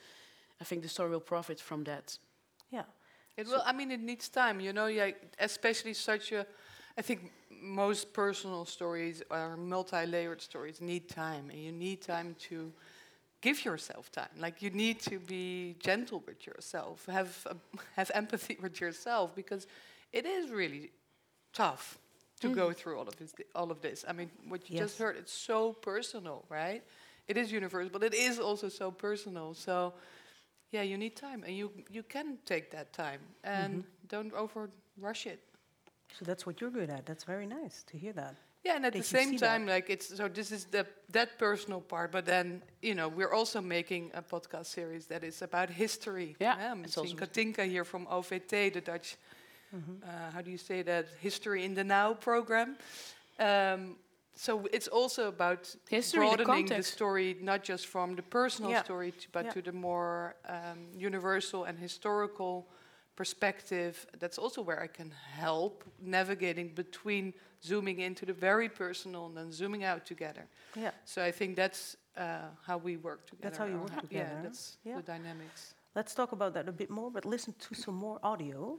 I 0.60 0.64
think 0.64 0.82
the 0.82 0.88
story 0.88 1.10
will 1.10 1.20
profit 1.20 1.60
from 1.60 1.84
that. 1.84 2.18
Yeah. 2.70 2.84
It 3.36 3.46
will. 3.48 3.62
I 3.64 3.72
mean, 3.72 3.90
it 3.90 4.00
needs 4.00 4.28
time. 4.28 4.60
You 4.60 4.72
know, 4.72 4.86
yeah, 4.86 5.10
especially 5.38 5.94
such 5.94 6.32
a. 6.32 6.46
I 6.96 7.02
think 7.02 7.32
most 7.62 8.12
personal 8.12 8.64
stories 8.66 9.22
or 9.30 9.56
multi-layered 9.56 10.42
stories 10.42 10.80
need 10.80 11.08
time, 11.08 11.50
and 11.50 11.58
you 11.58 11.72
need 11.72 12.02
time 12.02 12.36
to 12.50 12.72
give 13.40 13.64
yourself 13.64 14.12
time. 14.12 14.28
Like 14.38 14.62
you 14.62 14.70
need 14.70 15.00
to 15.02 15.18
be 15.18 15.76
gentle 15.80 16.22
with 16.26 16.46
yourself, 16.46 17.06
have 17.06 17.46
uh, 17.50 17.54
have 17.96 18.10
empathy 18.14 18.58
with 18.62 18.80
yourself, 18.80 19.34
because 19.34 19.66
it 20.12 20.26
is 20.26 20.50
really 20.50 20.90
tough 21.52 21.98
to 22.42 22.54
go 22.54 22.68
mm. 22.68 22.76
through 22.76 22.98
all 22.98 23.08
of 23.08 23.16
this. 23.16 23.34
All 23.54 23.70
of 23.70 23.80
this. 23.80 24.04
I 24.06 24.12
mean, 24.12 24.30
what 24.48 24.68
you 24.70 24.78
just 24.78 24.98
heard, 24.98 25.16
it's 25.16 25.32
so 25.32 25.72
personal, 25.72 26.44
right? 26.48 26.82
It 27.28 27.36
is 27.36 27.52
universal, 27.52 27.90
but 27.92 28.02
it 28.02 28.14
is 28.14 28.38
also 28.38 28.68
so 28.68 28.90
personal. 28.90 29.54
So 29.54 29.94
yeah, 30.70 30.82
you 30.82 30.96
need 30.96 31.16
time, 31.16 31.44
and 31.46 31.56
you 31.56 31.70
you 31.90 32.02
can 32.02 32.38
take 32.44 32.70
that 32.70 32.92
time, 32.92 33.20
and 33.44 33.72
mm-hmm. 33.72 34.08
don't 34.08 34.32
over 34.34 34.70
rush 34.98 35.26
it. 35.26 35.40
So 36.18 36.24
that's 36.24 36.44
what 36.46 36.60
you're 36.60 36.70
good 36.70 36.90
at. 36.90 37.06
That's 37.06 37.24
very 37.24 37.46
nice 37.46 37.84
to 37.84 37.96
hear 37.96 38.12
that. 38.14 38.34
Yeah, 38.64 38.76
and 38.76 38.86
at 38.86 38.92
That 38.92 38.98
the 39.00 39.04
same 39.04 39.30
see 39.30 39.36
that. 39.38 39.46
time, 39.46 39.66
like 39.66 39.90
it's 39.90 40.16
so 40.16 40.28
this 40.28 40.52
is 40.52 40.66
the 40.66 40.86
that 41.10 41.38
personal 41.38 41.80
part, 41.80 42.12
but 42.12 42.24
then 42.24 42.62
you 42.80 42.94
know 42.94 43.08
we're 43.08 43.32
also 43.32 43.60
making 43.60 44.10
a 44.14 44.22
podcast 44.22 44.66
series 44.66 45.06
that 45.06 45.24
is 45.24 45.42
about 45.42 45.68
history. 45.70 46.36
Yeah, 46.40 46.70
I'm 46.72 46.84
it's 46.84 46.94
seeing. 46.94 47.16
Katinka 47.16 47.64
here 47.66 47.84
from 47.84 48.06
OVT, 48.06 48.72
the 48.72 48.80
Dutch. 48.80 49.16
Mm-hmm. 49.74 49.92
Uh, 50.04 50.30
how 50.32 50.40
do 50.42 50.50
you 50.50 50.58
say 50.58 50.82
that? 50.82 51.06
History 51.20 51.64
in 51.64 51.74
the 51.74 51.84
Now 51.84 52.14
program. 52.14 52.76
Um, 53.38 53.96
so 54.34 54.66
it's 54.72 54.88
also 54.88 55.28
about 55.28 55.74
History, 55.88 56.20
broadening 56.20 56.46
the, 56.46 56.52
context. 56.70 56.92
story, 56.92 57.36
not 57.40 57.62
just 57.62 57.86
from 57.86 58.16
the 58.16 58.22
personal 58.22 58.70
Yeah. 58.70 58.82
story, 58.84 59.12
to, 59.12 59.28
but 59.32 59.44
Yeah. 59.44 59.52
to 59.52 59.62
the 59.62 59.72
more 59.72 60.34
um, 60.48 60.88
universal 60.96 61.64
and 61.64 61.78
historical 61.78 62.66
perspective. 63.16 64.06
That's 64.18 64.38
also 64.38 64.62
where 64.62 64.80
I 64.82 64.88
can 64.88 65.10
help 65.10 65.84
navigating 66.00 66.74
between 66.74 67.34
zooming 67.62 67.98
into 68.00 68.24
the 68.26 68.32
very 68.32 68.68
personal 68.68 69.26
and 69.26 69.36
then 69.36 69.52
zooming 69.52 69.84
out 69.84 70.06
together. 70.06 70.46
Yeah. 70.74 70.90
So 71.04 71.22
I 71.22 71.30
think 71.32 71.56
that's 71.56 71.96
uh, 72.16 72.48
how 72.66 72.78
we 72.78 72.96
work 72.96 73.26
together. 73.26 73.42
That's 73.42 73.58
how 73.58 73.66
you 73.66 73.78
work 73.78 74.00
together, 74.00 74.34
Yeah, 74.36 74.42
that's 74.42 74.76
Yeah. 74.84 74.96
the 74.96 75.02
dynamics. 75.02 75.74
Let's 75.94 76.14
talk 76.14 76.32
about 76.32 76.52
that 76.54 76.68
a 76.68 76.72
bit 76.72 76.90
more, 76.90 77.10
but 77.10 77.24
listen 77.24 77.54
to 77.68 77.74
some 77.74 77.94
more 77.98 78.18
audio. 78.22 78.78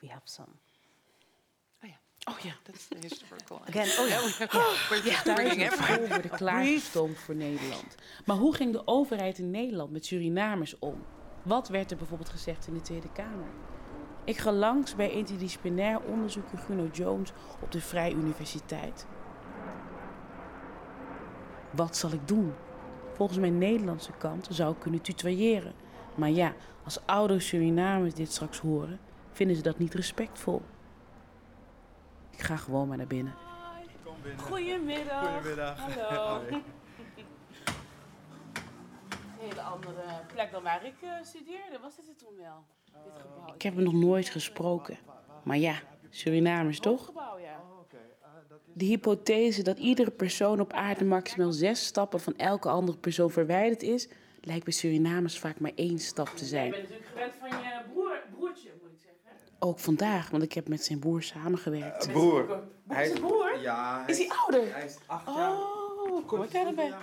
We 0.00 0.08
have 0.08 0.22
some. 0.24 0.48
Oh 1.82 1.88
yeah, 1.88 1.96
Oh 2.34 2.38
ja. 2.44 2.52
that's 2.62 2.86
the 2.88 2.96
historical. 3.00 3.60
Again, 3.68 3.88
oh 3.98 4.08
yeah. 4.08 4.20
We're 4.90 5.02
just 5.02 5.24
bringing 5.24 5.58
Duizend 5.58 5.60
everything. 5.60 5.84
school 5.96 6.08
worden 6.08 6.30
klaargestoomd 6.30 7.18
voor 7.18 7.34
Nederland. 7.34 7.94
Maar 8.26 8.36
hoe 8.36 8.54
ging 8.54 8.72
de 8.72 8.86
overheid 8.86 9.38
in 9.38 9.50
Nederland 9.50 9.90
met 9.90 10.06
Surinamers 10.06 10.78
om? 10.78 11.04
Wat 11.42 11.68
werd 11.68 11.90
er 11.90 11.96
bijvoorbeeld 11.96 12.28
gezegd 12.28 12.66
in 12.66 12.74
de 12.74 12.80
Tweede 12.80 13.12
Kamer? 13.12 13.48
Ik 14.24 14.36
ga 14.36 14.52
langs 14.52 14.94
bij 14.94 15.10
interdisciplinair 15.10 16.00
onderzoeker 16.00 16.58
Guno 16.58 16.88
Jones 16.92 17.32
op 17.60 17.72
de 17.72 17.80
Vrije 17.80 18.14
Universiteit. 18.14 19.06
Wat 21.70 21.96
zal 21.96 22.12
ik 22.12 22.28
doen? 22.28 22.54
Volgens 23.12 23.38
mijn 23.38 23.58
Nederlandse 23.58 24.12
kant 24.18 24.46
zou 24.50 24.72
ik 24.72 24.78
kunnen 24.80 25.00
tutoyeren. 25.00 25.72
Maar 26.14 26.30
ja, 26.30 26.54
als 26.84 26.98
oude 27.06 27.40
Surinamers 27.40 28.14
dit 28.14 28.32
straks 28.32 28.58
horen, 28.58 29.00
vinden 29.32 29.56
ze 29.56 29.62
dat 29.62 29.78
niet 29.78 29.94
respectvol. 29.94 30.62
Ik 32.30 32.40
ga 32.40 32.56
gewoon 32.56 32.88
maar 32.88 32.96
naar 32.96 33.06
binnen. 33.06 33.34
Goedemiddag. 34.36 35.34
Goedemiddag. 35.34 35.78
Hallo. 35.78 36.40
Een 39.40 39.48
hele 39.48 39.60
andere 39.62 40.02
plek 40.34 40.50
dan 40.50 40.62
waar 40.62 40.84
ik 40.84 40.94
eh, 41.00 41.10
studeerde. 41.22 41.78
Was 41.82 41.96
dit 41.96 42.06
het 42.06 42.18
toen 42.18 42.36
wel? 42.36 42.64
Dit 43.04 43.18
gebouw. 43.20 43.54
Ik 43.54 43.62
heb 43.62 43.74
hem 43.74 43.84
nog 43.84 43.92
nooit 43.92 44.28
gesproken. 44.28 44.98
Maar 45.42 45.56
ja, 45.58 45.74
Surinamers 46.10 46.80
toch? 46.80 47.04
gebouw, 47.04 47.38
ja. 47.38 47.60
De 48.72 48.84
hypothese 48.84 49.62
dat 49.62 49.78
iedere 49.78 50.10
persoon 50.10 50.60
op 50.60 50.72
aarde 50.72 51.04
maximaal 51.04 51.52
zes 51.52 51.86
stappen 51.86 52.20
van 52.20 52.36
elke 52.36 52.68
andere 52.68 52.98
persoon 52.98 53.30
verwijderd 53.30 53.82
is, 53.82 54.08
lijkt 54.40 54.64
bij 54.64 54.72
Surinamers 54.72 55.38
vaak 55.38 55.60
maar 55.60 55.72
één 55.74 55.98
stap 55.98 56.26
te 56.28 56.42
Ik 56.42 56.48
zijn. 56.48 56.70
ben 56.70 56.80
natuurlijk 56.80 57.08
gewend 57.08 57.34
van 57.34 57.48
je 57.48 57.80
broer, 57.92 58.22
broertje, 58.30 58.70
moet 58.82 58.92
ik 58.92 58.98
zeggen. 59.00 59.47
Ook 59.58 59.78
vandaag, 59.78 60.30
want 60.30 60.42
ik 60.42 60.52
heb 60.52 60.68
met 60.68 60.84
zijn 60.84 60.98
broer 60.98 61.22
samengewerkt. 61.22 62.12
Broer. 62.12 62.62
Is 62.88 63.08
het 63.08 63.20
broer? 63.20 63.60
Ja. 63.60 64.06
Is 64.06 64.18
hij 64.18 64.28
ouder? 64.28 64.74
Hij 64.74 64.84
is 64.84 64.96
acht 65.06 65.26
jaar. 65.26 65.52
Oh, 65.52 66.26
kom 66.26 66.42
ik 66.42 66.50
daarbij. 66.50 66.94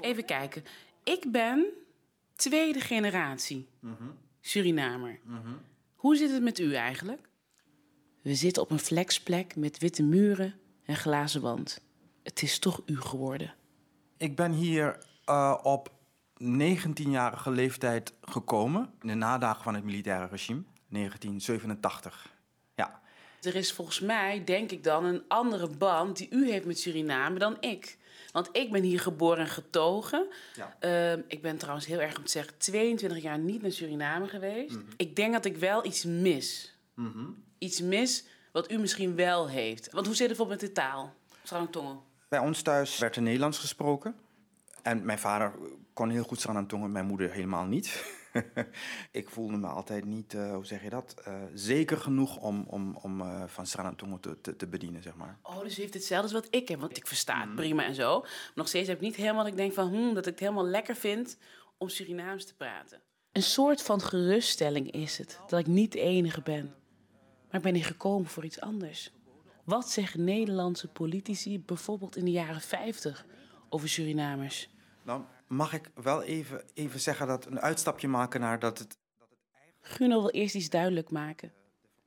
Even 0.00 0.24
kijken. 0.24 0.64
Ik 1.04 1.32
ben 1.32 1.66
tweede 2.36 2.80
generatie 2.80 3.68
Surinamer. 4.40 5.20
Hoe 5.94 6.16
zit 6.16 6.30
het 6.30 6.42
met 6.42 6.58
u 6.58 6.74
eigenlijk? 6.74 7.28
We 8.22 8.34
zitten 8.34 8.62
op 8.62 8.70
een 8.70 8.78
flexplek 8.78 9.56
met 9.56 9.78
witte 9.78 10.02
muren 10.02 10.54
en 10.84 10.96
glazen 10.96 11.40
wand. 11.40 11.80
Het 12.22 12.42
is 12.42 12.58
toch 12.58 12.82
u 12.86 13.00
geworden. 13.00 13.54
Ik 14.16 14.36
ben 14.36 14.52
hier 14.52 14.98
eh, 15.24 15.58
op 15.62 15.92
19-jarige 16.42 17.50
leeftijd 17.50 18.12
gekomen. 18.20 18.90
In 19.00 19.08
de 19.08 19.14
nadagen 19.14 19.62
van 19.62 19.74
het 19.74 19.84
militaire 19.84 20.26
regime. 20.26 20.62
1987. 20.88 22.32
Ja. 22.74 23.00
Er 23.42 23.54
is 23.54 23.72
volgens 23.72 24.00
mij, 24.00 24.44
denk 24.44 24.70
ik 24.70 24.84
dan, 24.84 25.04
een 25.04 25.24
andere 25.28 25.68
band 25.68 26.16
die 26.16 26.28
u 26.30 26.50
heeft 26.50 26.64
met 26.64 26.78
Suriname 26.78 27.38
dan 27.38 27.56
ik. 27.60 27.98
Want 28.32 28.48
ik 28.52 28.72
ben 28.72 28.82
hier 28.82 29.00
geboren 29.00 29.38
en 29.38 29.48
getogen. 29.48 30.26
Ja. 30.54 30.76
Ehm, 30.78 31.20
ik 31.28 31.42
ben 31.42 31.56
trouwens 31.56 31.86
heel 31.86 32.00
erg 32.00 32.16
om 32.16 32.24
te 32.24 32.30
zeggen 32.30 32.58
22 32.58 33.22
jaar 33.22 33.38
niet 33.38 33.62
naar 33.62 33.70
Suriname 33.70 34.28
geweest. 34.28 34.74
Mhm. 34.74 34.84
Ik 34.96 35.16
denk 35.16 35.32
dat 35.32 35.44
ik 35.44 35.56
wel 35.56 35.86
iets 35.86 36.04
mis. 36.04 36.74
Mhm. 36.94 37.26
Iets 37.58 37.80
mis 37.80 38.24
wat 38.52 38.70
u 38.70 38.78
misschien 38.78 39.14
wel 39.14 39.48
heeft. 39.48 39.90
Want 39.92 40.06
hoe 40.06 40.14
zit 40.14 40.28
het 40.28 40.36
bijvoorbeeld 40.36 40.60
met 40.60 40.74
de 40.74 40.80
taal? 40.80 41.14
Srantongo. 41.42 42.04
Bij 42.28 42.38
ons 42.38 42.62
thuis 42.62 42.98
werd 42.98 43.16
er 43.16 43.22
Nederlands 43.22 43.58
gesproken. 43.58 44.14
En 44.82 45.04
mijn 45.04 45.18
vader 45.18 45.52
kon 45.92 46.10
heel 46.10 46.24
goed 46.24 46.40
Sranantongen, 46.40 46.92
mijn 46.92 47.06
moeder 47.06 47.30
helemaal 47.30 47.64
niet. 47.64 48.04
ik 49.20 49.28
voelde 49.28 49.56
me 49.56 49.66
altijd 49.66 50.04
niet, 50.04 50.34
eh, 50.34 50.54
hoe 50.54 50.66
zeg 50.66 50.82
je 50.82 50.90
dat, 50.90 51.14
eh, 51.24 51.42
zeker 51.54 51.96
genoeg 51.96 52.36
om, 52.36 52.64
om, 52.68 52.96
om 53.02 53.20
eh, 53.20 53.42
van 53.46 53.66
Sranantongen 53.66 54.20
te, 54.20 54.40
te, 54.40 54.56
te 54.56 54.66
bedienen, 54.66 55.02
zeg 55.02 55.14
maar. 55.14 55.38
Oh, 55.42 55.60
dus 55.60 55.78
u 55.78 55.80
heeft 55.80 55.94
hetzelfde 55.94 56.34
als 56.34 56.42
wat 56.42 56.54
ik 56.54 56.68
heb. 56.68 56.80
Want 56.80 56.96
ik 56.96 57.06
versta 57.06 57.40
het 57.40 57.54
prima 57.54 57.84
en 57.84 57.94
zo. 57.94 58.20
Maar 58.20 58.52
nog 58.54 58.68
steeds 58.68 58.88
heb 58.88 58.96
ik 58.96 59.02
niet 59.02 59.16
helemaal 59.16 59.42
dat 59.42 59.52
ik 59.52 59.58
denk 59.58 59.72
van... 59.72 59.88
Hmm, 59.88 60.14
dat 60.14 60.26
ik 60.26 60.32
het 60.32 60.40
helemaal 60.40 60.66
lekker 60.66 60.96
vind 60.96 61.38
om 61.78 61.88
Surinaams 61.88 62.44
te 62.44 62.54
praten. 62.54 63.00
Een 63.32 63.42
soort 63.42 63.82
van 63.82 64.00
geruststelling 64.00 64.90
is 64.90 65.18
het. 65.18 65.40
Dat 65.46 65.60
ik 65.60 65.66
niet 65.66 65.92
de 65.92 66.00
enige 66.00 66.42
ben. 66.42 66.74
Maar 67.46 67.56
ik 67.56 67.62
ben 67.62 67.74
hier 67.74 67.84
gekomen 67.84 68.28
voor 68.28 68.44
iets 68.44 68.60
anders. 68.60 69.12
Wat 69.64 69.90
zeggen 69.90 70.24
Nederlandse 70.24 70.88
politici 70.88 71.60
bijvoorbeeld 71.60 72.16
in 72.16 72.24
de 72.24 72.30
jaren 72.30 72.60
50 72.60 73.26
over 73.68 73.88
Surinamers? 73.88 74.68
Nou, 75.02 75.22
mag 75.46 75.72
ik 75.72 75.90
wel 75.94 76.22
even, 76.22 76.62
even 76.74 77.00
zeggen 77.00 77.26
dat 77.26 77.46
een 77.46 77.60
uitstapje 77.60 78.08
maken 78.08 78.40
naar 78.40 78.58
dat 78.58 78.78
het 78.78 78.98
Guno 79.80 80.20
wil 80.20 80.30
eerst 80.30 80.54
iets 80.54 80.68
duidelijk 80.68 81.10
maken. 81.10 81.52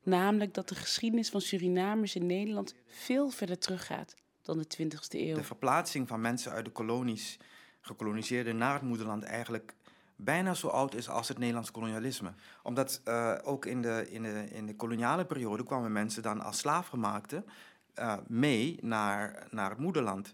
Namelijk 0.04 0.54
dat 0.54 0.70
de 0.70 0.76
geschiedenis 0.76 1.30
van 1.30 1.42
Surinamers 1.42 2.16
in 2.16 2.26
Nederland 2.26 2.76
veel 2.86 3.30
verder 3.30 3.58
teruggaat 3.58 4.14
dan 4.42 4.58
de 4.58 4.66
20e 4.78 5.10
eeuw. 5.10 5.36
de 5.36 5.44
verplaatsing 5.44 6.08
van 6.08 6.22
mensen 6.22 6.52
uit 6.52 6.66
de 6.66 6.72
kolonies, 6.72 7.38
gekoloniseerden, 7.82 8.58
naar 8.58 8.74
het 8.74 8.82
moederland 8.82 9.24
eigenlijk 9.24 9.76
bijna 10.16 10.54
zo 10.54 10.68
oud 10.68 10.94
is 10.94 11.10
als 11.10 11.28
het 11.28 11.38
Nederlands 11.38 11.72
kolonialisme. 11.72 12.34
Omdat 12.64 13.02
eh, 13.04 13.34
ook 13.44 13.66
in 13.66 13.82
de, 13.82 14.08
in, 14.10 14.24
de, 14.24 14.48
in 14.52 14.66
de 14.66 14.76
koloniale 14.76 15.26
periode 15.26 15.64
kwamen 15.64 15.92
mensen 15.92 16.24
dan 16.24 16.42
als 16.42 16.58
slaafgemaakten 16.58 17.46
eh, 17.94 18.18
mee 18.28 18.78
naar, 18.82 19.48
naar 19.50 19.70
het 19.70 19.80
moederland. 19.80 20.34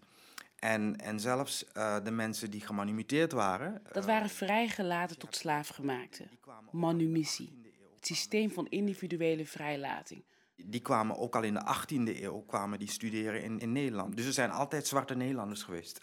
En, 0.64 0.95
en 0.97 1.20
zelfs 1.20 1.72
eh, 1.72 2.03
de 2.03 2.11
mensen 2.11 2.51
die 2.51 2.61
gemanimuteerd 2.61 3.32
waren, 3.32 3.82
Dat 3.91 4.05
waren 4.05 4.30
vrijgelaten 4.30 5.18
tot 5.18 5.36
slaafgemaakten. 5.36 6.30
Manumissie. 6.72 7.61
Het 7.95 8.05
systeem 8.05 8.51
van 8.51 8.68
individuele 8.68 9.45
vrijlating. 9.45 10.24
die 10.55 10.82
kwamen 10.82 11.18
ook 11.18 11.36
al 11.36 11.43
in 11.43 11.53
de 11.53 11.76
18e 11.76 12.22
eeuw 12.22 12.41
kwamen 12.41 12.80
die 12.80 12.91
studeren 12.91 13.43
in, 13.43 13.59
in 13.59 13.72
Nederland. 13.72 14.16
Dus 14.16 14.26
er 14.26 14.34
zijn 14.34 14.51
altijd 14.51 14.88
zwarte 14.88 15.16
Nederlanders 15.16 15.64
geweest. 15.64 15.99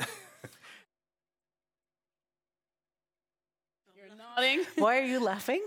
Nodding. 4.17 4.67
Why 4.85 4.95
are 4.97 5.09
you 5.09 5.23
laughing? 5.23 5.63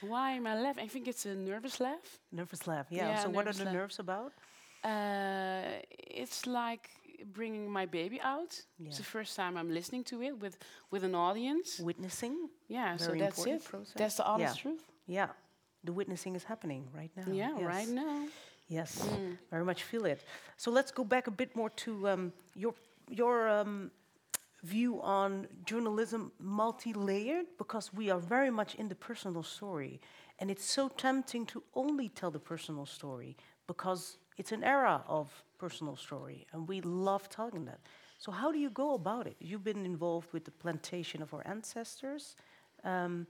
Why 0.00 0.36
am 0.36 0.46
I 0.46 0.54
laughing? 0.54 0.86
I 0.86 0.88
think 0.88 1.06
it's 1.06 1.26
a 1.26 1.34
nervous 1.34 1.78
laugh. 1.78 2.18
nervous 2.28 2.64
laugh. 2.66 2.86
Yeah. 2.90 3.08
Yeah, 3.08 3.20
so 3.22 3.30
what 3.30 3.46
are 3.46 3.56
the 3.56 3.64
laugh. 3.64 3.72
nerves 3.74 3.98
about? 3.98 4.32
Uh, 4.84 5.80
it's 5.90 6.44
like 6.46 6.90
bringing 7.24 7.70
my 7.70 7.86
baby 7.86 8.20
out. 8.20 8.60
Yeah. 8.78 8.88
It's 8.88 8.98
the 8.98 9.04
first 9.04 9.36
time 9.36 9.56
I'm 9.56 9.70
listening 9.72 10.04
to 10.04 10.22
it 10.22 10.38
with, 10.38 10.58
with 10.90 11.04
an 11.04 11.14
audience. 11.14 11.78
Witnessing. 11.80 12.48
Yeah, 12.68 12.96
so 12.96 13.14
that's 13.14 13.44
it. 13.46 13.64
process. 13.64 13.94
That's 13.96 14.16
the 14.16 14.26
honest 14.26 14.56
Yeah. 14.56 14.62
truth. 14.62 14.84
Yeah. 15.06 15.28
The 15.84 15.92
witnessing 15.92 16.36
is 16.36 16.44
happening 16.44 16.88
right 16.94 17.10
now. 17.16 17.32
Yeah, 17.32 17.52
Yes. 17.58 17.66
right 17.66 17.88
now. 17.88 18.28
Yes, 18.68 19.02
Mm. 19.02 19.36
very 19.50 19.64
much 19.64 19.82
feel 19.82 20.04
it. 20.06 20.20
So 20.56 20.70
let's 20.70 20.92
go 20.92 21.04
back 21.04 21.26
a 21.26 21.30
bit 21.30 21.56
more 21.56 21.70
to 21.84 22.08
um, 22.08 22.32
your 22.54 22.74
your 23.08 23.48
um, 23.48 23.90
view 24.62 25.00
on 25.02 25.48
journalism, 25.64 26.30
multi-layered, 26.38 27.46
because 27.58 27.92
we 27.92 28.10
are 28.10 28.20
very 28.20 28.50
much 28.50 28.74
in 28.76 28.88
the 28.88 28.94
personal 28.94 29.42
story, 29.42 30.00
and 30.38 30.50
it's 30.50 30.64
so 30.64 30.88
tempting 30.88 31.46
to 31.46 31.62
only 31.74 32.08
tell 32.08 32.30
the 32.30 32.38
personal 32.38 32.86
story 32.86 33.36
because 33.66 34.18
it's 34.40 34.52
an 34.52 34.64
era 34.64 35.04
of 35.06 35.26
personal 35.58 35.96
story, 35.96 36.46
and 36.52 36.66
we 36.66 36.80
love 36.80 37.28
telling 37.28 37.66
that. 37.66 37.80
So 38.16 38.32
how 38.32 38.50
do 38.50 38.58
you 38.58 38.70
go 38.70 38.94
about 38.94 39.26
it? 39.26 39.36
You've 39.38 39.62
been 39.62 39.84
involved 39.84 40.32
with 40.32 40.44
the 40.46 40.50
plantation 40.62 41.20
of 41.20 41.34
our 41.34 41.46
ancestors. 41.46 42.36
Um, 42.82 43.26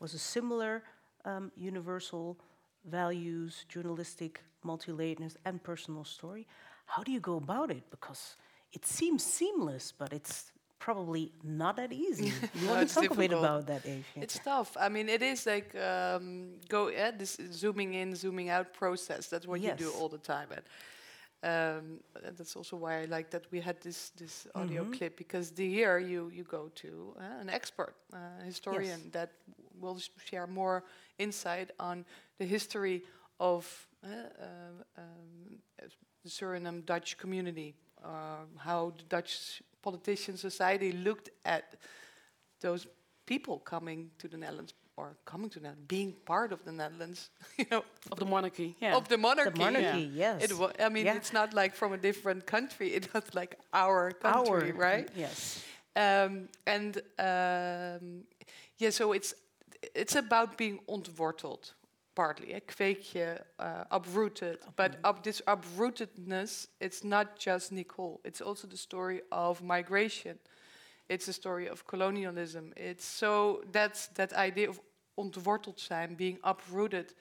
was 0.00 0.12
a 0.12 0.18
similar 0.18 0.82
um, 1.24 1.50
universal 1.56 2.36
values, 2.84 3.64
journalistic 3.70 4.42
multi-layeredness, 4.62 5.36
and 5.46 5.62
personal 5.62 6.04
story. 6.04 6.46
How 6.84 7.02
do 7.02 7.10
you 7.10 7.20
go 7.20 7.36
about 7.36 7.70
it? 7.70 7.84
Because 7.90 8.36
it 8.74 8.84
seems 8.84 9.24
seamless, 9.24 9.94
but 9.96 10.12
it's 10.12 10.52
probably 10.80 11.32
not 11.44 11.76
that 11.76 11.92
easy. 11.92 12.32
You 12.60 12.68
want 12.68 12.88
to 12.88 12.94
talk 12.94 13.10
a 13.10 13.14
bit 13.14 13.32
about 13.32 13.66
that, 13.68 13.84
Eefje? 13.84 14.22
It's 14.22 14.38
tough. 14.40 14.76
I 14.80 14.88
mean, 14.88 15.08
it 15.08 15.22
is 15.22 15.46
like 15.46 15.74
um, 15.76 16.54
go 16.68 16.88
yeah, 16.90 17.12
this 17.12 17.38
zooming 17.52 17.94
in, 17.94 18.16
zooming 18.16 18.50
out 18.50 18.72
process. 18.74 19.28
That's 19.28 19.46
what 19.46 19.60
you 19.60 19.72
do 19.74 19.90
all 19.98 20.08
the 20.08 20.18
time. 20.34 20.48
And, 20.56 20.64
um, 21.42 22.00
and 22.24 22.36
that's 22.36 22.56
also 22.56 22.76
why 22.76 23.02
I 23.02 23.04
like 23.06 23.30
that 23.30 23.44
we 23.52 23.60
had 23.60 23.80
this 23.80 24.10
this 24.16 24.46
audio 24.54 24.84
Mhm. 24.84 24.92
clip 24.98 25.16
because 25.16 25.50
the 25.52 25.68
here 25.68 25.98
you 25.98 26.30
you 26.30 26.44
go 26.44 26.70
to 26.82 27.14
uh, 27.18 27.40
an 27.42 27.48
expert, 27.50 27.94
uh, 28.12 28.44
historian 28.44 29.10
that 29.12 29.30
will 29.80 29.98
sh- 29.98 30.10
share 30.24 30.46
more 30.46 30.82
insight 31.18 31.70
on 31.78 32.04
the 32.38 32.46
history 32.46 33.02
of 33.38 33.64
uh, 34.04 34.08
um, 34.08 34.84
um, 34.98 35.58
the 36.24 36.28
Suriname 36.30 36.84
Dutch 36.84 37.16
community, 37.18 37.74
uh, 38.04 38.44
how 38.58 38.92
the 38.96 39.04
Dutch 39.04 39.62
politician 39.82 40.36
society 40.36 40.92
looked 40.92 41.30
at 41.44 41.74
those 42.60 42.86
people 43.26 43.58
coming 43.58 44.10
to 44.18 44.28
the 44.28 44.36
Netherlands 44.36 44.74
or 44.96 45.16
coming 45.24 45.48
to 45.50 45.58
the 45.58 45.62
Netherlands, 45.62 45.86
being 45.88 46.12
part 46.26 46.52
of 46.52 46.62
the 46.64 46.72
Netherlands, 46.72 47.30
you 47.58 47.64
know, 47.70 47.82
Of 48.12 48.18
the 48.18 48.26
monarchy, 48.26 48.76
yeah. 48.80 48.96
of 48.96 49.08
the 49.08 49.16
monarchy. 49.16 49.50
the 49.52 49.58
monarchy, 49.58 50.10
yes. 50.14 50.42
It 50.44 50.52
wa- 50.58 50.72
I 50.78 50.88
mean, 50.90 51.06
Yeah. 51.06 51.16
it's 51.16 51.32
not 51.32 51.54
like 51.54 51.74
from 51.74 51.92
a 51.92 51.96
different 51.98 52.44
country. 52.46 52.88
It 52.94 53.12
was 53.14 53.22
like 53.34 53.56
our 53.72 54.10
country, 54.12 54.72
Our- 54.72 54.76
right? 54.78 55.08
Yes. 55.16 55.62
Um, 55.96 56.48
and 56.66 56.96
um, 57.18 58.24
yeah, 58.78 58.90
so 58.90 59.12
it's 59.12 59.34
it's 59.94 60.14
about 60.16 60.56
being 60.58 60.80
ontworteld, 60.88 61.72
partly. 62.14 62.52
A 62.54 62.60
kweekje, 62.60 63.44
uh, 63.58 63.84
uprooted. 63.90 64.58
But 64.76 64.96
up 65.04 65.22
this 65.22 65.42
uprootedness, 65.46 66.68
it's 66.80 67.02
not 67.02 67.38
just 67.38 67.70
Nicole. 67.72 68.20
It's 68.24 68.40
also 68.40 68.66
the 68.68 68.76
story 68.76 69.22
of 69.30 69.62
migration. 69.62 70.38
It's 71.08 71.28
a 71.28 71.32
story 71.32 71.68
of 71.68 71.84
colonialism. 71.84 72.72
It's 72.76 73.04
so 73.18 73.62
that's 73.72 74.08
that 74.14 74.32
idea 74.32 74.68
of 74.68 74.80
ontworteld 75.16 75.80
zijn, 75.80 76.16
being 76.16 76.38
uprooted. 76.42 77.14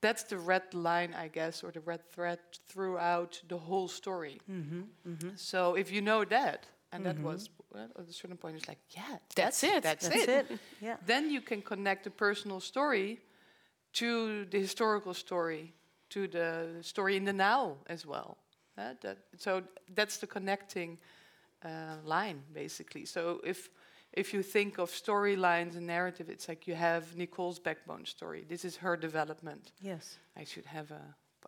That's 0.00 0.24
the 0.24 0.38
red 0.38 0.72
line, 0.72 1.14
I 1.14 1.28
guess, 1.28 1.62
or 1.62 1.72
the 1.72 1.80
red 1.84 2.00
thread 2.12 2.38
throughout 2.66 3.42
the 3.48 3.58
whole 3.58 3.88
story. 3.88 4.40
Mm-hmm, 4.50 4.82
mm-hmm. 5.06 5.28
So 5.36 5.74
if 5.76 5.90
you 5.90 6.00
know 6.00 6.24
that, 6.24 6.66
and 6.92 7.04
that 7.04 7.16
Mhm. 7.16 7.22
was 7.24 7.50
well, 7.72 7.88
at 7.98 8.08
a 8.08 8.12
certain 8.12 8.36
point, 8.38 8.56
it's 8.56 8.66
like, 8.68 8.80
yeah, 8.96 9.18
That's 9.34 9.62
it. 9.62 9.82
That's, 9.82 10.08
That's 10.08 10.22
it. 10.24 10.28
it. 10.50 10.58
Yeah. 10.80 10.96
Then 11.06 11.30
you 11.30 11.40
can 11.42 11.62
connect 11.62 12.02
the 12.04 12.10
personal 12.10 12.60
story 12.60 13.20
to 13.94 14.44
the 14.50 14.58
historical 14.60 15.14
story, 15.14 15.72
to 16.10 16.26
the 16.28 16.78
story 16.82 17.16
in 17.16 17.24
the 17.24 17.32
now 17.32 17.76
as 17.86 18.06
well. 18.06 18.36
Uh, 18.78 18.94
that, 19.02 19.18
so 19.36 19.62
that's 19.94 20.18
the 20.18 20.26
connecting 20.26 20.98
uh, 21.64 21.96
line, 22.04 22.42
basically. 22.54 23.04
So 23.04 23.40
if 23.44 23.68
if 24.12 24.34
you 24.34 24.42
think 24.42 24.78
of 24.78 24.90
storylines 24.90 25.76
and 25.76 25.86
narrative, 25.86 26.28
it's 26.28 26.48
like 26.48 26.66
you 26.66 26.74
have 26.74 27.14
Nicole's 27.16 27.60
backbone 27.60 28.04
story. 28.06 28.44
This 28.48 28.64
is 28.64 28.76
her 28.76 28.96
development. 28.96 29.70
Yes. 29.80 30.18
I 30.36 30.44
should 30.44 30.66
have 30.66 30.90
a. 30.90 31.00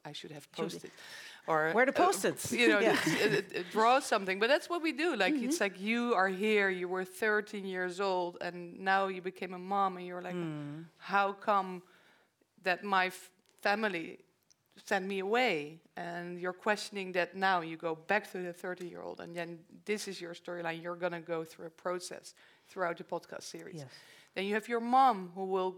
I 0.05 0.13
should 0.13 0.33
have 0.33 0.51
posted, 0.53 0.91
or 1.47 1.71
Where 1.73 1.87
the 1.87 1.93
uh, 1.93 2.05
post-its? 2.07 2.51
you 2.53 2.69
know, 2.69 2.81
Yeah. 2.89 2.97
it- 3.07 3.53
it 3.53 3.71
draws 3.71 4.05
something. 4.05 4.41
But 4.41 4.49
that's 4.49 4.69
what 4.69 4.83
we 4.83 4.93
do. 4.93 5.15
Like 5.17 5.35
it's 5.35 5.55
Mm-hmm. 5.57 5.65
like 5.65 5.81
you 5.81 6.15
are 6.15 6.29
here. 6.29 6.71
You 6.71 6.89
were 6.89 7.05
13 7.05 7.65
years 7.65 8.01
old, 8.01 8.37
and 8.41 8.79
now 8.81 9.07
you 9.09 9.23
became 9.23 9.55
a 9.55 9.59
mom, 9.59 9.97
and 9.97 10.07
you're 10.07 10.23
like, 10.23 10.35
Mm. 10.35 10.85
how 10.99 11.33
come 11.35 11.83
that 12.65 12.83
my 12.85 13.07
f- 13.07 13.31
family 13.61 14.19
sent 14.85 15.07
me 15.07 15.19
away? 15.21 15.81
And 15.97 16.41
you're 16.41 16.53
questioning 16.53 17.13
that 17.13 17.35
now. 17.37 17.61
You 17.61 17.77
go 17.77 17.95
back 17.95 18.31
to 18.33 18.39
the 18.39 18.53
30 18.53 18.87
year 18.89 19.03
old, 19.03 19.21
and 19.21 19.35
then 19.37 19.59
this 19.85 20.09
is 20.09 20.21
your 20.21 20.35
storyline. 20.35 20.83
You're 20.83 20.97
gonna 20.97 21.21
go 21.21 21.45
through 21.45 21.67
a 21.67 21.71
process 21.71 22.35
throughout 22.69 22.97
the 22.99 23.05
podcast 23.05 23.43
series. 23.43 23.77
Yes. 23.81 23.89
Then 24.35 24.45
you 24.47 24.55
have 24.55 24.69
your 24.69 24.81
mom, 24.81 25.31
who 25.35 25.45
will, 25.45 25.77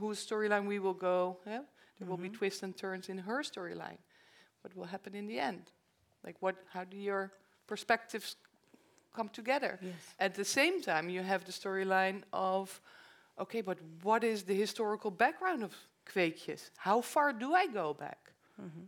whose 0.00 0.24
storyline 0.26 0.66
we 0.66 0.78
will 0.78 0.94
go. 0.94 1.38
Yeah? 1.46 1.62
There 1.98 2.08
will 2.08 2.16
be 2.16 2.28
Mhm. 2.30 2.34
twists 2.38 2.62
and 2.62 2.76
turns 2.76 3.08
in 3.08 3.18
her 3.18 3.42
storyline. 3.42 3.98
What 4.62 4.74
will 4.74 4.86
happen 4.86 5.14
in 5.14 5.26
the 5.26 5.38
end? 5.38 5.70
Like 6.24 6.36
what? 6.40 6.56
How 6.72 6.84
do 6.84 6.96
your 6.96 7.30
perspectives 7.66 8.36
come 9.12 9.28
together? 9.28 9.78
Yes. 9.80 9.94
At 10.18 10.34
the 10.34 10.44
same 10.44 10.82
time, 10.82 11.08
you 11.10 11.22
have 11.22 11.44
the 11.44 11.52
storyline 11.52 12.22
of, 12.32 12.80
okay, 13.38 13.60
but 13.60 13.78
what 14.02 14.24
is 14.24 14.42
the 14.44 14.54
historical 14.54 15.10
background 15.10 15.62
of 15.62 15.74
Kweekjes? 16.06 16.70
How 16.76 17.00
far 17.00 17.32
do 17.32 17.54
I 17.54 17.66
go 17.66 17.94
back? 17.94 18.32
Mhm. 18.60 18.86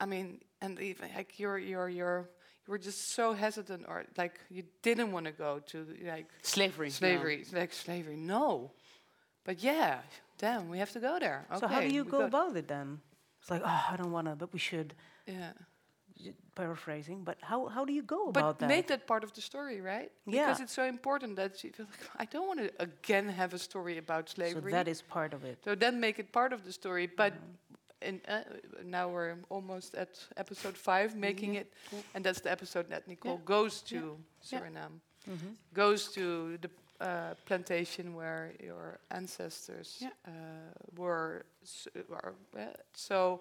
I 0.00 0.06
mean, 0.06 0.40
and 0.60 0.78
even 0.80 1.08
like 1.16 1.38
you're 1.38 1.58
you're 1.58 1.88
you're 1.88 2.28
you 2.66 2.70
were 2.70 2.78
just 2.78 3.12
so 3.12 3.32
hesitant, 3.34 3.84
or 3.88 4.04
like 4.16 4.40
you 4.50 4.64
didn't 4.82 5.12
want 5.12 5.26
to 5.26 5.32
go 5.32 5.60
to 5.66 5.86
like 6.04 6.26
Slavery, 6.42 6.86
no. 6.88 6.92
slavery, 6.92 7.44
like 7.52 7.72
slavery. 7.72 8.16
No, 8.16 8.72
but 9.44 9.62
yeah, 9.62 10.00
damn, 10.38 10.68
we 10.68 10.78
have 10.78 10.90
to 10.92 11.00
go 11.00 11.18
there. 11.18 11.46
okay, 11.50 11.60
So 11.60 11.66
how 11.68 11.80
do 11.80 11.88
you 11.88 12.04
we 12.04 12.10
go 12.10 12.24
about 12.24 12.56
it 12.56 12.66
then? 12.68 13.00
It's 13.40 13.50
like, 13.50 13.62
oh, 13.64 13.84
I 13.92 13.96
don't 13.96 14.10
want 14.12 14.26
to, 14.28 14.34
but 14.36 14.52
we 14.52 14.58
should. 14.58 14.94
Yeah. 15.26 15.52
Paraphrasing, 16.54 17.24
but 17.24 17.36
how, 17.42 17.66
how 17.66 17.84
do 17.84 17.92
you 17.92 18.02
go 18.02 18.30
But 18.30 18.40
about 18.40 18.58
that? 18.58 18.68
But 18.68 18.74
make 18.76 18.86
that 18.88 19.06
part 19.06 19.24
of 19.24 19.32
the 19.32 19.40
story, 19.40 19.80
right? 19.80 20.10
Yeah. 20.26 20.46
Because 20.46 20.60
it's 20.62 20.72
so 20.72 20.84
important 20.84 21.36
that 21.36 21.62
like, 21.64 21.86
I 22.16 22.24
don't 22.26 22.46
want 22.46 22.60
to 22.60 22.70
again 22.78 23.28
have 23.28 23.54
a 23.54 23.58
story 23.58 23.98
about 23.98 24.28
slavery. 24.30 24.70
so 24.72 24.76
that 24.76 24.88
is 24.88 25.02
part 25.02 25.34
of 25.34 25.44
it. 25.44 25.58
So 25.64 25.74
then 25.74 25.98
make 26.00 26.18
it 26.18 26.30
part 26.32 26.52
of 26.52 26.64
the 26.64 26.72
story. 26.72 27.06
But 27.06 27.32
in, 28.02 28.20
uh, 28.28 28.42
now 28.84 29.08
we're 29.08 29.36
almost 29.48 29.94
at 29.94 30.10
episode 30.36 30.76
five, 30.76 31.16
making 31.16 31.54
Yeah. 31.54 31.60
it, 31.62 31.72
and 32.14 32.24
that's 32.24 32.40
the 32.40 32.50
episode 32.50 32.88
that 32.90 33.08
Nicole 33.08 33.38
goes 33.44 33.82
to 33.82 34.16
Yeah. 34.50 34.60
Suriname, 34.60 35.00
Mhm. 35.28 35.54
goes 35.72 36.12
to 36.12 36.58
the 36.58 36.70
uh, 37.00 37.34
plantation 37.46 38.14
where 38.14 38.52
your 38.62 38.98
ancestors 39.10 39.98
Yeah. 40.00 40.10
uh, 40.26 40.30
were. 40.96 41.44
so 42.94 43.40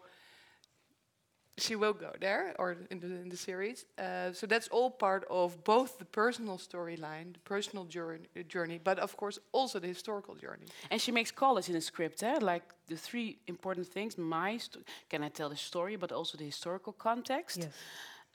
she 1.58 1.76
will 1.76 1.94
go 1.94 2.12
there, 2.20 2.56
or 2.58 2.76
in 2.90 3.00
the 3.00 3.08
in 3.22 3.30
the 3.30 3.38
series. 3.38 3.86
Uh, 3.98 4.34
so 4.34 4.48
that's 4.48 4.68
all 4.72 4.90
part 4.92 5.24
of 5.30 5.64
both 5.64 5.98
the 5.98 6.06
personal 6.06 6.58
storyline, 6.58 7.34
the 7.34 7.40
personal 7.44 7.86
journey, 7.86 8.28
journey, 8.48 8.80
but 8.84 8.98
of 9.00 9.16
course 9.16 9.40
also 9.52 9.80
the 9.80 9.88
historical 9.88 10.36
journey. 10.36 10.66
And 10.90 11.00
she 11.02 11.12
makes 11.12 11.32
colors 11.32 11.68
in 11.68 11.74
the 11.74 11.82
script, 11.82 12.24
eh? 12.24 12.40
like 12.42 12.64
the 12.88 12.98
three 12.98 13.38
important 13.48 13.88
things. 13.88 14.18
My 14.18 14.58
sto- 14.58 14.80
can 15.10 15.24
I 15.24 15.30
tell 15.30 15.50
the 15.50 15.56
story, 15.58 15.98
but 15.98 16.12
also 16.12 16.38
the 16.38 16.46
historical 16.46 16.94
context. 16.94 17.58
Yes. 17.60 17.74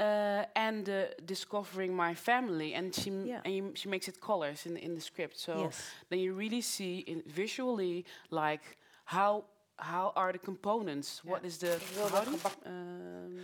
Uh, 0.00 0.44
and 0.54 0.88
uh, 0.88 1.06
discovering 1.24 1.92
my 1.96 2.14
family, 2.14 2.74
and 2.74 2.94
she 2.94 3.10
m- 3.10 3.26
Yeah. 3.26 3.40
and 3.44 3.54
you, 3.54 3.72
she 3.74 3.88
makes 3.88 4.06
it 4.08 4.20
colors 4.20 4.64
in 4.66 4.76
in 4.76 4.94
the 4.94 5.00
script. 5.00 5.36
So 5.38 5.52
Yes. 5.52 5.82
then 6.08 6.20
you 6.20 6.38
really 6.38 6.60
see 6.62 6.98
in 7.06 7.22
visually 7.26 8.04
like 8.30 8.62
how 9.04 9.44
how 9.78 10.12
are 10.16 10.32
the 10.32 10.38
components? 10.38 11.22
What 11.24 11.44
is 11.44 11.58
the 11.58 11.78
verhouding? 11.96 12.38
um, 12.66 13.38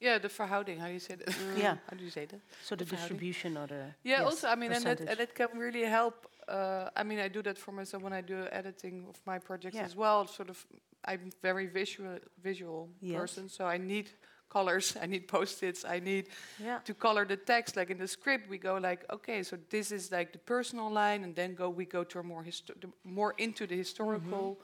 Yeah, 0.00 0.18
the 0.18 0.28
verhouding. 0.28 0.78
How 0.78 0.86
do 0.88 0.92
you 0.92 1.00
say 1.00 1.14
that? 1.16 1.34
Yeah. 1.56 1.76
how 1.88 1.96
do 1.96 2.04
you 2.04 2.10
say 2.10 2.26
that? 2.26 2.40
So 2.64 2.76
the 2.76 2.84
verhouding. 2.84 2.90
distribution 2.90 3.56
or 3.56 3.66
the 3.66 3.74
Yeah. 4.02 4.18
yes, 4.18 4.24
also, 4.24 4.48
I 4.48 4.54
mean, 4.56 4.72
and 4.72 4.84
that, 4.84 4.98
percentage. 4.98 5.08
and 5.12 5.20
it 5.20 5.34
can 5.34 5.58
really 5.58 5.84
help. 5.84 6.26
Uh, 6.48 6.90
I 6.94 7.02
mean, 7.02 7.18
I 7.18 7.28
do 7.28 7.42
that 7.42 7.58
for 7.58 7.72
myself 7.72 8.02
when 8.02 8.12
I 8.12 8.20
do 8.20 8.46
editing 8.52 9.06
of 9.08 9.16
my 9.26 9.38
projects 9.38 9.76
Yeah. 9.76 9.84
as 9.86 9.96
well. 9.96 10.26
Sort 10.26 10.50
of, 10.50 10.66
I'm 11.04 11.30
very 11.42 11.66
visual 11.66 12.18
visual 12.42 12.88
Yes. 13.00 13.18
person, 13.20 13.48
so 13.48 13.64
I 13.66 13.78
need 13.78 14.10
colors. 14.48 14.96
I 15.02 15.06
need 15.06 15.26
post-its. 15.28 15.84
I 15.84 16.00
need 16.00 16.28
Yeah. 16.58 16.78
to 16.84 16.94
color 16.94 17.24
the 17.26 17.36
text. 17.36 17.76
Like 17.76 17.90
in 17.90 17.98
the 17.98 18.08
script, 18.08 18.48
we 18.48 18.58
go 18.58 18.76
like, 18.76 19.04
okay, 19.10 19.42
so 19.42 19.56
this 19.70 19.90
is 19.92 20.10
like 20.10 20.32
the 20.32 20.38
personal 20.38 20.90
line, 20.90 21.24
and 21.24 21.34
then 21.34 21.54
go 21.54 21.68
we 21.68 21.84
go 21.84 22.04
to 22.04 22.18
a 22.18 22.22
more 22.22 22.44
histo- 22.44 22.92
more 23.04 23.34
into 23.38 23.66
the 23.66 23.76
historical 23.76 24.58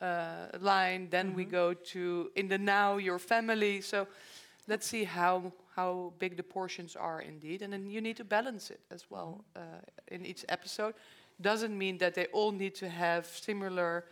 uh, 0.00 0.46
line. 0.60 1.08
Then 1.10 1.34
we 1.34 1.44
go 1.44 1.74
to 1.74 2.30
in 2.34 2.48
the 2.48 2.58
now 2.58 2.98
your 2.98 3.18
family. 3.18 3.80
So 3.80 4.06
let's 4.68 4.86
see 4.86 5.04
how 5.04 5.52
how 5.76 6.12
big 6.18 6.36
the 6.36 6.42
portions 6.42 6.96
are 6.96 7.20
indeed, 7.22 7.62
and 7.62 7.72
then 7.72 7.86
you 7.90 8.00
need 8.00 8.16
to 8.16 8.24
balance 8.24 8.70
it 8.74 8.80
as 8.90 9.04
well 9.10 9.44
uh, 9.56 9.60
in 10.08 10.26
each 10.26 10.44
episode. 10.48 10.94
Doesn't 11.40 11.76
mean 11.78 11.98
that 11.98 12.14
they 12.14 12.26
all 12.32 12.52
need 12.52 12.74
to 12.74 12.88
have 12.88 13.26
similar 13.26 14.04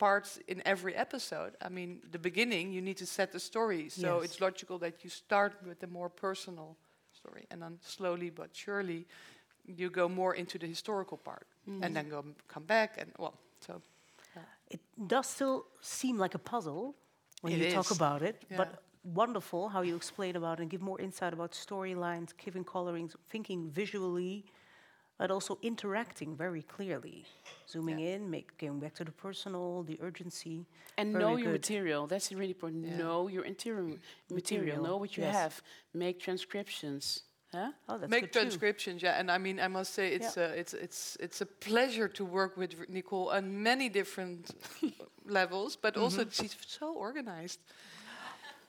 parts 0.00 0.38
in 0.48 0.58
every 0.64 0.94
episode. 1.04 1.52
I 1.66 1.68
mean, 1.68 1.90
the 2.12 2.18
beginning 2.18 2.72
you 2.76 2.82
need 2.88 2.98
to 2.98 3.06
set 3.06 3.28
the 3.32 3.40
story, 3.40 3.88
so 3.90 4.08
Yes. 4.08 4.24
it's 4.26 4.38
logical 4.40 4.78
that 4.78 4.94
you 5.04 5.10
start 5.10 5.52
with 5.68 5.78
the 5.80 5.86
more 5.98 6.08
personal 6.26 6.76
story, 7.20 7.44
and 7.50 7.60
then 7.62 7.78
slowly 7.96 8.30
but 8.30 8.48
surely 8.64 9.00
you 9.80 9.90
go 9.90 10.08
more 10.08 10.34
into 10.42 10.58
the 10.58 10.66
historical 10.66 11.18
part, 11.18 11.46
mm. 11.68 11.82
and 11.84 11.94
then 11.96 12.08
go 12.14 12.24
come 12.54 12.66
back 12.66 12.90
and 13.00 13.08
well, 13.18 13.34
so 13.66 13.72
it 14.70 14.80
does 15.06 15.26
still 15.36 15.64
seem 15.80 16.16
like 16.24 16.34
a 16.36 16.42
puzzle 16.52 16.94
when 17.42 17.52
It 17.52 17.58
you 17.60 17.70
talk 17.74 17.90
about 17.90 18.22
it, 18.22 18.36
Yeah. 18.50 18.58
but 18.60 18.68
wonderful 19.22 19.68
how 19.74 19.82
you 19.88 19.96
explain 19.96 20.36
about 20.36 20.60
and 20.60 20.70
give 20.70 20.82
more 20.90 21.00
insight 21.06 21.32
about 21.32 21.52
storylines, 21.52 22.30
giving 22.44 22.64
colorings, 22.64 23.12
thinking 23.32 23.70
visually, 23.70 24.44
but 25.20 25.30
also 25.30 25.58
interacting 25.62 26.34
very 26.44 26.62
clearly, 26.62 27.24
zooming 27.68 28.00
in, 28.00 28.30
make, 28.30 28.48
going 28.58 28.80
back 28.80 28.94
to 28.94 29.04
the 29.04 29.12
personal, 29.26 29.82
the 29.90 29.98
urgency. 30.08 30.64
and 30.96 31.12
know 31.12 31.36
your 31.36 31.52
good. 31.52 31.60
material. 31.60 32.06
That's 32.06 32.28
really 32.32 32.54
important. 32.56 32.86
Yeah. 32.86 32.96
Know 33.04 33.28
your 33.28 33.44
interior 33.44 33.82
material. 33.82 33.98
Material, 34.30 34.82
Know 34.88 34.96
what 35.02 35.10
you 35.16 35.22
yes. 35.24 35.34
have. 35.40 35.62
Make 35.92 36.16
transcriptions. 36.28 37.02
Huh? 37.52 37.72
Oh, 37.88 37.98
that's 37.98 38.10
make 38.10 38.22
good 38.22 38.32
too. 38.32 38.40
transcriptions. 38.40 39.02
Yeah, 39.02 39.20
and 39.20 39.30
I 39.30 39.38
mean, 39.46 39.60
I 39.60 39.68
must 39.68 39.92
say, 39.98 40.06
it's 40.18 40.36
uh, 40.38 40.60
it's 40.60 40.72
it's 40.86 41.00
it's 41.26 41.40
a 41.42 41.46
pleasure 41.68 42.08
to 42.18 42.24
work 42.24 42.52
with 42.56 42.70
Nicole 42.88 43.28
on 43.36 43.44
many 43.70 43.88
different 43.90 44.42
levels, 45.38 45.76
but 45.84 45.96
also 45.96 46.20
Mm-hmm. 46.22 46.42
she's 46.42 46.56
so 46.80 46.86
organized. 47.06 47.58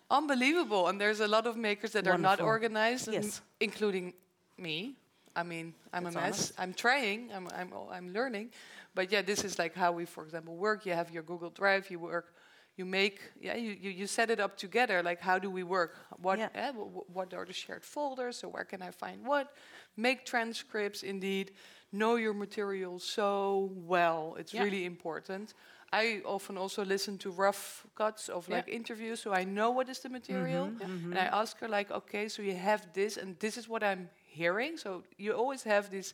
Unbelievable, 0.10 0.88
and 0.90 1.00
there's 1.00 1.22
a 1.22 1.28
lot 1.28 1.46
of 1.48 1.56
makers 1.56 1.92
that 1.92 2.08
are 2.08 2.18
not 2.18 2.42
organized, 2.42 3.08
and 3.08 3.24
Yes. 3.24 3.42
including 3.60 4.14
me. 4.58 4.96
I 5.36 5.44
mean, 5.44 5.74
I'm 5.94 6.04
That's 6.04 6.16
a 6.16 6.20
mess. 6.20 6.26
honest. 6.26 6.54
I'm 6.58 6.74
trying. 6.74 7.32
I'm 7.34 7.48
I'm 7.56 7.72
I'm 7.92 8.14
learning, 8.14 8.50
but 8.94 9.12
yeah, 9.12 9.22
this 9.22 9.44
is 9.44 9.58
like 9.60 9.74
how 9.76 9.92
we, 9.92 10.06
for 10.06 10.24
example, 10.24 10.56
work. 10.56 10.86
You 10.86 10.94
have 10.94 11.12
your 11.12 11.24
Google 11.24 11.50
Drive. 11.50 11.90
You 11.90 12.00
work. 12.00 12.34
You 12.78 12.86
make. 12.86 13.20
Yeah, 13.40 13.56
you 13.56 13.72
you, 13.80 13.92
you 13.92 14.08
set 14.08 14.30
it 14.30 14.40
up 14.40 14.58
together. 14.58 15.02
Like, 15.04 15.22
how 15.22 15.40
do 15.40 15.50
we 15.50 15.64
work? 15.64 15.96
What 16.22 16.40
Yeah. 16.40 16.50
eh, 16.54 16.72
wh- 16.72 16.92
wh- 16.96 17.16
what 17.16 17.34
are 17.34 17.46
the 17.46 17.54
shared 17.54 17.84
folders? 17.86 18.38
So 18.38 18.48
where 18.50 18.66
can 18.66 18.82
I 18.82 18.92
find 18.92 19.26
what? 19.26 19.54
Make 19.96 20.26
transcripts. 20.26 21.04
Indeed, 21.04 21.52
know 21.92 22.16
your 22.18 22.34
material 22.34 23.00
so 23.00 23.70
well. 23.88 24.36
It's 24.40 24.54
Yeah. 24.54 24.64
really 24.64 24.86
important. 24.86 25.54
I 25.94 26.22
often 26.26 26.58
also 26.58 26.86
listen 26.86 27.18
to 27.18 27.32
rough 27.32 27.86
cuts 27.96 28.30
of 28.30 28.48
Yeah. 28.48 28.56
like 28.58 28.70
interviews, 28.72 29.20
so 29.22 29.34
I 29.34 29.44
know 29.44 29.72
what 29.72 29.90
is 29.90 30.00
the 30.00 30.10
material. 30.10 30.68
Mm-hmm, 30.68 31.12
And 31.12 31.20
I 31.20 31.26
ask 31.42 31.60
her 31.60 31.68
like, 31.68 31.92
okay, 31.94 32.30
so 32.30 32.42
you 32.42 32.56
have 32.56 32.82
this, 32.94 33.18
and 33.18 33.38
this 33.40 33.58
is 33.58 33.68
what 33.68 33.84
I'm 33.84 34.10
hearing. 34.32 34.78
So 34.78 35.04
you 35.18 35.34
always 35.34 35.64
have 35.64 35.90
these 35.90 36.14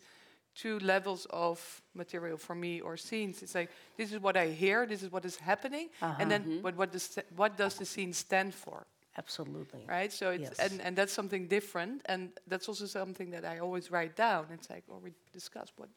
two 0.55 0.80
levels 0.80 1.28
of 1.30 1.82
material 1.93 2.38
for 2.38 2.55
me 2.55 2.82
or 2.82 2.97
scenes. 2.97 3.41
It's 3.43 3.53
like 3.55 3.70
this 3.97 4.11
is 4.11 4.20
what 4.20 4.36
I 4.36 4.47
hear, 4.47 4.86
this 4.88 5.01
is 5.03 5.11
what 5.11 5.26
is 5.26 5.38
happening, 5.38 5.89
Uh-huh. 6.01 6.15
and 6.22 6.30
then 6.32 6.59
but 6.63 6.76
what 6.76 6.91
does 6.91 7.20
what 7.36 7.57
does 7.57 7.76
the 7.76 7.86
scene 7.86 8.13
stand 8.13 8.53
for? 8.53 8.86
Absolutely. 9.18 9.84
Right. 9.88 10.11
So 10.13 10.30
it's 10.32 10.49
Yes. 10.49 10.59
and, 10.72 10.82
and 10.82 10.95
that's 10.95 11.13
something 11.13 11.47
different, 11.47 12.01
and 12.05 12.30
that's 12.49 12.68
also 12.70 12.86
something 12.88 13.32
that 13.32 13.43
I 13.45 13.59
always 13.59 13.89
write 13.91 14.15
down. 14.15 14.45
It's 14.53 14.70
like, 14.70 14.84
or 14.88 14.99
we 14.99 15.11
discuss 15.34 15.72
what, 15.78 15.89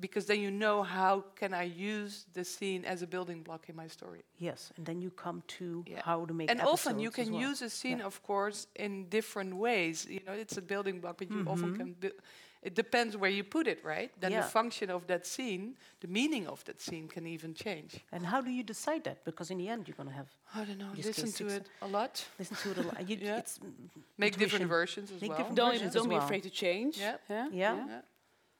because 0.00 0.26
then 0.26 0.40
you 0.40 0.50
know 0.50 0.82
how 0.82 1.24
can 1.34 1.52
I 1.54 1.64
use 1.64 2.26
the 2.32 2.44
scene 2.44 2.84
as 2.84 3.02
a 3.02 3.06
building 3.06 3.42
block 3.42 3.68
in 3.68 3.76
my 3.76 3.88
story. 3.88 4.22
Yes, 4.38 4.72
and 4.76 4.86
then 4.86 5.00
you 5.02 5.10
come 5.10 5.42
to 5.58 5.84
Yeah. 5.86 6.02
how 6.04 6.24
to 6.26 6.34
make 6.34 6.48
it. 6.50 6.52
and 6.58 6.60
often 6.60 6.98
you 6.98 7.10
can 7.10 7.32
well. 7.32 7.48
use 7.50 7.62
a 7.62 7.70
scene, 7.70 7.98
Yeah. 7.98 8.06
of 8.06 8.22
course, 8.22 8.66
in 8.76 9.08
different 9.08 9.54
ways. 9.56 10.06
You 10.08 10.20
know, 10.26 10.32
it's 10.34 10.56
a 10.58 10.62
building 10.62 11.00
block, 11.00 11.16
but 11.18 11.30
you 11.30 11.44
often 11.46 11.72
Mhm. 11.72 11.76
can. 11.76 11.92
Bu- 11.94 12.18
it 12.60 12.74
depends 12.74 13.16
where 13.16 13.30
you 13.30 13.44
put 13.44 13.66
it, 13.66 13.84
right? 13.84 14.10
Then 14.20 14.32
Yeah. 14.32 14.42
the 14.42 14.48
function 14.50 14.90
of 14.90 15.06
that 15.06 15.26
scene, 15.26 15.76
the 16.00 16.08
meaning 16.08 16.46
of 16.48 16.64
that 16.64 16.80
scene, 16.80 17.06
can 17.08 17.24
even 17.26 17.54
change. 17.54 17.92
And 18.12 18.26
how 18.26 18.40
do 18.42 18.50
you 18.50 18.64
decide 18.64 19.02
that? 19.04 19.24
Because 19.24 19.50
in 19.52 19.58
the 19.58 19.68
end, 19.68 19.86
you're 19.88 19.96
going 19.96 20.08
to 20.08 20.14
have 20.14 20.28
I 20.54 20.64
don't 20.64 20.78
know. 20.78 20.92
Listen 20.94 21.32
to 21.32 21.46
it 21.56 21.66
a 21.82 21.86
lot. 21.88 22.24
listen 22.38 22.56
to 22.56 22.70
it 22.72 22.78
a 22.78 22.82
lot. 22.82 23.08
You, 23.08 23.16
Yeah. 23.20 23.38
It's 23.38 23.60
Make 24.16 24.36
different 24.38 24.66
versions 24.68 25.10
as 25.12 25.20
Make 25.20 25.30
well. 25.30 25.38
different 25.38 25.56
Don't, 25.56 25.72
versions 25.72 25.92
don't 25.94 26.02
as 26.06 26.08
be 26.08 26.14
well. 26.16 26.24
afraid 26.24 26.42
to 26.42 26.50
change. 26.50 26.98
Yeah. 26.98 27.16
Yeah. 27.28 27.48
Yeah. 27.52 28.00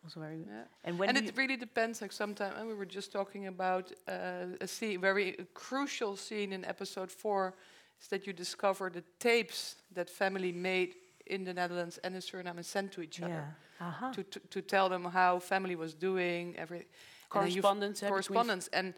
Yeah. 0.03 0.05
Also 0.07 0.20
very 0.20 0.36
good. 0.38 0.46
Yeah. 0.49 0.64
And 0.84 0.99
when 0.99 1.09
and 1.09 1.18
it 1.18 1.36
really 1.36 1.57
depends. 1.57 2.01
Like 2.01 2.12
sometimes 2.12 2.55
we 2.66 2.74
were 2.74 2.86
just 2.86 3.12
talking 3.12 3.46
about 3.46 3.92
uh, 4.09 4.46
a 4.61 4.66
scene, 4.66 5.01
very 5.01 5.36
crucial 5.55 6.16
scene 6.16 6.53
in 6.53 6.64
episode 6.64 7.11
four, 7.11 7.55
is 8.01 8.09
that 8.09 8.26
you 8.26 8.32
discover 8.32 8.90
the 8.90 9.03
tapes 9.18 9.76
that 9.94 10.09
family 10.11 10.53
made 10.53 10.94
in 11.26 11.44
the 11.44 11.53
Netherlands 11.53 11.99
and 12.05 12.14
in 12.14 12.20
Suriname 12.20 12.57
and 12.57 12.64
sent 12.66 12.92
to 12.92 13.03
each 13.03 13.18
you, 13.18 13.26
other. 13.26 13.57
Uh-huh. 13.80 14.12
to, 14.12 14.22
to 14.24 14.40
to 14.51 14.62
tell 14.62 14.88
them 14.88 15.05
how 15.05 15.38
family 15.40 15.76
was 15.76 15.94
doing, 15.94 16.55
every 16.57 16.78
and 16.78 16.86
Correspondence. 17.28 18.01
between- 18.01 18.11
correspondence 18.11 18.68
and. 18.72 18.94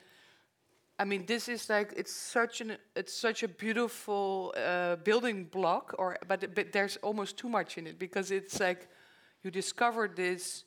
I 0.99 1.05
mean, 1.07 1.25
this 1.25 1.49
is 1.49 1.71
like 1.71 1.95
it's 1.97 2.13
such 2.13 2.61
an 2.61 2.77
it's 2.95 3.15
such 3.15 3.43
a 3.43 3.49
beautiful 3.49 4.53
uh, 4.55 4.97
building 4.97 5.45
block, 5.51 5.95
or 5.99 6.19
but 6.29 6.55
but 6.55 6.73
there's 6.73 6.99
almost 7.03 7.39
too 7.39 7.49
much 7.49 7.79
in 7.79 7.87
it 7.87 7.99
because 7.99 8.31
it's 8.31 8.61
like 8.61 8.87
you 9.43 9.51
discover 9.51 10.09
this 10.09 10.65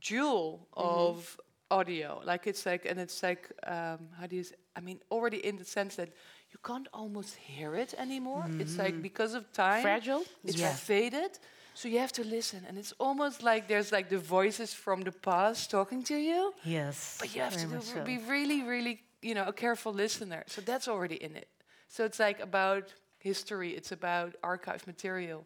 jewel 0.00 0.68
of 0.76 1.38
audio, 1.70 2.20
like 2.24 2.46
it's 2.46 2.66
like 2.66 2.84
and 2.84 2.98
it's 3.00 3.22
like 3.22 3.50
um, 3.66 4.08
how 4.18 4.26
do 4.26 4.36
you? 4.36 4.44
Say, 4.44 4.54
I 4.76 4.80
mean, 4.80 5.00
already 5.10 5.38
in 5.38 5.56
the 5.56 5.64
sense 5.64 5.96
that 5.96 6.08
you 6.50 6.58
can't 6.64 6.88
almost 6.92 7.36
hear 7.36 7.74
it 7.74 7.94
anymore. 7.98 8.46
It's 8.58 8.78
like 8.78 9.00
because 9.02 9.34
of 9.34 9.52
time, 9.52 9.82
Fragile. 9.82 10.24
it's 10.44 10.58
Yeah. 10.58 10.74
faded. 10.74 11.38
So 11.76 11.88
you 11.88 11.98
have 11.98 12.12
to 12.12 12.22
listen, 12.24 12.64
and 12.68 12.78
it's 12.78 12.92
almost 12.98 13.42
like 13.42 13.66
there's 13.66 13.90
like 13.90 14.08
the 14.08 14.18
voices 14.18 14.72
from 14.72 15.02
the 15.02 15.10
past 15.10 15.70
talking 15.70 16.04
to 16.04 16.14
you. 16.14 16.54
Yes. 16.64 17.16
But 17.18 17.34
you 17.34 17.42
have 17.42 17.56
to 17.56 17.66
do, 17.66 17.80
so. 17.80 18.04
be 18.04 18.18
really, 18.18 18.62
really, 18.62 19.02
you 19.22 19.34
know, 19.34 19.44
a 19.48 19.52
careful 19.52 19.92
listener. 19.92 20.44
So 20.46 20.60
that's 20.60 20.86
already 20.86 21.16
in 21.16 21.34
it. 21.36 21.48
So 21.88 22.04
it's 22.04 22.20
like 22.20 22.38
about 22.40 22.94
history, 23.18 23.70
it's 23.74 23.90
about 23.90 24.36
archive 24.42 24.86
material. 24.86 25.44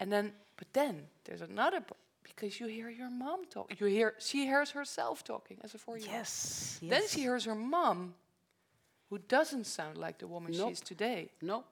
And 0.00 0.12
then, 0.12 0.32
but 0.56 0.66
then 0.72 1.06
there's 1.24 1.40
another 1.40 1.80
p- 1.80 1.94
because 2.24 2.58
you 2.58 2.66
hear 2.66 2.90
your 2.90 3.10
mom 3.10 3.44
talk. 3.46 3.70
You 3.80 3.86
hear 3.86 4.14
she 4.18 4.46
hears 4.46 4.70
herself 4.72 5.22
talking 5.22 5.58
as 5.62 5.74
a 5.74 5.78
four-year-old. 5.78 6.12
Yes, 6.12 6.78
yes. 6.82 6.90
Then 6.90 7.08
she 7.08 7.20
hears 7.20 7.44
her 7.44 7.54
mom, 7.54 8.14
who 9.10 9.18
doesn't 9.18 9.66
sound 9.66 9.96
like 9.98 10.18
the 10.18 10.26
woman 10.26 10.52
she 10.52 10.60
is 10.60 10.80
today. 10.80 11.30
Nope. 11.40 11.66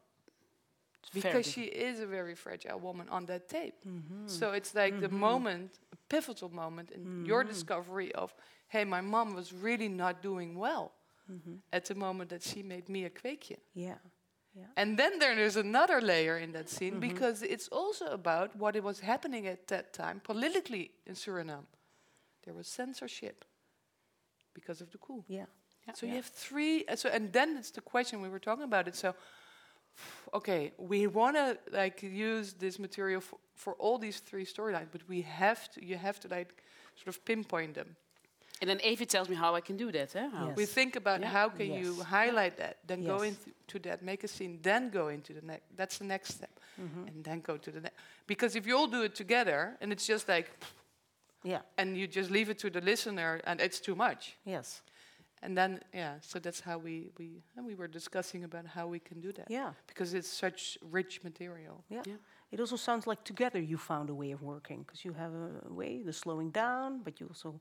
very 1.12 1.22
Because 1.22 1.46
she 1.52 1.62
is 1.62 2.00
a 2.00 2.06
very 2.06 2.34
fragile 2.34 2.78
woman 2.78 3.08
on 3.08 3.26
that 3.26 3.48
tape. 3.48 3.74
Mm-hmm. 3.86 4.26
So 4.26 4.52
it's 4.52 4.74
like 4.74 5.00
the 5.00 5.08
mm-hmm. 5.08 5.18
moment, 5.18 5.78
a 5.92 5.96
pivotal 6.08 6.48
moment 6.48 6.90
in 6.90 7.26
your 7.26 7.42
mm-hmm. 7.42 7.52
discovery 7.52 8.12
of, 8.14 8.34
hey, 8.68 8.84
my 8.84 9.00
mom 9.00 9.34
was 9.34 9.52
really 9.52 9.88
not 9.88 10.22
doing 10.22 10.58
well 10.58 10.92
mm-hmm. 11.30 11.56
at 11.72 11.84
the 11.84 11.94
moment 11.94 12.30
that 12.30 12.42
she 12.42 12.62
made 12.62 12.88
me 12.88 13.04
a 13.04 13.10
kweekje. 13.10 13.58
Yeah. 13.74 13.98
Yeah. 14.54 14.66
And 14.76 14.98
then 14.98 15.18
there 15.18 15.38
is 15.38 15.56
another 15.56 16.00
layer 16.00 16.36
in 16.38 16.52
that 16.52 16.68
scene 16.68 16.94
Mhm. 16.96 17.00
because 17.00 17.42
it's 17.42 17.68
also 17.68 18.06
about 18.06 18.54
what 18.56 18.76
it 18.76 18.82
was 18.82 19.00
happening 19.00 19.46
at 19.46 19.66
that 19.68 19.92
time 19.92 20.20
politically 20.20 20.90
in 21.06 21.14
Suriname. 21.14 21.66
There 22.44 22.54
was 22.54 22.66
censorship 22.68 23.44
because 24.54 24.82
of 24.82 24.90
the 24.90 24.98
coup. 24.98 25.24
Yeah. 25.28 25.46
yeah. 25.86 25.94
So 25.94 26.06
you 26.06 26.14
have 26.16 26.26
three. 26.26 26.84
uh, 26.88 26.96
So 26.96 27.08
and 27.08 27.32
then 27.32 27.56
it's 27.56 27.70
the 27.72 27.80
question 27.80 28.20
we 28.22 28.28
were 28.28 28.40
talking 28.40 28.64
about 28.64 28.88
it. 28.88 28.94
So, 28.96 29.14
okay, 30.32 30.72
we 30.78 31.06
want 31.06 31.36
to 31.36 31.56
like 31.70 32.02
use 32.02 32.54
this 32.54 32.78
material 32.78 33.20
for, 33.20 33.38
for 33.54 33.74
all 33.78 33.98
these 33.98 34.20
three 34.20 34.44
storylines, 34.44 34.88
but 34.90 35.02
we 35.08 35.22
have 35.22 35.70
to. 35.72 35.84
You 35.84 35.96
have 35.98 36.18
to 36.20 36.28
like 36.28 36.62
sort 36.96 37.08
of 37.08 37.24
pinpoint 37.24 37.74
them. 37.74 37.96
And 38.62 38.70
then 38.70 38.78
Eefje 38.78 39.08
tells 39.08 39.28
me 39.28 39.34
how 39.34 39.56
I 39.56 39.60
can 39.60 39.76
do 39.76 39.90
that. 39.90 40.14
Eh? 40.14 40.28
How? 40.30 40.50
We 40.54 40.66
think 40.66 40.94
about 40.94 41.20
Yeah. 41.20 41.30
how 41.30 41.48
can 41.48 41.72
you 41.74 42.00
highlight 42.04 42.56
that, 42.58 42.76
then 42.86 43.02
go 43.04 43.22
into 43.22 43.78
that, 43.80 44.02
make 44.02 44.22
a 44.22 44.28
scene, 44.28 44.60
then 44.62 44.88
go 44.88 45.08
into 45.08 45.32
the 45.34 45.42
next. 45.42 45.64
That's 45.76 45.98
the 45.98 46.04
next 46.04 46.34
step, 46.34 46.60
Mhm. 46.78 47.08
and 47.08 47.24
then 47.24 47.40
go 47.40 47.56
to 47.58 47.70
the 47.72 47.80
next. 47.80 47.96
Because 48.28 48.54
if 48.54 48.64
you 48.64 48.76
all 48.78 48.86
do 48.86 49.02
it 49.02 49.16
together, 49.16 49.76
and 49.80 49.92
it's 49.92 50.06
just 50.06 50.28
like, 50.28 50.48
Yeah. 51.42 51.62
and 51.76 51.96
you 51.96 52.06
just 52.06 52.30
leave 52.30 52.50
it 52.50 52.58
to 52.60 52.70
the 52.70 52.80
listener, 52.80 53.40
and 53.44 53.60
it's 53.60 53.80
too 53.80 53.96
much. 53.96 54.36
Yes. 54.44 54.82
And 55.44 55.56
then 55.56 55.80
yeah, 55.92 56.20
so 56.20 56.38
that's 56.38 56.60
how 56.60 56.78
we 56.78 57.10
we 57.18 57.42
and 57.56 57.66
we 57.66 57.74
were 57.74 57.88
discussing 57.88 58.44
about 58.44 58.64
how 58.66 58.86
we 58.86 59.00
can 59.00 59.20
do 59.20 59.32
that. 59.32 59.50
Yeah. 59.50 59.72
Because 59.88 60.14
it's 60.14 60.28
such 60.28 60.78
rich 60.92 61.24
material. 61.24 61.84
Yeah. 61.88 62.04
It 62.52 62.60
also 62.60 62.76
sounds 62.76 63.06
like 63.08 63.24
together 63.24 63.60
you 63.60 63.76
found 63.78 64.08
a 64.08 64.14
way 64.14 64.32
of 64.32 64.40
working 64.40 64.84
because 64.84 65.04
you 65.04 65.14
have 65.14 65.34
a 65.34 65.72
way, 65.72 66.02
the 66.04 66.12
slowing 66.12 66.52
down, 66.52 67.02
but 67.02 67.18
you 67.18 67.26
also. 67.26 67.60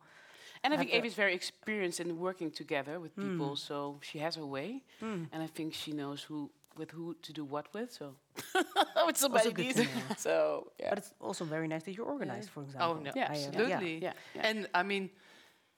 And 0.63 0.73
I 0.73 0.77
think 0.77 0.91
the- 0.91 1.07
is 1.07 1.15
very 1.15 1.33
experienced 1.33 1.99
in 1.99 2.19
working 2.19 2.51
together 2.51 2.99
with 2.99 3.15
Mm. 3.15 3.31
people, 3.31 3.55
so 3.55 3.99
she 4.01 4.19
has 4.19 4.35
her 4.35 4.45
way, 4.45 4.83
Mm. 5.01 5.27
and 5.31 5.43
I 5.43 5.47
think 5.47 5.73
she 5.73 5.91
knows 5.91 6.23
who 6.23 6.51
with 6.77 6.91
who 6.91 7.15
to 7.21 7.33
do 7.33 7.43
what 7.43 7.65
with. 7.73 7.91
So 7.91 8.15
with 9.07 9.17
somebody 9.17 9.49
Also 9.49 9.51
good 9.51 9.65
needs. 9.65 9.77
to 9.77 9.83
know. 9.83 10.15
so 10.17 10.33
yeah. 10.79 10.89
But 10.89 10.97
it's 10.99 11.13
also 11.19 11.43
very 11.45 11.67
nice 11.67 11.83
that 11.83 11.93
you're 11.97 12.05
organized, 12.15 12.49
for 12.49 12.63
example. 12.63 12.89
Oh 12.91 12.93
no, 13.03 13.11
I, 13.15 13.19
uh, 13.23 13.27
absolutely. 13.31 13.97
yeah. 13.97 14.13
And 14.35 14.69
I 14.73 14.83
mean, 14.83 15.09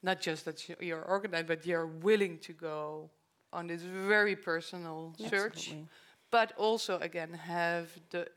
not 0.02 0.20
just 0.20 0.44
that 0.44 0.68
you- 0.68 0.76
you're 0.88 1.02
organized, 1.16 1.48
but 1.48 1.66
you're 1.66 1.86
willing 1.86 2.38
to 2.40 2.52
go 2.52 3.10
on 3.52 3.66
this 3.66 3.82
very 3.82 4.36
personal 4.36 5.14
search, 5.18 5.56
Absolutely. 5.68 5.88
but 6.30 6.52
also 6.56 6.98
again 7.00 7.32
have 7.34 7.86
the 8.10 8.28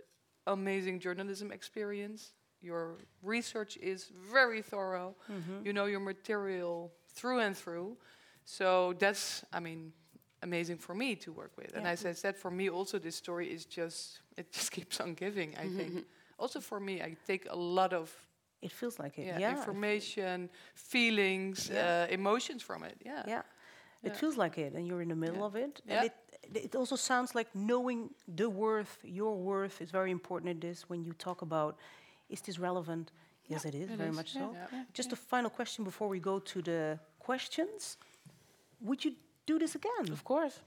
amazing 0.48 1.00
journalism 1.00 1.52
experience. 1.52 2.34
Your 2.62 2.96
research 3.22 3.78
is 3.78 4.12
very 4.32 4.62
thorough. 4.62 5.16
Mhm. 5.30 5.66
You 5.66 5.74
know 5.74 5.86
your 5.86 6.00
material 6.00 6.92
through 7.14 7.40
and 7.40 7.56
through. 7.56 7.98
So 8.46 8.94
that's, 8.94 9.44
I 9.54 9.60
mean, 9.60 9.92
amazing 10.42 10.78
for 10.80 10.96
me 10.96 11.16
to 11.16 11.32
work 11.32 11.52
with. 11.58 11.74
And 11.76 11.86
as 11.88 12.06
I 12.06 12.14
said, 12.14 12.36
for 12.38 12.52
me 12.52 12.70
also 12.70 13.00
this 13.00 13.16
story 13.16 13.48
is 13.54 13.66
just 13.66 14.22
it 14.38 14.52
just 14.52 14.72
keeps 14.78 15.00
on 15.00 15.14
giving. 15.16 15.56
I 15.58 15.68
think. 15.70 16.06
Also 16.40 16.60
for 16.62 16.80
me, 16.80 17.02
I 17.02 17.16
take 17.26 17.48
a 17.50 17.56
lot 17.56 17.94
of 17.94 18.12
It 18.62 18.72
feels 18.72 18.98
like 19.00 19.18
it. 19.22 19.26
yeah, 19.28 19.40
Yeah. 19.40 19.58
information, 19.58 20.50
feelings, 20.74 21.70
Yeah. 21.70 22.06
uh, 22.10 22.14
emotions 22.14 22.64
from 22.64 22.84
it. 22.84 22.96
Yeah. 23.06 23.24
Yeah. 23.28 23.44
It 24.04 24.16
feels 24.16 24.38
like 24.38 24.58
it, 24.62 24.74
and 24.74 24.88
you're 24.88 25.02
in 25.02 25.10
the 25.10 25.16
middle 25.16 25.44
of 25.44 25.56
it. 25.56 25.82
Yeah. 25.86 26.04
And 26.04 26.12
it, 26.56 26.64
it 26.66 26.76
also 26.76 26.96
sounds 26.96 27.34
like 27.36 27.50
knowing 27.54 28.10
the 28.36 28.48
worth, 28.50 28.98
your 29.04 29.36
worth, 29.36 29.82
is 29.82 29.92
very 29.92 30.12
important 30.12 30.50
in 30.52 30.60
this 30.60 30.90
when 30.90 31.04
you 31.04 31.14
talk 31.14 31.42
about 31.42 31.78
is 32.30 32.42
this 32.42 32.60
relevant? 32.60 33.12
Yes, 33.48 33.66
it 33.66 33.76
is, 33.76 33.90
it 33.90 33.98
very 33.98 34.10
is, 34.10 34.16
much 34.16 34.36
yeah. 34.36 34.42
so. 34.42 34.56
Yeah. 34.72 34.84
Just 34.94 35.14
a 35.14 35.16
final 35.16 35.50
question 35.50 35.86
before 35.86 36.10
we 36.10 36.20
go 36.20 36.40
to 36.40 36.62
the 36.62 37.00
questions. 37.20 37.98
Would 38.82 39.06
you 39.06 39.14
do 39.46 39.58
this 39.58 39.76
again? 39.76 40.12
Of 40.12 40.24
course. 40.24 40.60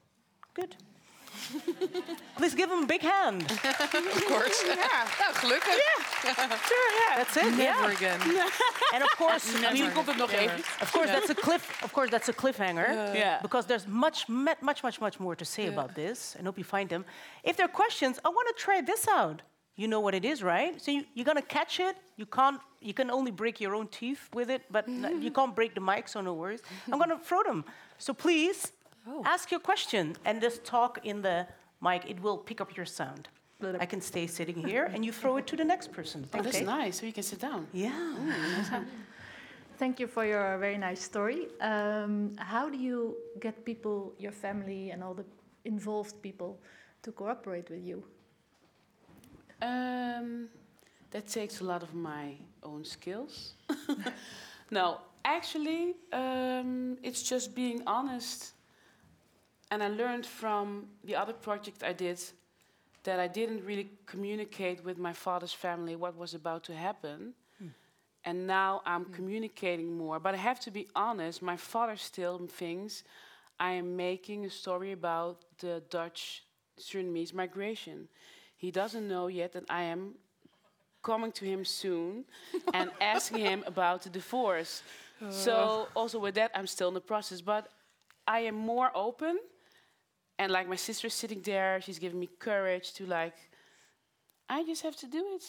Good. 0.54 0.76
Please 2.36 2.54
give 2.54 2.70
him 2.70 2.82
a 2.82 2.86
big 2.86 3.02
hand. 3.02 3.42
of 3.50 4.24
course. 4.26 4.64
yeah. 4.66 5.06
Nou, 5.20 5.32
gelukkig. 5.40 5.78
Sure, 6.68 6.90
yeah. 7.00 7.16
That's 7.16 7.36
it. 7.36 7.56
Never 7.56 7.92
yeah. 7.92 7.96
again. 7.96 8.20
And 8.94 9.02
of 9.02 9.16
course, 9.16 9.48
I 9.48 9.60
mean, 9.60 9.70
Misschien 9.70 9.92
komt 9.92 10.06
het 10.06 10.16
nog 10.16 10.32
even. 10.32 10.58
Of 10.80 10.90
course, 10.92 11.10
that's 11.10 11.30
a 11.30 11.34
cliff. 11.34 11.82
Of 11.82 11.92
course, 11.92 12.10
that's 12.10 12.28
a 12.28 12.32
cliffhanger. 12.32 12.88
Yeah. 12.88 13.14
Yeah. 13.14 13.40
Because 13.42 13.66
there's 13.66 13.86
much, 13.86 14.28
much, 14.28 14.82
much, 14.82 15.00
much 15.00 15.18
more 15.18 15.36
to 15.36 15.44
say 15.44 15.68
about 15.68 15.94
this. 15.94 16.34
I 16.38 16.42
hope 16.42 16.58
you 16.58 16.64
find 16.64 16.88
them. 16.88 17.04
If 17.42 17.56
there 17.56 17.66
are 17.66 17.72
questions, 17.72 18.18
I 18.24 18.28
want 18.28 18.48
to 18.48 18.54
try 18.64 18.82
this 18.82 19.06
out. 19.08 19.42
You 19.80 19.88
know 19.88 20.00
what 20.00 20.14
it 20.14 20.26
is, 20.26 20.42
right? 20.42 20.72
So 20.84 20.90
you, 20.90 21.02
you're 21.14 21.24
gonna 21.24 21.50
catch 21.58 21.80
it. 21.80 21.96
You 22.20 22.26
can't. 22.26 22.60
You 22.82 22.92
can 22.92 23.10
only 23.10 23.30
break 23.30 23.62
your 23.64 23.74
own 23.74 23.86
teeth 23.88 24.28
with 24.34 24.50
it, 24.50 24.62
but 24.70 24.86
you 25.24 25.30
can't 25.30 25.54
break 25.54 25.72
the 25.74 25.80
mic. 25.80 26.06
So 26.06 26.20
no 26.20 26.34
worries. 26.34 26.62
I'm 26.92 26.98
gonna 26.98 27.18
throw 27.18 27.42
them. 27.42 27.64
So 27.96 28.12
please 28.12 28.72
ask 29.24 29.50
your 29.50 29.60
question 29.70 30.16
and 30.26 30.34
just 30.42 30.64
talk 30.64 30.92
in 31.10 31.22
the 31.22 31.46
mic. 31.80 32.02
It 32.12 32.20
will 32.20 32.36
pick 32.36 32.60
up 32.60 32.76
your 32.76 32.84
sound. 32.84 33.28
I 33.84 33.86
can 33.86 34.02
stay 34.02 34.26
sitting 34.26 34.58
here, 34.72 34.84
and 34.92 35.00
you 35.06 35.12
throw 35.12 35.38
it 35.38 35.46
to 35.46 35.56
the 35.56 35.64
next 35.64 35.92
person. 35.92 36.28
Oh, 36.34 36.42
that's 36.42 36.60
nice. 36.60 37.00
So 37.00 37.06
you 37.06 37.14
can 37.14 37.22
sit 37.22 37.40
down. 37.40 37.66
Yeah. 37.72 38.84
Thank 39.78 39.98
you 39.98 40.06
for 40.06 40.24
your 40.26 40.58
very 40.58 40.76
nice 40.76 41.02
story. 41.02 41.48
Um, 41.60 42.36
how 42.36 42.68
do 42.68 42.76
you 42.76 43.16
get 43.40 43.64
people, 43.64 44.12
your 44.18 44.32
family, 44.32 44.90
and 44.90 45.02
all 45.02 45.14
the 45.14 45.24
involved 45.64 46.20
people 46.20 46.58
to 47.02 47.12
cooperate 47.12 47.70
with 47.70 47.84
you? 47.90 48.04
Um, 49.62 50.48
that 51.10 51.26
takes 51.28 51.60
a 51.60 51.64
lot 51.64 51.82
of 51.82 51.94
my 51.94 52.34
own 52.62 52.84
skills. 52.84 53.54
no, 54.70 54.98
actually, 55.24 55.94
um, 56.12 56.96
it's 57.02 57.22
just 57.22 57.54
being 57.54 57.82
honest. 57.86 58.52
And 59.70 59.82
I 59.82 59.88
learned 59.88 60.26
from 60.26 60.86
the 61.04 61.16
other 61.16 61.32
project 61.32 61.82
I 61.82 61.92
did 61.92 62.20
that 63.04 63.18
I 63.18 63.28
didn't 63.28 63.64
really 63.64 63.90
communicate 64.06 64.84
with 64.84 64.98
my 64.98 65.12
father's 65.12 65.52
family 65.52 65.96
what 65.96 66.16
was 66.16 66.34
about 66.34 66.64
to 66.64 66.74
happen. 66.74 67.34
And 68.24 68.46
now 68.46 68.82
I'm 68.84 69.06
communicating 69.06 69.96
more. 69.96 70.20
But 70.20 70.34
I 70.34 70.38
have 70.38 70.60
to 70.60 70.70
be 70.70 70.88
honest, 70.94 71.40
my 71.40 71.56
father 71.56 71.96
still 71.96 72.38
thinks 72.46 73.02
I 73.58 73.72
am 73.72 73.96
making 73.96 74.44
a 74.44 74.50
story 74.50 74.92
about 74.92 75.38
the 75.58 75.82
Dutch 75.90 76.44
Surinamese 76.78 77.32
migration. 77.32 78.08
He 78.60 78.70
doesn't 78.70 79.08
know 79.08 79.28
yet 79.28 79.54
that 79.54 79.64
I 79.70 79.84
am 79.84 80.16
coming 81.02 81.32
to 81.32 81.46
him 81.46 81.64
soon 81.64 82.26
and 82.74 82.90
asking 83.00 83.38
him 83.38 83.64
about 83.66 84.02
the 84.02 84.10
divorce. 84.10 84.82
So 85.30 85.88
uh. 85.94 85.98
also 85.98 86.18
with 86.18 86.34
that, 86.34 86.50
I'm 86.54 86.66
still 86.66 86.88
in 86.88 86.94
the 86.94 87.00
process. 87.00 87.40
But 87.40 87.68
I 88.26 88.40
am 88.40 88.54
more 88.54 88.90
open, 88.94 89.38
and 90.38 90.52
like 90.52 90.68
my 90.68 90.76
sister 90.76 91.06
is 91.06 91.14
sitting 91.14 91.40
there, 91.40 91.80
she's 91.80 91.98
giving 91.98 92.20
me 92.20 92.28
courage 92.38 92.92
to 92.94 93.06
like. 93.06 93.36
I 94.46 94.62
just 94.64 94.82
have 94.82 94.96
to 94.96 95.06
do 95.06 95.24
it. 95.36 95.44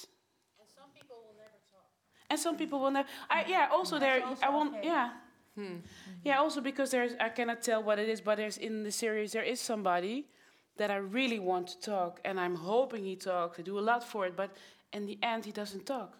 And 0.59 0.69
some 0.73 0.89
people 0.95 1.17
will 1.25 1.35
never. 1.35 1.57
Talk. 1.69 1.89
And 2.29 2.39
some 2.39 2.55
people 2.55 2.79
will 2.79 2.91
never. 2.91 3.09
I, 3.29 3.43
yeah. 3.45 3.67
Also, 3.73 3.99
there. 3.99 4.23
I 4.41 4.49
won't. 4.49 4.81
Yeah. 4.83 5.09
Hmm. 5.57 5.77
Yeah. 6.23 6.39
Also, 6.39 6.61
because 6.61 6.91
there's. 6.91 7.11
I 7.19 7.27
cannot 7.27 7.61
tell 7.61 7.83
what 7.83 7.99
it 7.99 8.07
is, 8.07 8.21
but 8.21 8.37
there's 8.37 8.57
in 8.57 8.83
the 8.83 8.91
series 8.91 9.33
there 9.33 9.43
is 9.43 9.59
somebody 9.59 10.27
that 10.77 10.89
I 10.89 10.97
really 10.97 11.39
want 11.39 11.67
to 11.67 11.81
talk, 11.81 12.19
and 12.25 12.39
I'm 12.39 12.55
hoping 12.55 13.03
he 13.03 13.15
talks. 13.15 13.59
I 13.59 13.61
do 13.61 13.77
a 13.79 13.85
lot 13.91 14.03
for 14.03 14.25
it, 14.25 14.35
but 14.35 14.51
in 14.93 15.05
the 15.05 15.17
end, 15.21 15.45
he 15.45 15.51
doesn't 15.51 15.85
talk. 15.85 16.17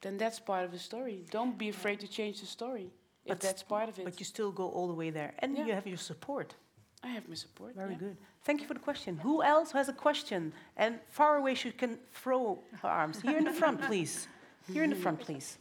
Then 0.00 0.16
that's 0.16 0.38
part 0.38 0.64
of 0.64 0.72
the 0.72 0.78
story. 0.78 1.24
Don't 1.30 1.58
be 1.58 1.68
afraid 1.68 2.00
to 2.00 2.08
change 2.08 2.40
the 2.40 2.46
story. 2.46 2.90
If 3.24 3.28
But 3.28 3.40
that's 3.40 3.62
part 3.62 3.88
of 3.88 3.98
it. 3.98 4.04
But 4.04 4.20
you 4.20 4.24
still 4.24 4.52
go 4.52 4.68
all 4.68 4.86
the 4.86 4.94
way 4.94 5.10
there, 5.10 5.34
and 5.40 5.56
you 5.56 5.72
have 5.72 5.86
your 5.86 5.96
support. 5.96 6.54
I 7.02 7.08
have 7.08 7.28
my 7.28 7.34
support. 7.34 7.74
Very 7.74 7.92
yeah. 7.92 7.98
good. 7.98 8.16
Thank 8.44 8.60
you 8.60 8.66
for 8.66 8.74
the 8.74 8.80
question. 8.80 9.16
Who 9.18 9.42
else 9.42 9.72
has 9.72 9.88
a 9.88 9.92
question? 9.92 10.52
And 10.76 10.98
far 11.08 11.36
away, 11.36 11.54
she 11.54 11.70
can 11.72 11.98
throw 12.12 12.62
her 12.82 12.88
arms. 12.88 13.20
Here 13.20 13.38
in 13.38 13.44
the 13.44 13.52
front, 13.52 13.80
please. 13.82 14.28
Here 14.72 14.84
in 14.84 14.90
the 14.90 14.96
front, 14.96 15.20
please. 15.20 15.58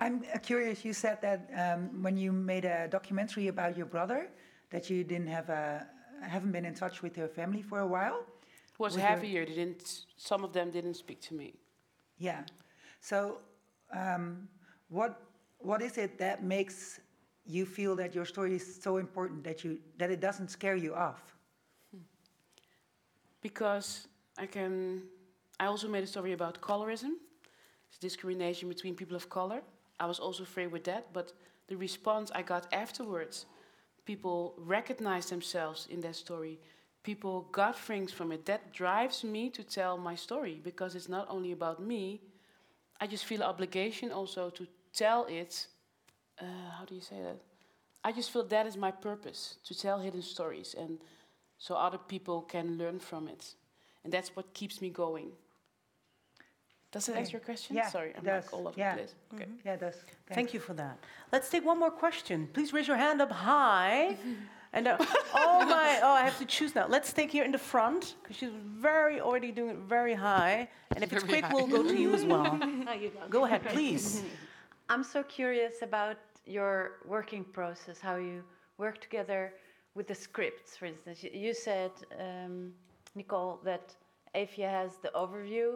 I'm 0.00 0.24
uh, 0.34 0.38
curious. 0.38 0.84
You 0.84 0.92
said 0.92 1.20
that 1.22 1.50
um, 1.56 2.02
when 2.02 2.16
you 2.16 2.32
made 2.32 2.64
a 2.64 2.88
documentary 2.88 3.48
about 3.48 3.76
your 3.76 3.86
brother, 3.86 4.28
that 4.70 4.90
you 4.90 5.04
didn't 5.04 5.28
have 5.28 5.48
a, 5.48 5.86
haven't 6.22 6.52
been 6.52 6.64
in 6.64 6.74
touch 6.74 7.02
with 7.02 7.16
your 7.16 7.28
family 7.28 7.62
for 7.62 7.80
a 7.80 7.86
while. 7.86 8.20
It 8.72 8.78
was 8.78 8.96
half 8.96 9.22
a 9.22 9.26
year. 9.26 9.44
They 9.46 9.54
didn't. 9.54 10.06
Some 10.16 10.44
of 10.44 10.52
them 10.52 10.70
didn't 10.70 10.94
speak 10.94 11.20
to 11.22 11.34
me. 11.34 11.54
Yeah. 12.18 12.42
So, 13.00 13.38
um, 13.92 14.48
what 14.88 15.22
what 15.58 15.80
is 15.80 15.96
it 15.96 16.18
that 16.18 16.42
makes 16.42 17.00
you 17.46 17.64
feel 17.64 17.96
that 17.96 18.14
your 18.14 18.24
story 18.24 18.56
is 18.56 18.82
so 18.82 18.98
important 18.98 19.44
that 19.44 19.64
you 19.64 19.78
that 19.98 20.10
it 20.10 20.20
doesn't 20.20 20.50
scare 20.50 20.76
you 20.76 20.94
off? 20.94 21.36
because 23.48 24.08
I 24.44 24.46
can. 24.46 25.02
I 25.62 25.66
also 25.72 25.88
made 25.88 26.04
a 26.04 26.12
story 26.16 26.32
about 26.32 26.60
colorism, 26.60 27.12
it's 27.88 27.98
discrimination 27.98 28.68
between 28.68 28.94
people 28.94 29.16
of 29.16 29.24
color. 29.38 29.60
I 29.98 30.06
was 30.12 30.18
also 30.26 30.42
afraid 30.42 30.70
with 30.76 30.84
that, 30.90 31.02
but 31.18 31.26
the 31.70 31.76
response 31.76 32.26
I 32.40 32.42
got 32.42 32.62
afterwards, 32.84 33.46
people 34.06 34.54
recognize 34.56 35.28
themselves 35.28 35.86
in 35.90 36.00
that 36.00 36.16
story. 36.16 36.58
People 37.02 37.48
got 37.52 37.78
things 37.78 38.12
from 38.12 38.32
it. 38.32 38.46
That 38.46 38.72
drives 38.72 39.22
me 39.22 39.50
to 39.50 39.62
tell 39.62 39.98
my 39.98 40.14
story 40.14 40.60
because 40.62 40.94
it's 40.94 41.08
not 41.08 41.26
only 41.28 41.52
about 41.52 41.82
me. 41.82 42.22
I 43.00 43.06
just 43.06 43.26
feel 43.26 43.42
obligation 43.42 44.10
also 44.10 44.48
to 44.50 44.66
tell 44.94 45.26
it. 45.26 45.66
Uh, 46.40 46.70
how 46.78 46.84
do 46.84 46.94
you 46.94 47.00
say 47.00 47.20
that? 47.22 47.38
I 48.02 48.12
just 48.12 48.30
feel 48.30 48.44
that 48.44 48.66
is 48.66 48.76
my 48.76 48.92
purpose 48.92 49.56
to 49.64 49.74
tell 49.74 49.98
hidden 49.98 50.22
stories, 50.22 50.74
and 50.78 50.98
so 51.58 51.74
other 51.74 51.98
people 51.98 52.42
can 52.42 52.78
learn 52.78 53.00
from 53.00 53.26
it, 53.26 53.54
and 54.04 54.12
that's 54.12 54.36
what 54.36 54.54
keeps 54.54 54.80
me 54.80 54.90
going. 54.90 55.32
Does 56.96 57.06
that 57.06 57.12
Okay. 57.12 57.20
answer 57.20 57.32
your 57.32 57.40
question? 57.50 57.76
Yeah, 57.76 57.90
Sorry, 57.90 58.10
I'm 58.16 58.24
does. 58.24 58.44
like 58.44 58.52
all 58.54 58.68
over 58.68 58.78
Yeah. 58.80 58.92
the 58.94 58.98
place. 59.02 59.14
Okay. 59.34 59.48
Yeah, 59.66 59.74
it 59.74 59.80
does. 59.80 59.96
Thank 60.38 60.54
you 60.54 60.60
for 60.60 60.72
that. 60.82 60.96
Let's 61.30 61.48
take 61.50 61.62
one 61.72 61.78
more 61.78 61.90
question. 61.90 62.48
Please 62.54 62.72
raise 62.72 62.88
your 62.88 62.96
hand 62.96 63.20
up 63.20 63.30
high. 63.32 64.16
And 64.72 64.88
uh, 64.88 64.96
oh 65.34 65.64
my, 65.64 66.00
oh, 66.02 66.12
I 66.20 66.22
have 66.28 66.36
to 66.38 66.44
choose 66.44 66.74
now. 66.74 66.86
Let's 66.86 67.10
take 67.18 67.30
here 67.30 67.44
in 67.44 67.52
the 67.52 67.64
front 67.72 68.02
because 68.20 68.36
she's 68.36 68.56
very 68.90 69.20
already 69.22 69.50
doing 69.50 69.70
it 69.70 69.78
very 69.96 70.12
high. 70.12 70.68
And 70.94 71.02
if 71.04 71.12
it's 71.12 71.22
Very 71.24 71.32
quick, 71.40 71.44
high. 71.44 71.54
we'll 71.54 71.66
go 71.78 71.82
to 71.92 71.96
you 72.04 72.12
as 72.18 72.24
well. 72.32 72.58
You 73.02 73.10
go. 73.10 73.28
Go 73.36 73.44
ahead, 73.46 73.62
please. 73.74 74.22
I'm 74.92 75.04
so 75.14 75.22
curious 75.22 75.76
about 75.90 76.18
your 76.44 76.74
working 77.14 77.44
process, 77.58 77.96
how 78.00 78.16
you 78.16 78.42
work 78.76 78.96
together 79.00 79.42
with 79.94 80.06
the 80.12 80.14
scripts, 80.26 80.76
for 80.78 80.86
instance. 80.92 81.22
You- 81.24 81.34
You 81.46 81.52
said, 81.54 81.92
um, 82.26 82.54
Nicole, 83.14 83.52
that 83.68 83.84
Eefje 84.34 84.68
has 84.80 84.90
the 85.04 85.10
overview. 85.22 85.68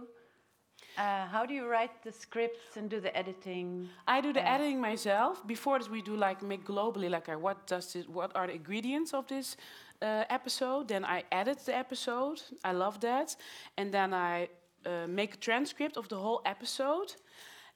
Uh, 0.99 1.27
how 1.27 1.47
do 1.47 1.55
you 1.55 1.67
write 1.67 2.03
the 2.03 2.13
scripts 2.13 2.77
and 2.77 2.91
do 2.91 3.01
the 3.01 3.17
editing? 3.17 3.89
I 4.07 4.21
do 4.21 4.33
the 4.33 4.41
Uh, 4.41 4.55
editing 4.55 4.81
myself. 4.81 5.47
Before 5.47 5.79
this, 5.79 5.89
we 5.89 6.03
do 6.03 6.17
like 6.17 6.43
make 6.43 6.65
globally, 6.65 7.09
like 7.09 7.29
uh, 7.33 7.39
what 7.39 7.67
does 7.67 7.97
it, 7.97 8.09
what 8.09 8.31
are 8.35 8.47
the 8.47 8.55
ingredients 8.55 9.15
of 9.15 9.27
this 9.27 9.57
uh, 10.03 10.25
episode? 10.29 10.89
Then 10.89 11.05
I 11.05 11.25
edit 11.31 11.59
the 11.65 11.77
episode. 11.77 12.43
I 12.65 12.73
love 12.73 12.99
that, 13.01 13.37
and 13.77 13.91
then 13.93 14.13
I 14.13 14.49
uh, 14.85 15.07
make 15.07 15.35
a 15.35 15.39
transcript 15.39 15.97
of 15.97 16.09
the 16.09 16.17
whole 16.17 16.43
episode, 16.45 17.15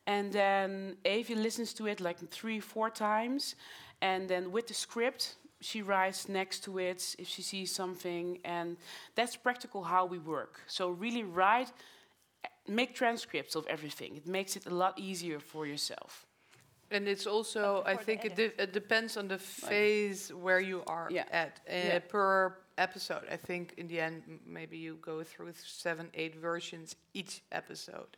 and 0.07 0.32
then 0.32 0.96
Eefje 1.05 1.36
listens 1.36 1.72
to 1.74 1.86
it 1.86 2.00
like 2.00 2.18
three, 2.30 2.61
four 2.61 2.90
times, 2.90 3.57
and 4.00 4.28
then 4.28 4.52
with 4.52 4.66
the 4.66 4.74
script. 4.74 5.36
She 5.61 5.80
writes 5.80 6.28
next 6.28 6.64
to 6.64 6.78
it 6.78 7.16
if 7.18 7.26
she 7.26 7.40
sees 7.42 7.74
something, 7.74 8.38
and 8.44 8.76
that's 9.14 9.34
practical 9.34 9.82
how 9.82 10.05
we 10.05 10.18
work. 10.18 10.61
So 10.66 10.90
really 10.90 11.22
write 11.22 11.72
make 12.68 12.94
transcripts 12.94 13.54
of 13.54 13.66
everything. 13.66 14.16
It 14.16 14.26
makes 14.26 14.56
it 14.56 14.66
a 14.66 14.74
lot 14.74 14.98
easier 14.98 15.40
for 15.40 15.66
yourself. 15.66 16.26
And 16.90 17.08
it's 17.08 17.26
also, 17.26 17.82
I 17.86 17.96
think 17.96 18.24
it, 18.24 18.36
de- 18.36 18.62
it 18.62 18.72
depends 18.72 19.16
on 19.16 19.26
the 19.28 19.38
phase 19.38 20.32
where 20.32 20.60
you 20.60 20.82
are 20.86 21.10
at 21.32 21.60
uh, 21.68 21.72
Yeah. 21.72 21.98
per 22.08 22.56
episode. 22.78 23.22
I 23.30 23.36
think 23.36 23.74
in 23.78 23.88
the 23.88 24.00
end, 24.00 24.22
m- 24.28 24.40
maybe 24.46 24.76
you 24.78 24.98
go 25.00 25.22
through 25.24 25.52
seven, 25.64 26.10
eight 26.14 26.34
versions 26.36 26.94
each 27.14 27.42
episode. 27.50 28.16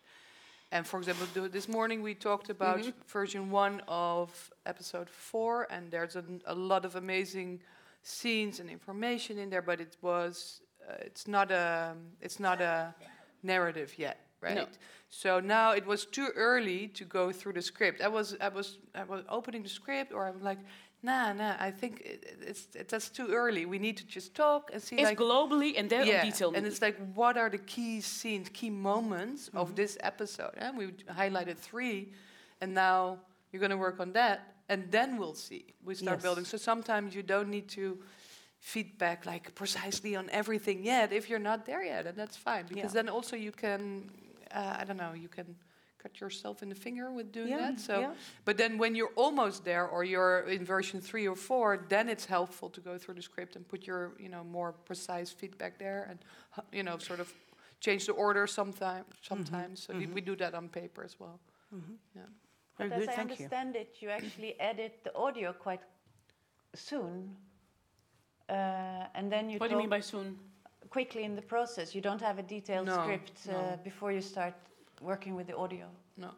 And 0.72 0.84
for 0.86 0.98
example, 0.98 1.26
th- 1.32 1.52
this 1.52 1.68
morning 1.68 2.02
we 2.02 2.14
talked 2.14 2.50
about 2.50 2.78
Mhm. 2.80 2.92
version 3.06 3.50
one 3.50 3.82
of 3.88 4.50
episode 4.66 5.08
four, 5.08 5.66
and 5.70 5.90
there's 5.90 6.16
a, 6.16 6.24
a 6.46 6.54
lot 6.54 6.84
of 6.84 6.96
amazing 6.96 7.62
scenes 8.02 8.60
and 8.60 8.68
information 8.68 9.38
in 9.38 9.48
there, 9.48 9.62
but 9.62 9.80
it 9.80 9.96
was, 10.02 10.60
uh, 10.88 10.94
it's 11.00 11.26
not 11.28 11.50
a, 11.50 11.94
it's 12.20 12.40
not 12.40 12.60
a 12.60 12.94
narrative 13.42 13.94
yet, 13.96 14.25
right? 14.40 14.68
So 15.08 15.40
now 15.40 15.72
it 15.72 15.86
was 15.86 16.04
too 16.04 16.28
early 16.34 16.88
to 16.88 17.04
go 17.04 17.32
through 17.32 17.54
the 17.54 17.62
script. 17.62 18.00
I 18.00 18.08
was, 18.08 18.36
I 18.40 18.48
was, 18.48 18.78
I 18.94 19.04
was 19.04 19.24
opening 19.28 19.62
the 19.62 19.68
script, 19.68 20.12
or 20.12 20.26
I'm 20.26 20.42
like, 20.42 20.58
nah, 21.02 21.32
nah. 21.32 21.54
I 21.58 21.70
think 21.70 22.00
it, 22.00 22.38
it's 22.42 22.68
it, 22.74 22.88
that's 22.88 23.08
too 23.08 23.28
early. 23.28 23.66
We 23.66 23.78
need 23.78 23.96
to 23.98 24.06
just 24.06 24.34
talk 24.34 24.70
and 24.72 24.82
see 24.82 24.96
It's 24.96 25.04
like 25.04 25.18
globally 25.18 25.74
and 25.78 25.88
then 25.88 26.06
yeah. 26.06 26.24
detail. 26.24 26.52
And 26.54 26.66
it's 26.66 26.82
like, 26.82 26.96
what 27.14 27.36
are 27.38 27.48
the 27.48 27.58
key 27.58 28.00
scenes, 28.00 28.48
key 28.52 28.70
moments 28.70 29.48
of 29.54 29.68
mm-hmm. 29.68 29.76
this 29.76 29.96
episode? 30.00 30.54
And 30.58 30.76
we 30.76 30.86
highlighted 31.20 31.56
three, 31.56 32.12
and 32.60 32.74
now 32.74 33.18
you're 33.52 33.60
going 33.60 33.70
to 33.70 33.76
work 33.76 34.00
on 34.00 34.12
that, 34.12 34.54
and 34.68 34.90
then 34.90 35.16
we'll 35.18 35.34
see. 35.34 35.64
We 35.84 35.94
start 35.94 36.16
Yes. 36.16 36.22
building. 36.22 36.44
So 36.44 36.56
sometimes 36.58 37.14
you 37.14 37.22
don't 37.22 37.48
need 37.48 37.68
to 37.68 37.98
feedback 38.58 39.24
like 39.26 39.54
precisely 39.54 40.16
on 40.16 40.28
everything 40.30 40.82
yet 40.82 41.12
if 41.12 41.30
you're 41.30 41.38
not 41.38 41.64
there 41.64 41.84
yet, 41.84 42.06
and 42.06 42.16
that's 42.18 42.36
fine 42.36 42.66
because 42.66 42.92
Yeah. 42.92 43.02
then 43.02 43.08
also 43.08 43.36
you 43.36 43.52
can, 43.52 44.10
uh, 44.52 44.76
I 44.80 44.84
don't 44.84 44.96
know, 44.96 45.12
you 45.12 45.28
can 45.28 45.56
cut 45.98 46.20
yourself 46.20 46.62
in 46.62 46.68
the 46.68 46.74
finger 46.74 47.10
with 47.10 47.32
doing 47.32 47.48
Yeah, 47.48 47.58
that. 47.58 47.80
So, 47.80 48.00
yeah. 48.00 48.10
but 48.44 48.56
then 48.56 48.78
when 48.78 48.94
you're 48.94 49.12
almost 49.16 49.64
there 49.64 49.86
or 49.86 50.04
you're 50.04 50.40
in 50.48 50.64
version 50.64 51.00
three 51.00 51.26
or 51.26 51.36
four, 51.36 51.84
then 51.88 52.08
it's 52.08 52.26
helpful 52.26 52.70
to 52.70 52.80
go 52.80 52.98
through 52.98 53.14
the 53.14 53.22
script 53.22 53.56
and 53.56 53.66
put 53.66 53.86
your, 53.86 54.12
you 54.18 54.28
know, 54.28 54.44
more 54.44 54.72
precise 54.72 55.30
feedback 55.30 55.78
there 55.78 56.06
and, 56.08 56.18
you 56.72 56.82
know, 56.82 56.98
sort 56.98 57.20
of 57.20 57.32
change 57.80 58.06
the 58.06 58.12
order 58.12 58.46
sometime, 58.46 59.04
sometimes. 59.20 59.82
So 59.82 59.94
we, 59.94 60.06
we 60.06 60.20
do 60.20 60.36
that 60.36 60.54
on 60.54 60.68
paper 60.68 61.02
as 61.04 61.18
well. 61.18 61.40
Yeah. 62.14 62.22
Very 62.78 62.90
but 62.90 62.98
good, 62.98 63.08
as 63.08 63.08
I 63.08 63.16
thank 63.16 63.28
you. 63.30 63.34
understand 63.34 63.76
it, 63.76 63.96
you 64.00 64.10
actually 64.10 64.60
edit 64.60 65.00
the 65.02 65.14
audio 65.14 65.52
quite 65.52 65.80
soon. 66.74 67.36
Uh, 68.48 69.06
and 69.14 69.32
then 69.32 69.50
you 69.50 69.58
What 69.58 69.68
do 69.68 69.74
you 69.74 69.80
mean 69.80 69.88
by 69.88 70.00
soon? 70.00 70.38
Quickly 70.96 71.24
in 71.24 71.36
the 71.36 71.42
process. 71.42 71.94
You 71.94 72.00
don't 72.00 72.22
have 72.22 72.38
a 72.38 72.42
detailed 72.42 72.86
No, 72.86 72.94
script 73.02 73.32
uh, 73.48 73.52
no. 73.52 73.78
before 73.84 74.12
you 74.12 74.22
start 74.22 74.54
working 75.02 75.36
with 75.36 75.46
the 75.46 75.54
audio. 75.54 75.86
No. 76.16 76.30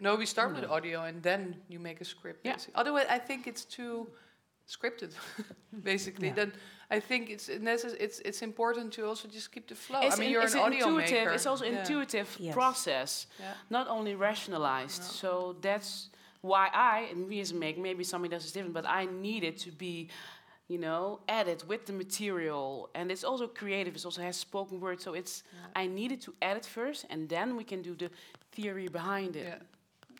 No, 0.00 0.16
we 0.16 0.26
start 0.26 0.52
with 0.56 0.64
audio 0.64 1.04
and 1.04 1.22
then 1.22 1.54
you 1.68 1.78
make 1.78 2.00
a 2.00 2.04
script. 2.04 2.40
Yeah. 2.44 2.54
basic- 2.54 2.74
Otherwise, 2.74 3.06
I 3.08 3.20
think 3.20 3.46
it's 3.46 3.64
too 3.64 4.08
scripted, 4.68 5.12
basically. 5.92 6.28
Yeah. 6.28 6.34
Then 6.40 6.52
I 6.90 6.98
think 7.08 7.30
it's 7.30 7.48
necess- 7.48 7.96
it's 8.06 8.18
it's 8.28 8.42
important 8.42 8.92
to 8.94 9.06
also 9.10 9.28
just 9.28 9.48
keep 9.52 9.66
the 9.68 9.76
flow. 9.76 10.00
It's 10.02 10.16
I 10.16 10.18
mean, 10.18 10.26
in- 10.26 10.32
you're 10.32 10.42
it's 10.46 10.54
an 10.54 10.60
audio 10.66 10.86
intuitive. 10.88 11.18
maker. 11.18 11.30
It's 11.36 11.46
also 11.46 11.64
Yeah. 11.64 11.78
intuitive 11.78 12.28
Yes. 12.40 12.54
process, 12.54 13.26
Yeah. 13.38 13.54
not 13.70 13.86
only 13.96 14.14
rationalized. 14.28 15.02
So 15.20 15.54
that's 15.60 16.10
why 16.40 16.64
I, 16.74 16.96
and 17.12 17.28
me 17.28 17.40
as 17.40 17.52
a 17.52 17.54
maker, 17.54 17.80
maybe 17.80 18.04
somebody 18.04 18.30
does 18.36 18.44
it 18.48 18.52
different, 18.54 18.74
but 18.74 18.86
I 19.00 19.06
need 19.06 19.42
it 19.44 19.56
to 19.64 19.70
be, 19.70 20.08
you 20.68 20.78
know, 20.78 21.20
added 21.28 21.62
with 21.68 21.86
the 21.86 21.92
material. 21.92 22.88
And 22.94 23.10
it's 23.10 23.24
also 23.24 23.46
creative. 23.46 23.96
It 23.96 24.04
also 24.04 24.22
has 24.22 24.36
spoken 24.36 24.80
word. 24.80 25.00
So 25.00 25.14
it's 25.14 25.42
I 25.76 25.86
needed 25.86 26.20
to 26.22 26.34
edit 26.40 26.64
first, 26.66 27.06
and 27.10 27.28
then 27.28 27.56
we 27.56 27.64
can 27.64 27.82
do 27.82 27.94
the 27.94 28.10
theory 28.52 28.88
behind 28.88 29.36
it. 29.36 29.44
Yeah. 29.46 29.58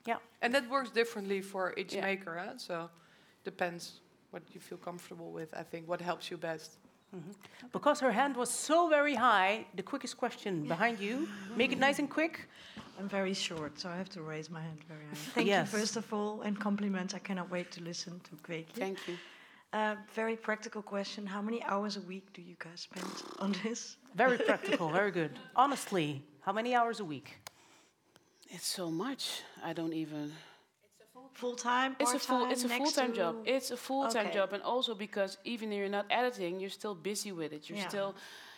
Yeah. 0.07 0.17
And 0.43 0.53
that 0.55 0.69
works 0.69 0.91
differently 0.91 1.41
for 1.41 1.73
each 1.79 1.95
Yeah. 1.95 2.03
maker, 2.05 2.37
huh? 2.39 2.59
so 2.59 2.91
depends 3.45 4.01
what 4.33 4.43
you 4.53 4.61
feel 4.61 4.79
comfortable 4.79 5.33
with. 5.33 5.49
I 5.55 5.63
think 5.63 5.89
what 5.89 6.01
helps 6.01 6.31
you 6.31 6.37
best. 6.37 6.77
Mm-hmm. 7.17 7.31
Because 7.73 8.01
her 8.01 8.11
hand 8.13 8.37
was 8.37 8.51
so 8.51 8.89
very 8.89 9.15
high, 9.15 9.67
the 9.77 9.83
quickest 9.83 10.17
question 10.19 10.67
behind 10.67 10.99
you. 10.99 11.29
Make 11.57 11.73
it 11.73 11.79
nice 11.79 12.01
and 12.01 12.11
quick. 12.11 12.49
I'm 12.99 13.09
very 13.09 13.35
short, 13.35 13.79
so 13.79 13.89
I 13.89 13.97
have 13.97 14.09
to 14.11 14.21
raise 14.23 14.51
my 14.51 14.61
hand 14.61 14.81
very 14.89 15.05
high. 15.09 15.15
Thank 15.35 15.47
Yes. 15.47 15.73
you, 15.73 15.79
first 15.79 15.97
of 15.97 16.13
all, 16.13 16.43
and 16.43 16.59
compliments. 16.59 17.15
I 17.15 17.21
cannot 17.21 17.51
wait 17.51 17.71
to 17.73 17.81
listen 17.83 18.21
to 18.25 18.37
Kweekje. 18.43 18.75
Thank 18.75 18.99
you. 19.09 19.17
Uh, 19.75 19.97
very 20.15 20.37
practical 20.37 20.83
question. 20.83 21.27
How 21.27 21.43
many 21.43 21.61
hours 21.65 21.97
a 21.97 22.01
week 22.03 22.33
do 22.33 22.41
you 22.41 22.55
guys 22.61 22.81
spend 22.83 23.11
on 23.41 23.57
this? 23.65 23.97
Very 24.15 24.39
practical, 24.51 24.89
very 24.89 25.11
good. 25.11 25.33
Honestly, 25.57 26.23
how 26.43 26.53
many 26.53 26.77
hours 26.77 27.01
a 27.01 27.05
week? 27.05 27.29
It's 28.51 28.69
so 28.69 28.89
much. 28.89 29.43
I 29.65 29.73
don't 29.73 29.93
even. 29.93 30.33
Full 31.33 31.57
time, 31.57 31.97
It's 31.99 32.15
a 32.15 32.21
full. 32.21 32.49
It's 32.53 32.63
a 32.63 32.69
full 32.69 32.93
time 32.93 33.13
job. 33.13 33.35
It's 33.45 33.73
a 33.73 33.77
full 33.77 34.07
time 34.09 34.27
Okay. 34.27 34.35
job, 34.39 34.53
and 34.53 34.63
also 34.63 34.95
because 34.95 35.39
even 35.45 35.73
if 35.73 35.79
you're 35.79 35.89
not 35.89 36.07
editing, 36.09 36.61
you're 36.61 36.71
still 36.71 36.95
busy 36.95 37.33
with 37.33 37.53
it. 37.53 37.69
You're 37.69 37.79
Yeah. 37.79 37.89
still 37.89 38.15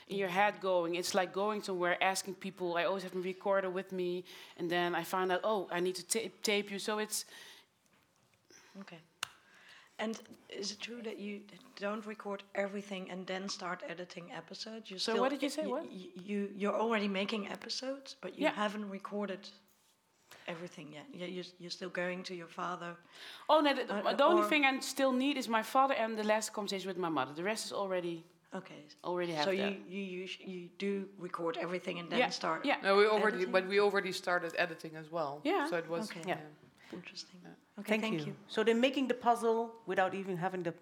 in 0.08 0.18
your 0.18 0.28
head 0.28 0.60
going. 0.60 0.96
It's 0.96 1.14
like 1.14 1.32
going 1.32 1.62
somewhere, 1.62 1.96
asking 2.02 2.34
people. 2.34 2.76
I 2.76 2.84
always 2.84 3.04
have 3.04 3.16
a 3.16 3.20
recorder 3.20 3.70
with 3.70 3.90
me, 3.92 4.24
and 4.58 4.68
then 4.70 4.94
I 4.94 5.04
find 5.04 5.32
out, 5.32 5.40
oh, 5.44 5.66
I 5.72 5.80
need 5.80 5.94
to 5.94 6.04
ta- 6.12 6.28
tape 6.42 6.70
you. 6.70 6.78
So 6.78 6.98
it's 6.98 7.24
Okay. 8.80 8.98
And 9.98 10.20
is 10.48 10.72
it 10.72 10.80
true 10.80 11.00
that 11.02 11.18
you 11.18 11.40
don't 11.80 12.04
record 12.06 12.42
everything 12.54 13.10
and 13.10 13.26
then 13.26 13.48
start 13.48 13.82
editing 13.88 14.30
episodes? 14.32 14.90
You 14.90 14.98
So 14.98 15.12
still, 15.12 15.22
what 15.22 15.30
did 15.30 15.42
you 15.42 15.48
say, 15.50 15.62
y- 15.62 15.68
what? 15.70 15.84
y- 15.90 16.10
You 16.14 16.50
you're 16.54 16.78
already 16.78 17.08
making 17.08 17.48
episodes, 17.48 18.16
but 18.20 18.30
you 18.38 18.44
Yeah. 18.44 18.54
haven't 18.54 18.90
recorded 18.90 19.48
everything 20.46 20.92
yet. 20.92 21.06
You- 21.12 21.26
You're, 21.36 21.44
you're 21.58 21.70
still 21.70 21.88
going 21.90 22.22
to 22.24 22.34
your 22.34 22.48
father. 22.48 22.96
oh 23.48 23.60
no. 23.60 23.72
The, 23.74 23.82
Uh, 23.94 24.12
the 24.14 24.24
only 24.24 24.48
thing 24.48 24.64
I 24.64 24.80
still 24.80 25.12
need 25.12 25.36
is 25.36 25.48
my 25.48 25.62
father 25.62 25.94
and 25.94 26.16
the 26.18 26.24
last 26.24 26.52
conversation 26.52 26.88
with 26.88 26.98
my 26.98 27.08
mother. 27.08 27.32
The 27.34 27.44
rest 27.44 27.64
is 27.66 27.72
already 27.72 28.24
Okay. 28.54 28.84
already 29.02 29.32
have 29.32 29.44
So 29.44 29.50
that. 29.56 29.72
you 29.90 30.00
you 30.08 30.24
us- 30.24 30.40
you 30.40 30.68
do 30.78 31.08
record 31.18 31.56
everything 31.56 31.98
and 32.00 32.08
then 32.10 32.18
Yeah, 32.18 32.30
start. 32.30 32.64
yeah. 32.64 32.78
No, 32.82 32.96
we 32.96 33.06
already, 33.06 33.36
editing? 33.36 33.52
but 33.52 33.66
we 33.66 33.80
already 33.80 34.12
started 34.12 34.52
editing 34.56 34.96
as 34.96 35.10
well. 35.10 35.40
Yeah. 35.44 35.68
So 35.70 35.76
it 35.76 35.88
was. 35.88 36.10
Okay. 36.10 36.22
Yeah. 36.28 36.40
Interesting. 36.92 37.40
Uh, 37.44 37.80
okay, 37.80 37.98
thank, 37.98 38.26
you. 38.26 38.34
So 38.48 38.62
they're 38.64 38.74
making 38.74 39.08
the 39.08 39.14
puzzle 39.14 39.72
without 39.86 40.14
even 40.14 40.36
having 40.36 40.62
the 40.62 40.74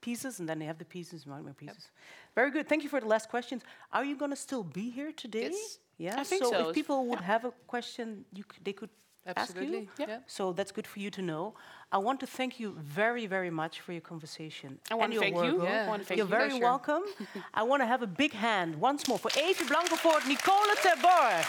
pieces, 0.00 0.40
and 0.40 0.48
then 0.48 0.58
they 0.58 0.66
have 0.66 0.78
the 0.78 0.84
pieces, 0.84 1.26
my 1.26 1.40
pieces. 1.56 1.90
Very 2.34 2.50
good. 2.50 2.68
Thank 2.68 2.82
you 2.84 2.88
for 2.88 3.00
the 3.00 3.06
last 3.06 3.28
questions. 3.28 3.62
Are 3.92 4.04
you 4.04 4.16
going 4.16 4.30
to 4.30 4.36
still 4.36 4.62
be 4.62 4.90
here 4.90 5.12
today? 5.12 5.50
Yes. 5.52 5.78
Yeah. 5.98 6.20
I 6.20 6.24
think 6.24 6.44
so. 6.44 6.50
so. 6.50 6.68
If 6.68 6.74
people 6.74 7.06
would 7.06 7.20
have 7.20 7.44
a 7.44 7.52
question, 7.66 8.24
you 8.32 8.44
they 8.62 8.72
could 8.72 8.90
Absolutely, 9.26 9.88
ask 9.88 9.98
you. 9.98 10.06
yeah. 10.08 10.18
So 10.26 10.52
that's 10.52 10.70
good 10.70 10.86
for 10.86 11.00
you 11.00 11.10
to 11.10 11.22
know. 11.22 11.54
I 11.90 11.98
want 11.98 12.20
to 12.20 12.26
thank 12.26 12.60
you 12.60 12.76
very, 12.78 13.26
very 13.26 13.50
much 13.50 13.80
for 13.80 13.92
your 13.92 14.02
conversation. 14.12 14.78
I 14.90 14.94
wanna 14.94 15.18
thank 15.18 15.34
work. 15.34 15.46
you. 15.46 15.64
Yeah. 15.64 15.96
Thank 15.96 16.18
You're 16.18 16.26
you. 16.26 16.38
very 16.40 16.58
welcome. 16.60 17.02
I 17.60 17.62
want 17.64 17.82
to 17.82 17.86
have 17.86 18.02
a 18.02 18.06
big 18.06 18.32
hand 18.32 18.76
once 18.76 19.08
more 19.08 19.18
for 19.18 19.30
Eefje 19.30 19.66
Blankevoort, 19.72 20.22
Nicole 20.28 20.70
Terborg. 20.84 21.44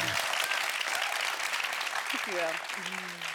Dankjewel. 2.28 3.27